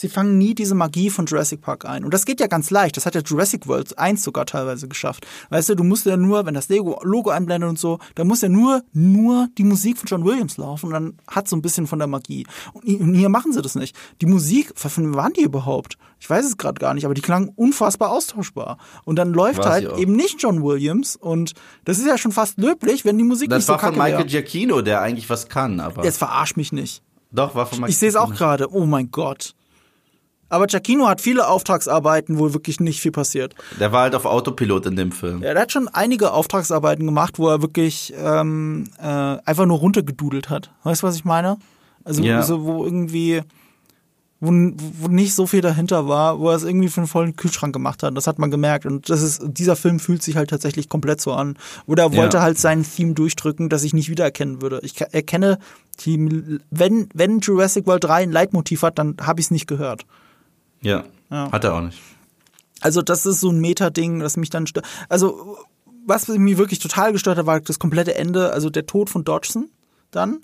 [0.00, 2.04] Sie fangen nie diese Magie von Jurassic Park ein.
[2.06, 2.96] Und das geht ja ganz leicht.
[2.96, 5.26] Das hat ja Jurassic World 1 sogar teilweise geschafft.
[5.50, 8.40] Weißt du, du musst ja nur, wenn das Lego Logo einblendet und so, da muss
[8.40, 11.86] ja nur, nur die Musik von John Williams laufen und dann hat so ein bisschen
[11.86, 12.46] von der Magie.
[12.72, 13.94] Und hi- und hier machen sie das nicht.
[14.22, 15.98] Die Musik, von waren die überhaupt?
[16.18, 18.78] Ich weiß es gerade gar nicht, aber die klangen unfassbar austauschbar.
[19.04, 19.98] Und dann läuft War sie halt auch.
[19.98, 21.52] eben nicht John Williams und
[21.84, 24.02] das ist ja schon fast löblich, wenn die Musik Das nicht so war von kacke
[24.02, 24.24] Michael.
[24.26, 26.04] Giacchino, der eigentlich was kann, aber.
[26.04, 27.02] Jetzt verarsch mich nicht.
[27.32, 28.72] Doch, war von Michael Ich sehe es auch gerade.
[28.72, 29.54] Oh mein Gott.
[30.50, 33.54] Aber Giacchino hat viele Auftragsarbeiten, wo wirklich nicht viel passiert.
[33.78, 35.42] Der war halt auf Autopilot in dem Film.
[35.42, 40.50] Ja, der hat schon einige Auftragsarbeiten gemacht, wo er wirklich ähm, äh, einfach nur runtergedudelt
[40.50, 40.70] hat.
[40.82, 41.56] Weißt du, was ich meine?
[42.04, 42.42] Also Ja.
[42.42, 43.42] so, wo irgendwie,
[44.40, 47.72] wo, wo nicht so viel dahinter war, wo er es irgendwie für einen vollen Kühlschrank
[47.74, 48.16] gemacht hat.
[48.16, 48.86] Das hat man gemerkt.
[48.86, 51.58] Und das ist, dieser Film fühlt sich halt tatsächlich komplett so an.
[51.86, 52.42] Oder er wollte Ja.
[52.42, 54.80] halt sein Theme durchdrücken, das ich nicht wiedererkennen würde.
[54.82, 55.58] Ich ke- erkenne
[56.06, 60.06] die, wenn, wenn Jurassic World 3 ein Leitmotiv hat, dann habe ich es nicht gehört.
[60.82, 61.04] Ja.
[61.30, 61.50] Ja.
[61.52, 61.98] Hat er auch nicht.
[62.80, 64.86] Also das ist so ein Meta-Ding, das mich dann stört.
[65.08, 65.58] Also
[66.06, 69.68] was mich wirklich total gestört hat, war das komplette Ende, also der Tod von Dodgson
[70.10, 70.40] dann.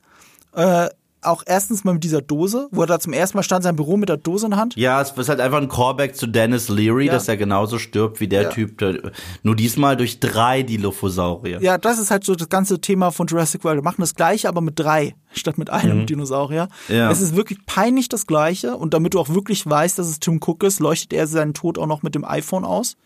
[0.53, 0.89] Äh,
[1.27, 3.97] auch erstens mal mit dieser Dose, wo er da zum ersten Mal stand, sein Büro
[3.97, 4.77] mit der Dose in der Hand.
[4.77, 7.13] Ja, es ist halt einfach ein Callback zu Dennis Leary, Ja.
[7.13, 8.49] dass er genauso stirbt wie der Ja.
[8.51, 8.79] Typ.
[8.79, 9.13] Der,
[9.43, 11.61] nur diesmal durch drei Dilophosaurier.
[11.63, 13.79] Ja, das ist halt so das ganze Thema von Jurassic World.
[13.79, 16.69] Wir machen das gleiche, aber mit drei statt mit einem Dinosaurier.
[16.89, 17.11] Ja.
[17.11, 20.41] Es ist wirklich peinlich das gleiche und damit du auch wirklich weißt, dass es Tim
[20.43, 22.97] Cook ist, leuchtet er seinen Tod auch noch mit dem iPhone aus.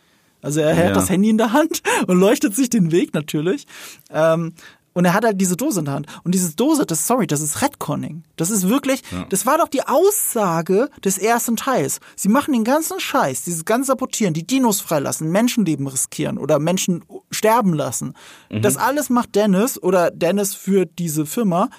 [0.43, 0.95] Also er hält Ja.
[0.95, 3.67] das Handy in der Hand und leuchtet sich den Weg natürlich.
[4.11, 4.55] Ähm,
[4.93, 6.07] und er hat halt diese Dose in der Hand.
[6.25, 8.25] Und diese Dose, das, sorry, das ist Redconning.
[8.37, 12.01] Das ist wirklich, das war doch die Aussage des ersten Teils.
[12.17, 17.05] Sie machen den ganzen Scheiß, dieses ganze Sabotieren, die Dinos freilassen, Menschenleben riskieren oder Menschen
[17.31, 18.15] sterben lassen.
[18.51, 21.71] Das alles macht Dennis oder Dennis für diese Firma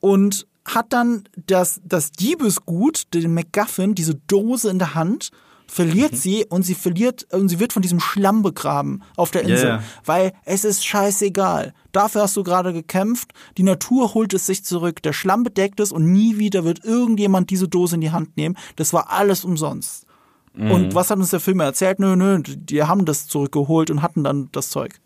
[0.00, 5.30] und hat dann das, das Diebesgut, den MacGuffin, diese Dose in der Hand,
[5.66, 6.16] verliert Mhm.
[6.16, 9.82] sie und sie verliert und sie wird von diesem Schlamm begraben auf der Insel, ja.
[10.04, 11.74] weil es ist scheißegal.
[11.92, 13.32] Dafür hast du gerade gekämpft.
[13.58, 15.02] Die Natur holt es sich zurück.
[15.02, 18.56] Der Schlamm bedeckt es und nie wieder wird irgendjemand diese Dose in die Hand nehmen.
[18.76, 20.06] Das war alles umsonst.
[20.54, 20.70] Mhm.
[20.70, 21.98] Und was hat uns der Film erzählt?
[21.98, 25.00] Nö, nö, die haben das zurückgeholt und hatten dann das Zeug.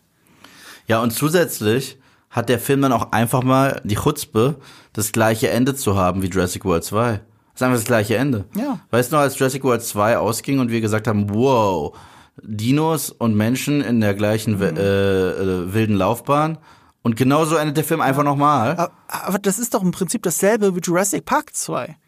[0.86, 1.98] Ja, und zusätzlich
[2.30, 4.56] hat der Film dann auch einfach mal die Chutzpe,
[4.92, 7.20] das gleiche Ende zu haben wie Jurassic World 2.
[7.60, 8.46] Ist einfach das gleiche Ende.
[8.56, 8.80] Ja.
[8.90, 11.94] Weißt du noch, als Jurassic World 2 ausging und wir gesagt haben, wow,
[12.42, 14.62] Dinos und Menschen in der gleichen Mhm.
[14.62, 16.56] äh, äh, wilden Laufbahn.
[17.02, 18.78] Und genauso endet der Film einfach nochmal.
[18.78, 21.98] Aber, aber das ist doch im Prinzip dasselbe wie Jurassic Park 2.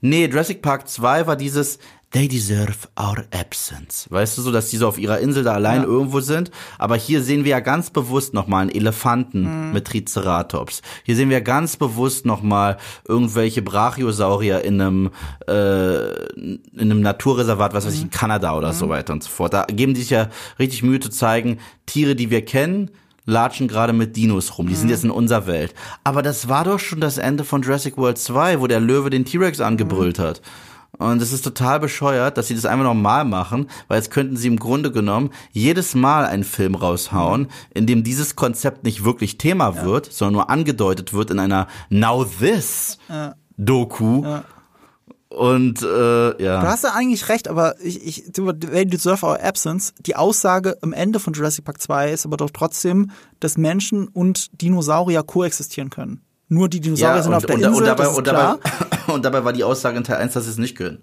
[0.00, 1.78] Nee, Jurassic Park 2 war dieses
[2.12, 4.06] They deserve our absence.
[4.10, 5.86] Weißt du so, dass die so auf ihrer Insel da allein Ja.
[5.88, 6.50] irgendwo sind?
[6.78, 9.72] Aber hier sehen wir ja ganz bewusst nochmal einen Elefanten Mhm.
[9.72, 10.82] mit Triceratops.
[11.04, 12.76] Hier sehen wir ganz bewusst nochmal
[13.08, 15.10] irgendwelche Brachiosaurier in einem,
[15.48, 17.98] äh, in einem Naturreservat, was weiß Mhm.
[17.98, 19.54] ich, in Kanada oder so weiter und so fort.
[19.54, 22.90] Da geben die sich ja richtig Mühe zu zeigen, Tiere, die wir kennen,
[23.24, 24.66] latschen gerade mit Dinos rum.
[24.66, 25.72] Die sind jetzt in unserer Welt.
[26.04, 29.24] Aber das war doch schon das Ende von Jurassic World 2, wo der Löwe den
[29.24, 30.42] T-Rex angebrüllt hat.
[30.98, 34.48] Und es ist total bescheuert, dass sie das einfach nochmal machen, weil jetzt könnten sie
[34.48, 39.82] im Grunde genommen jedes Mal einen Film raushauen, in dem dieses Konzept nicht wirklich Thema
[39.82, 42.98] wird, sondern nur angedeutet wird in einer Now This
[43.56, 44.22] Doku.
[44.24, 44.44] Ja.
[45.30, 46.60] Und äh, ja.
[46.60, 49.94] Du hast ja eigentlich recht, aber ich, ich, they deserve our absence.
[50.00, 54.60] Die Aussage am Ende von Jurassic Park 2 ist aber doch trotzdem, dass Menschen und
[54.60, 56.20] Dinosaurier koexistieren können.
[56.52, 58.24] Nur die Dinosaurier ja, sind und, auf der und, Insel, und, dabei, das ist und,
[58.24, 58.58] klar.
[58.62, 60.98] dabei, und dabei war die Aussage in Teil 1, dass sie es nicht können.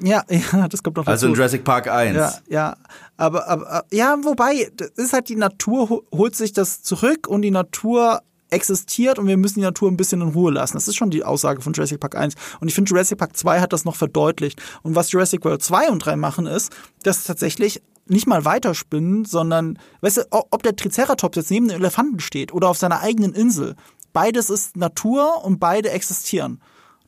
[0.00, 1.12] Ja, ja, das kommt noch dazu.
[1.12, 2.16] Also in Jurassic Park 1.
[2.16, 2.76] Ja, ja.
[3.16, 7.42] Aber, aber, ja, wobei, das ist halt die Natur, ho- holt sich das zurück und
[7.42, 10.74] die Natur existiert und wir müssen die Natur ein bisschen in Ruhe lassen.
[10.74, 12.34] Das ist schon die Aussage von Jurassic Park 1.
[12.58, 14.60] Und ich finde, Jurassic Park 2 hat das noch verdeutlicht.
[14.82, 16.72] Und was Jurassic World 2 und 3 machen, ist,
[17.04, 22.18] dass tatsächlich nicht mal weiterspinnen, sondern, weißt du, ob der Triceratops jetzt neben dem Elefanten
[22.18, 23.76] steht oder auf seiner eigenen Insel,
[24.12, 26.60] beides ist Natur und beide existieren.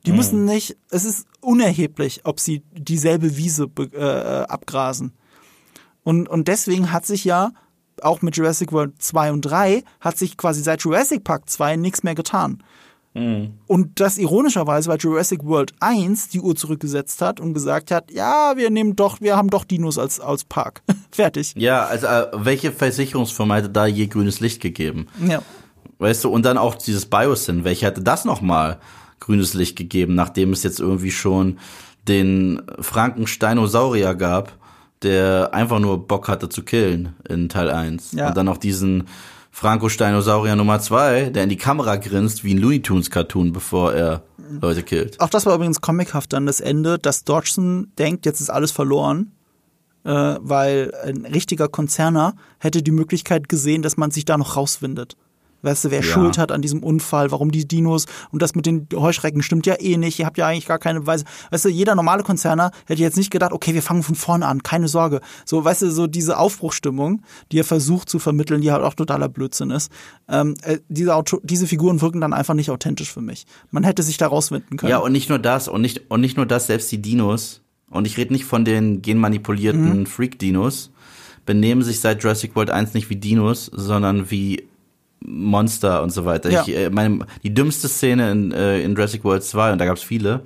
[0.07, 5.15] Die müssen nicht, es ist unerheblich, ob sie dieselbe Wiese äh, abgrasen.
[6.03, 7.53] Und, und deswegen hat sich ja
[8.03, 12.03] auch mit Jurassic World 2 und 3 hat sich quasi seit Jurassic Park 2 nichts
[12.03, 12.63] mehr getan.
[13.69, 18.55] Und das ironischerweise, weil Jurassic World 1 die Uhr zurückgesetzt hat und gesagt hat, ja,
[18.57, 20.83] wir nehmen doch, wir haben doch Dinos als, als Park.
[21.13, 21.55] Fertig.
[21.57, 25.07] Ja, also äh, welche Versicherungsfirma hätte da je grünes Licht gegeben?
[25.25, 25.43] Ja.
[25.99, 28.79] Weißt du, und dann auch dieses Biosyn, welche hätte das nochmal
[29.21, 31.59] grünes Licht gegeben, nachdem es jetzt irgendwie schon
[32.09, 34.53] den Frankensteinosaurier gab,
[35.03, 38.13] der einfach nur Bock hatte zu killen in Teil 1.
[38.13, 38.29] Ja.
[38.29, 39.05] Und dann noch diesen
[39.51, 44.23] Franco-Steinosaurier Nummer 2, der in die Kamera grinst wie ein Looney Tunes Cartoon, bevor er
[44.61, 45.21] Leute killt.
[45.21, 49.33] Auch das war übrigens comichaft dann das Ende, dass Dodgson denkt, jetzt ist alles verloren,
[50.05, 55.17] äh, weil ein richtiger Konzerner hätte die Möglichkeit gesehen, dass man sich da noch rauswindet.
[55.65, 56.05] Weißt du, wer Ja.
[56.07, 59.75] Schuld hat an diesem Unfall, warum die Dinos und das mit den Heuschrecken stimmt ja
[59.81, 61.25] eh nicht, ihr habt ja eigentlich gar keine Beweise.
[61.51, 64.63] Weißt du, jeder normale Konzerner hätte jetzt nicht gedacht, okay, wir fangen von vorne an,
[64.63, 65.21] keine Sorge.
[65.45, 69.29] So, weißt du, so diese Aufbruchstimmung, die er versucht zu vermitteln, die halt auch totaler
[69.29, 69.91] Blödsinn ist.
[70.29, 73.47] Ähm, äh, diese, Auto diese Figuren wirken dann einfach nicht authentisch für mich.
[73.71, 74.91] Man hätte sich da rauswinden können.
[74.91, 78.07] Ja, und nicht nur das, und nicht, und nicht nur das, selbst die Dinos, und
[78.07, 80.07] ich rede nicht von den genmanipulierten Mhm.
[80.07, 80.91] Freak-Dinos,
[81.47, 84.65] benehmen sich seit Jurassic World 1 nicht wie Dinos, sondern wie
[85.25, 86.51] Monster und so weiter.
[86.51, 86.63] Ja.
[86.63, 89.97] Ich, äh, meine, die dümmste Szene in, äh, in Jurassic World 2, und da gab
[89.97, 90.43] es viele,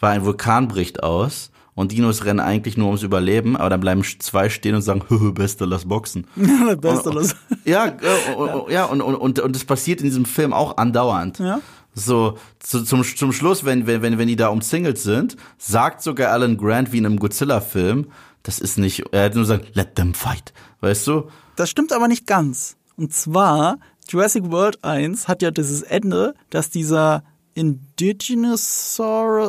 [0.00, 4.02] war ein Vulkan bricht aus und Dinos rennen eigentlich nur ums Überleben, aber dann bleiben
[4.18, 6.26] zwei stehen und sagen, "Höhö, Beste, lass boxen.
[6.36, 7.10] das Beste.
[7.10, 7.36] Das.
[7.64, 7.96] Ja, äh,
[8.36, 8.70] ja.
[8.70, 11.38] ja und, und, und, und das passiert in diesem Film auch andauernd.
[11.38, 11.60] Ja.
[11.94, 16.32] So, zu, zum, zum Schluss, wenn, wenn, wenn, wenn die da umzingelt sind, sagt sogar
[16.32, 18.06] Alan Grant wie in einem Godzilla-Film,
[18.42, 20.52] das ist nicht, er hätte nur gesagt, let them fight.
[20.80, 21.28] Weißt du?
[21.56, 22.76] Das stimmt aber nicht ganz.
[22.96, 23.78] Und zwar,
[24.08, 27.22] Jurassic World 1 hat ja dieses Ende, dass dieser
[27.58, 28.98] Indigenous,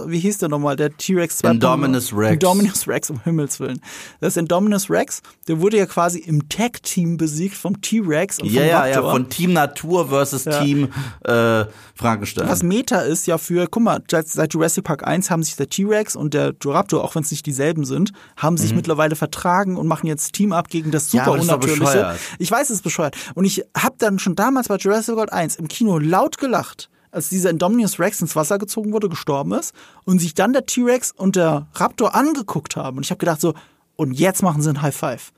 [0.08, 2.34] wie hieß der nochmal, der T-Rex Indominus Rex.
[2.34, 3.80] Indominus Rex, um Himmels Willen.
[4.20, 8.64] Das Indominus Rex, der wurde ja quasi im Tag-Team besiegt vom T-Rex und vom Ja,
[8.66, 9.04] ja, Raptor.
[9.04, 10.64] ja, von Team Natur versus Ja.
[10.64, 10.90] Team
[11.26, 12.50] äh, Frankenstein.
[12.50, 16.16] Was Meta ist ja für, guck mal, seit, Jurassic Park 1 haben sich der T-Rex
[16.16, 20.08] und der Raptor, auch wenn es nicht dieselben sind, haben sich mittlerweile vertragen und machen
[20.08, 21.18] jetzt Team-Up gegen das Mhm.
[21.20, 22.16] Ja, super das doch Unnatürliche.
[22.40, 23.16] Ich weiß, es ist bescheuert.
[23.36, 27.30] Und ich habe dann schon damals bei Jurassic World 1 im Kino laut gelacht, als
[27.30, 29.74] dieser Indominus Rex ins Wasser gezogen wurde, gestorben ist
[30.06, 32.98] und sich dann der T-Rex und der Raptor angeguckt haben.
[32.98, 33.54] Und ich habe gedacht so,
[33.96, 35.32] und jetzt machen sie ein High Five.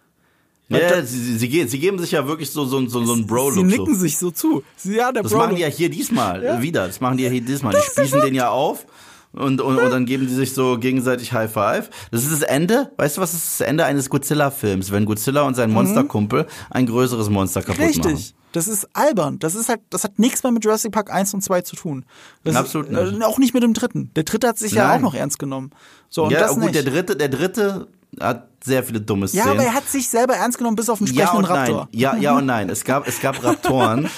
[0.70, 3.28] ja, sie, sie, sie, geben, sie sich ja wirklich so, so, so, so einen Sie
[3.28, 3.66] Bro-Look.
[3.66, 4.00] nicken So.
[4.02, 4.64] sich so zu.
[4.78, 6.62] Sie, ja, der Das Bro machen die ja hier diesmal Ja.
[6.62, 6.88] wieder.
[6.88, 7.74] Das machen die ja hier diesmal.
[7.74, 8.86] Die spießen den ja auf.
[9.34, 11.90] Und, und, und dann geben die sich so gegenseitig High Five.
[12.12, 12.92] Das ist das Ende.
[12.98, 14.92] Weißt du, was ist das Ende eines Godzilla-Films?
[14.92, 18.02] Wenn Godzilla und sein Monsterkumpel ein größeres Monster kaputt machen.
[18.02, 18.08] Mhm.
[18.08, 18.36] Richtig.
[18.52, 19.40] Das ist albern.
[19.40, 22.04] Das ist halt, das hat nichts mehr mit Jurassic Park 1 und 2 zu tun.
[22.44, 23.24] Das Absolut ist, äh, nicht.
[23.24, 24.12] Auch nicht mit dem dritten.
[24.16, 24.98] Der dritte hat sich ja Nein.
[24.98, 25.70] auch noch ernst genommen.
[26.10, 26.76] So, und Ja, das gut, nicht.
[26.76, 27.88] der dritte, der dritte
[28.20, 29.46] hat sehr viele dumme Szenen.
[29.46, 31.78] ja, aber er hat sich selber ernst genommen, bis auf den ja sprechenden und Raptor.
[31.94, 32.00] nein.
[32.02, 32.70] Ja, ja und nein.
[32.70, 34.10] Es gab, es gab Raptoren.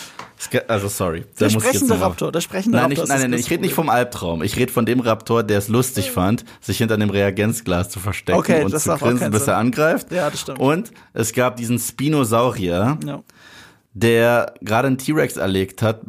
[0.67, 1.25] Also sorry.
[1.39, 3.03] Der da muss ich jetzt sprechende Raptor, der sprechende Nein, Raptor.
[3.03, 4.43] ist nein, nein, nein, ich rede nicht vom Albtraum.
[4.43, 8.39] Ich rede von dem Raptor, der es lustig fand, sich hinter dem Reagenzglas zu verstecken
[8.39, 10.11] Okay, und zu grinsen, bis er angreift.
[10.11, 10.59] Ja, das stimmt.
[10.59, 13.21] Und es gab diesen Spinosaurier, Ja.
[13.93, 16.01] der gerade einen T-Rex erlegt hat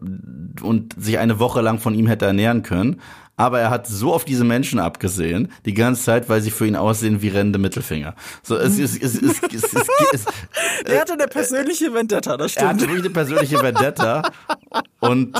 [0.62, 3.01] und sich eine Woche lang von ihm hätte ernähren können.
[3.37, 6.76] Aber er hat so auf diese Menschen abgesehen, die ganze Zeit, weil sie für ihn
[6.76, 8.14] aussehen wie rennende Mittelfinger.
[8.43, 10.28] So, es ist, es ist, es ist, es ist,
[10.85, 12.93] Er hatte eine persönliche Vendetta, das er hatte stimmt.
[12.93, 14.22] wirklich eine persönliche Vendetta
[15.01, 15.37] und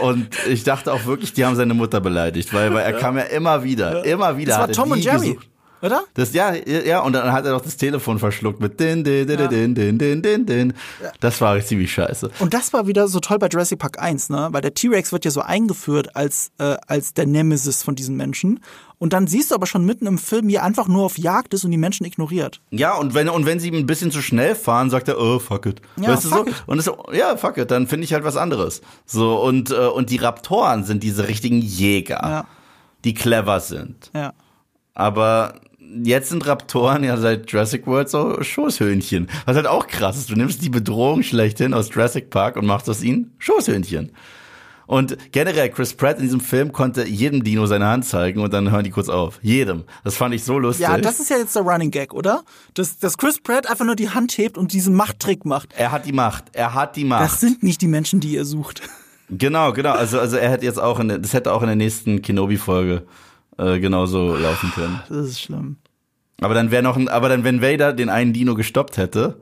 [0.00, 3.22] und ich dachte auch wirklich, die haben seine Mutter beleidigt, weil, weil er kam ja
[3.24, 4.50] immer wieder, immer wieder.
[4.52, 5.28] Das war er Tom und die Jerry.
[5.28, 5.48] gesucht.
[5.82, 6.04] Oder?
[6.14, 9.38] Das, ja, ja, und dann hat er doch das Telefon verschluckt mit din, din, din,
[9.40, 9.46] Ja.
[9.48, 10.72] din, din, din, din, din.
[11.20, 12.30] Das war ziemlich scheiße.
[12.38, 14.48] Und das war wieder so toll bei Jurassic Park 1, ne?
[14.52, 18.60] Weil der T-Rex wird ja so eingeführt als, äh, als der Nemesis von diesen Menschen.
[18.98, 21.52] Und dann siehst du aber schon mitten im Film, wie er einfach nur auf Jagd
[21.54, 22.60] ist und die Menschen ignoriert.
[22.70, 25.66] Ja, und wenn, und wenn sie ein bisschen zu schnell fahren, sagt er, oh, fuck
[25.66, 25.82] it.
[25.96, 26.50] Ja, weißt du fuck so?
[26.52, 26.62] it.
[26.66, 28.80] Und so, ja, fuck it, dann finde ich halt was anderes.
[29.04, 32.44] So, und, äh, und die Raptoren sind diese richtigen Jäger, Ja.
[33.04, 34.12] die clever sind.
[34.14, 34.34] Ja.
[34.94, 35.54] Aber
[36.04, 39.28] jetzt sind Raptoren ja seit Jurassic World so Schoßhöhnchen.
[39.46, 40.30] Was halt auch krass ist.
[40.30, 44.12] Du nimmst die Bedrohung schlechthin aus Jurassic Park und machst aus ihnen Schoßhöhnchen.
[44.86, 48.70] Und generell, Chris Pratt in diesem Film konnte jedem Dino seine Hand zeigen und dann
[48.70, 49.38] hören die kurz auf.
[49.40, 49.84] Jedem.
[50.04, 50.86] Das fand ich so lustig.
[50.86, 52.42] Ja, das ist ja jetzt der Running Gag, oder?
[52.74, 55.72] Dass, dass Chris Pratt einfach nur die Hand hebt und diesen Machttrick macht.
[55.76, 56.44] er hat die Macht.
[56.52, 57.24] Er hat die Macht.
[57.24, 58.82] Das sind nicht die Menschen, die ihr sucht.
[59.34, 59.92] Genau, genau.
[59.92, 63.06] Also, also er hätte jetzt auch in der, das hätte auch in der nächsten Kenobi-Folge
[63.56, 65.00] äh, genauso laufen können.
[65.08, 65.76] Das ist schlimm.
[66.44, 69.40] Aber dann wäre noch ein, aber dann, wenn Vader den einen Dino gestoppt hätte,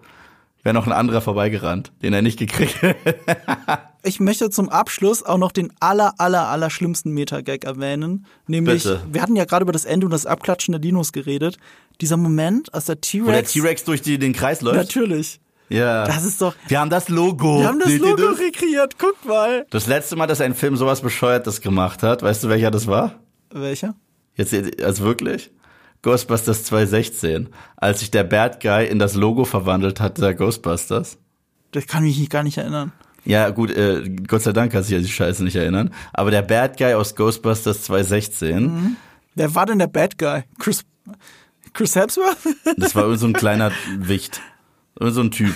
[0.62, 2.96] wäre noch ein anderer vorbeigerannt, den er nicht gekriegt hätte.
[4.02, 8.24] Ich möchte zum Abschluss auch noch den aller, aller, aller schlimmsten Meta-Gag erwähnen.
[8.46, 9.02] Nämlich, Bitte.
[9.12, 11.58] wir hatten ja gerade über das Ende und das Abklatschen der Dinos geredet.
[12.00, 13.52] Dieser Moment, als der Wo der T-Rex.
[13.52, 14.76] T-Rex durch die, den Kreis läuft.
[14.76, 15.38] Natürlich.
[15.68, 16.06] Ja.
[16.06, 16.54] Das ist doch.
[16.68, 17.60] wir haben das Logo.
[17.60, 18.96] Wir haben das Logo rekreiert.
[18.98, 19.66] Guck mal.
[19.68, 23.20] Das letzte Mal, dass ein Film sowas Bescheuertes gemacht hat, weißt du, welcher das war?
[23.50, 23.94] Welcher?
[24.34, 25.50] Jetzt, also wirklich?
[26.02, 31.18] Ghostbusters 2016, als sich der Bad Guy in das Logo verwandelt hat, der Ghostbusters.
[31.72, 32.92] Das kann mich gar nicht erinnern.
[33.24, 35.92] Ja, gut, äh, Gott sei Dank kann sich an die Scheiße nicht erinnern.
[36.12, 38.96] Aber der Bad Guy aus Ghostbusters 2016,
[39.34, 40.42] Wer war denn der Bad Guy?
[40.58, 40.84] Chris,
[41.72, 42.38] Chris Hemsworth?
[42.76, 44.40] das war so ein kleiner Wicht.
[44.98, 45.54] So ein Typ.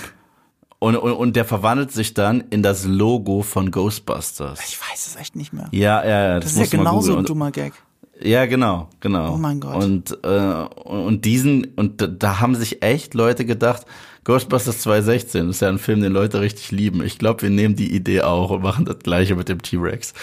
[0.79, 4.59] Und, und, und der verwandelt sich dann in das Logo von Ghostbusters.
[4.67, 5.67] Ich weiß es echt nicht mehr.
[5.71, 6.35] Ja, ja, ja.
[6.35, 7.73] Das, Das ist ja genauso ein dummer Gag.
[8.21, 9.33] Ja, genau, genau.
[9.33, 9.83] Oh mein Gott.
[9.83, 13.85] Und, äh, und diesen, und da- da haben sich echt Leute gedacht,
[14.23, 17.03] Ghostbusters 2016 ist ja ein Film, den Leute richtig lieben.
[17.03, 20.13] Ich glaube, wir nehmen die Idee auch und machen das gleiche mit dem T-Rex.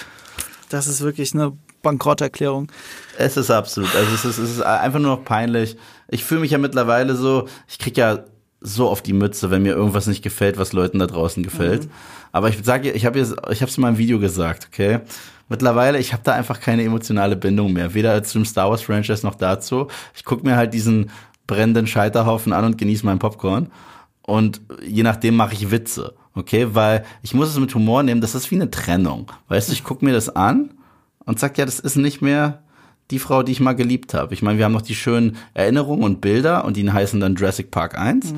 [0.70, 2.68] Das ist wirklich eine Bankrotterklärung.
[3.18, 5.76] Es ist absolut, also es ist, es ist einfach nur noch peinlich.
[6.08, 8.20] Ich fühle mich ja mittlerweile so, ich krieg ja
[8.60, 11.88] so auf die Mütze, wenn mir irgendwas nicht gefällt, was Leuten da draußen gefällt.
[12.32, 15.00] Aber ich sage, ich habe jetzt, ich habe es in meinem Video gesagt, okay.
[15.52, 19.34] Mittlerweile, ich habe da einfach keine emotionale Bindung mehr, weder zum Star Wars Franchise noch
[19.34, 19.88] dazu.
[20.14, 21.10] Ich guck mir halt diesen
[21.46, 23.70] brennenden Scheiterhaufen an und genieße meinen Popcorn.
[24.22, 26.68] Und je nachdem mache ich Witze, okay?
[26.74, 29.30] Weil ich muss es mit Humor nehmen, das ist wie eine Trennung.
[29.48, 30.70] Weißt du, ich guck mir das an
[31.26, 32.62] und sag, ja, das ist nicht mehr
[33.10, 34.32] die Frau, die ich mal geliebt habe.
[34.32, 37.70] Ich meine, wir haben noch die schönen Erinnerungen und Bilder und die heißen dann Jurassic
[37.70, 38.32] Park 1.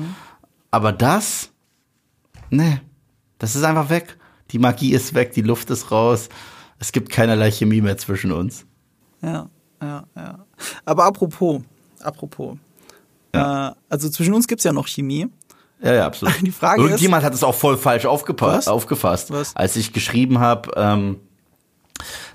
[0.69, 1.49] Aber das,
[2.49, 2.81] nee,
[3.39, 4.17] das ist einfach weg.
[4.51, 6.27] Die Magie ist weg, die Luft ist raus.
[6.79, 8.65] Es gibt keinerlei Chemie mehr zwischen uns.
[9.21, 9.49] Ja,
[9.81, 10.45] ja, ja.
[10.85, 11.61] Aber apropos,
[12.01, 12.57] apropos.
[13.31, 13.37] Äh,
[13.89, 15.27] also zwischen uns gibt's ja noch Chemie.
[15.81, 16.35] Ja, ja, absolut.
[16.41, 18.67] Die Frage ist- Irgendjemand hat es auch voll falsch aufgepasst, Was?
[18.67, 19.31] aufgefasst.
[19.31, 19.55] Was?
[19.55, 21.17] Als ich geschrieben habe, ähm,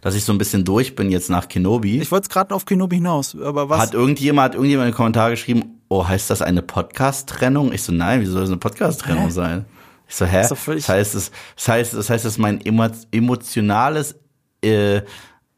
[0.01, 2.64] dass ich so ein bisschen durch bin jetzt nach Kenobi, Ich wollte es gerade auf
[2.64, 3.78] Kenobi hinaus, aber was?
[3.80, 7.72] hat irgendjemand, hat irgendjemand in den Kommentar geschrieben, oh, heißt das eine Podcast-Trennung?
[7.72, 9.64] Ich so, nein, wie soll das eine Podcast-Trennung sein?
[10.09, 10.43] Ich so, hä?
[10.43, 14.16] ist völlig- Das heißt, es, das heißt, das heißt, dass mein emo emotionales
[14.64, 15.02] äh,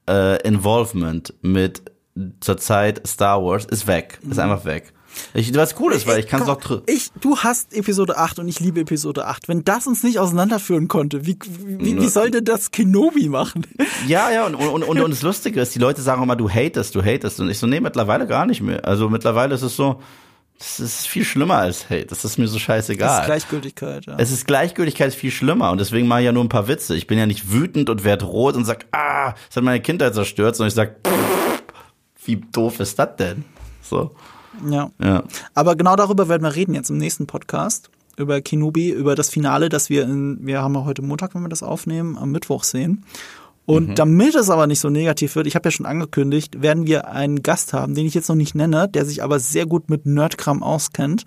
[0.09, 1.83] äh, Involvement mit
[2.41, 4.19] zurzeit Star Wars ist weg.
[4.29, 4.93] Ist einfach weg.
[5.35, 8.49] Ich, was cool ist, weil ich kann es auch ich, du hast Episode 8 und
[8.49, 9.49] ich liebe Episode 8.
[9.49, 13.67] Wenn das uns nicht auseinanderführen konnte, wie, wie, wie soll denn das Kenobi machen?
[14.07, 16.95] Ja, ja, und, und, und, und das Lustige ist, die Leute sagen immer, du hatest,
[16.95, 17.41] du hatest.
[17.41, 18.85] Und ich so, nee, mittlerweile gar nicht mehr.
[18.87, 20.01] Also mittlerweile ist es so,
[20.63, 22.07] das ist viel schlimmer als Hate.
[22.07, 23.21] Das ist mir so scheißegal.
[23.21, 24.15] ist Gleichgültigkeit, ja.
[24.17, 26.95] es ist Gleichgültigkeit ist viel schlimmer und deswegen mache ich ja nur ein paar Witze.
[26.95, 30.15] Ich bin ja nicht wütend und werd rot und sag, ah, das hat meine Kindheit
[30.15, 30.97] zerstört, sondern ich sag,
[32.25, 33.45] wie doof ist das denn?
[33.83, 34.15] So,
[34.69, 34.91] ja.
[35.03, 35.25] ja.
[35.55, 37.91] Aber genau darüber werden wir reden jetzt im nächsten Podcast.
[38.17, 41.49] Über Kenobi, über das Finale, das wir in, wir haben ja heute Montag, wenn wir
[41.49, 43.05] das aufnehmen, am Mittwoch sehen.
[43.65, 47.09] Und damit es aber nicht so negativ wird, ich habe ja schon angekündigt, werden wir
[47.09, 50.05] einen Gast haben, den ich jetzt noch nicht nenne, der sich aber sehr gut mit
[50.05, 51.25] Nerdkram auskennt.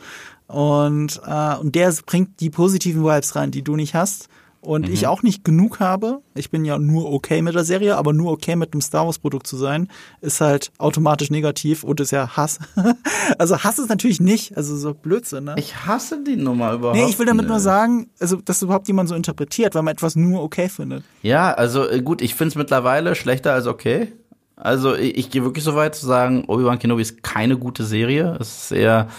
[0.47, 4.27] Und, äh, und der bringt die positiven Vibes rein, die du nicht hast.
[4.65, 6.21] Und ich auch nicht genug habe.
[6.33, 9.19] Ich bin ja nur okay mit der Serie, aber nur okay mit einem Star Wars
[9.19, 9.87] Produkt zu sein,
[10.21, 12.59] ist halt automatisch negativ und ist ja Hass.
[13.37, 15.55] also Hass ist natürlich nicht, also so Blödsinn, ne?
[15.57, 16.97] Ich hasse die Nummer überhaupt.
[16.97, 17.51] Nee, ich will damit nicht.
[17.51, 21.03] nur sagen, also, dass überhaupt jemand so interpretiert, weil man etwas nur okay findet.
[21.21, 24.11] Ja, also äh, gut, ich finde es mittlerweile schlechter als okay.
[24.55, 28.37] Also ich, ich gehe wirklich so weit zu sagen, Obi-Wan Kenobi ist keine gute Serie.
[28.39, 29.09] Es ist eher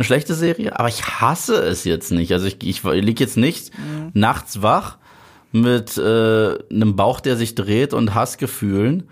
[0.00, 2.32] eine schlechte Serie, aber ich hasse es jetzt nicht.
[2.32, 3.70] Also ich, ich lieg jetzt nicht
[4.14, 4.96] nachts wach
[5.52, 9.10] mit äh, einem Bauch, der sich dreht und Hassgefühlen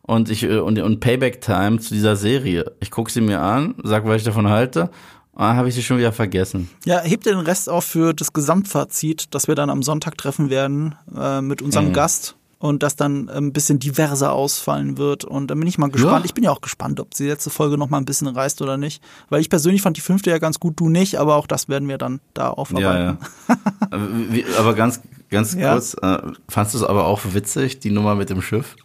[0.00, 2.72] und ich äh, und, und Payback Time zu dieser Serie.
[2.80, 4.90] Ich gucke sie mir an, sag, was ich davon halte.
[5.32, 6.70] Und dann habe ich sie schon wieder vergessen.
[6.86, 10.94] Ja, hebt den Rest auf für das Gesamtfazit, das wir dann am Sonntag treffen werden
[11.14, 11.92] äh, mit unserem Mhm.
[11.92, 15.24] Gast und das dann ein bisschen diverser ausfallen wird.
[15.24, 16.20] Und dann bin ich mal gespannt.
[16.20, 16.24] Ja.
[16.26, 18.76] Ich bin ja auch gespannt, ob die letzte Folge noch mal ein bisschen reißt oder
[18.76, 19.02] nicht.
[19.30, 21.88] Weil ich persönlich fand die fünfte ja ganz gut, du nicht, aber auch das werden
[21.88, 23.18] wir dann da aufarbeiten.
[23.48, 23.58] Ja, ja.
[23.90, 25.00] Aber wie- aber ganz,
[25.30, 25.72] ganz Ja.
[25.72, 26.18] kurz, äh,
[26.48, 28.76] fandst du es aber auch witzig, die Nummer mit dem Schiff?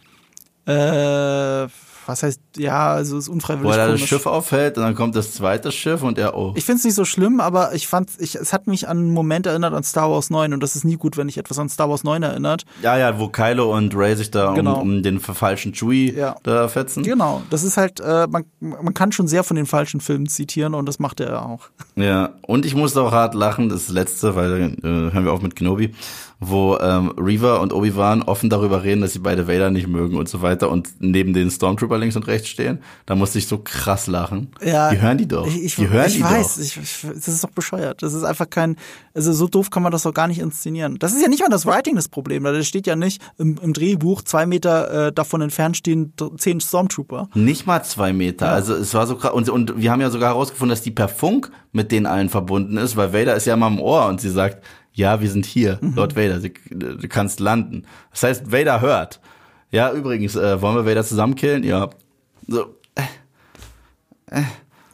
[0.66, 1.68] Äh,
[2.06, 4.00] was heißt, ja, also es ist Wo unfreiwillig er da das.
[4.00, 6.52] Schiff auffällt und dann kommt das zweite Schiff und er, oh.
[6.56, 9.10] Ich finde es nicht so schlimm, aber ich fand, ich, es hat mich an einen
[9.12, 11.68] Moment erinnert an Star Wars 9 und das ist nie gut, wenn ich etwas an
[11.68, 12.64] Star Wars 9 erinnert.
[12.82, 14.74] Ja, ja, wo Kylo und Ray sich da Genau.
[14.80, 16.36] um, um den falschen Chewie Ja.
[16.42, 17.02] da fetzen.
[17.02, 20.74] Genau, das ist halt, äh, man, man kann schon sehr von den falschen Filmen zitieren
[20.74, 21.68] und das macht er auch.
[21.96, 25.56] Ja, und ich musste auch hart lachen, das letzte, weil äh, hören wir auf mit
[25.56, 25.94] Kenobi,
[26.38, 30.28] wo ähm, Reaver und Obi-Wan offen darüber reden, dass sie beide Vader nicht mögen und
[30.28, 32.80] so weiter und neben den Stormtrooper links und rechts stehen.
[33.06, 34.48] Da musste ich so krass lachen.
[34.62, 35.46] Ja, die hören die doch.
[35.46, 36.62] Ich, ich, die hören ich die weiß, doch.
[36.62, 38.02] Ich, ich, das ist doch bescheuert.
[38.02, 38.76] Das ist einfach kein,
[39.14, 40.98] also so doof kann man das doch gar nicht inszenieren.
[40.98, 42.44] Das ist ja nicht mal das Writing das Problem.
[42.44, 47.30] Da steht ja nicht im, im Drehbuch, zwei Meter äh, davon entfernt stehen zehn Stormtrooper.
[47.34, 48.50] Nicht mal zwei Meter.
[48.50, 49.32] Also es war so krass.
[49.32, 52.76] Und, und wir haben ja sogar herausgefunden, dass die per Funk mit denen allen verbunden
[52.76, 54.62] ist, weil Vader ist ja immer im Ohr und sie sagt,
[54.96, 55.94] ja, wir sind hier, Mhm.
[55.94, 57.84] Lord Vader, sie, du kannst landen.
[58.10, 59.20] Das heißt, Vader hört.
[59.70, 61.62] Ja, übrigens, äh, wollen wir Vader zusammenkillen?
[61.64, 61.90] Ja.
[62.48, 62.66] So,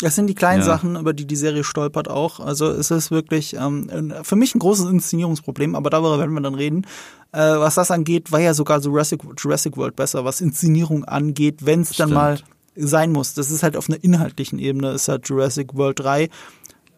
[0.01, 0.66] Das sind die kleinen Ja.
[0.66, 2.41] Sachen, über die die Serie stolpert auch.
[2.41, 6.57] Also es ist wirklich ähm, für mich ein großes Inszenierungsproblem, aber darüber werden wir dann
[6.57, 6.85] reden.
[7.31, 11.83] Äh, was das angeht, war ja sogar Jurassic, Jurassic World besser, was Inszenierung angeht, wenn
[11.83, 12.41] es dann mal
[12.74, 13.35] sein muss.
[13.35, 16.29] Das ist halt auf einer inhaltlichen Ebene, ist halt Jurassic World 3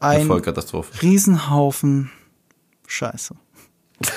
[0.00, 0.26] eine ein.
[1.02, 2.10] Riesenhaufen
[2.94, 3.34] Scheiße.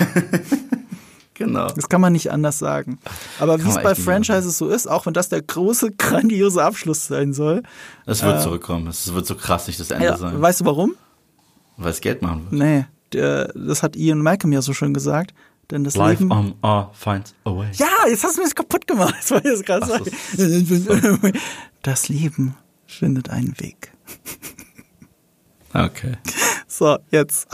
[1.34, 1.68] Genau.
[1.68, 2.98] Das kann man nicht anders sagen.
[3.40, 7.32] Aber wie es bei Franchises so ist, auch wenn das der große, grandiose Abschluss sein
[7.32, 7.62] soll.
[8.08, 8.88] Es wird zurückkommen.
[8.88, 10.42] Es wird so krass nicht das Ende Äh, Ja, sein.
[10.42, 10.96] weißt du warum?
[11.78, 12.54] Weil es Geld machen wird.
[12.54, 15.36] Nee, der, das hat Ian Malcolm ja so schön gesagt.
[15.70, 16.32] Denn das Life Leben.
[16.32, 17.68] on our finds a way.
[17.74, 19.14] Ja, jetzt hast du mir das kaputt gemacht.
[19.20, 21.30] Das ich jetzt gerade so.
[21.84, 22.56] Das Leben
[22.88, 23.92] findet einen Weg.
[25.72, 26.14] Okay.
[26.68, 27.48] So, jetzt.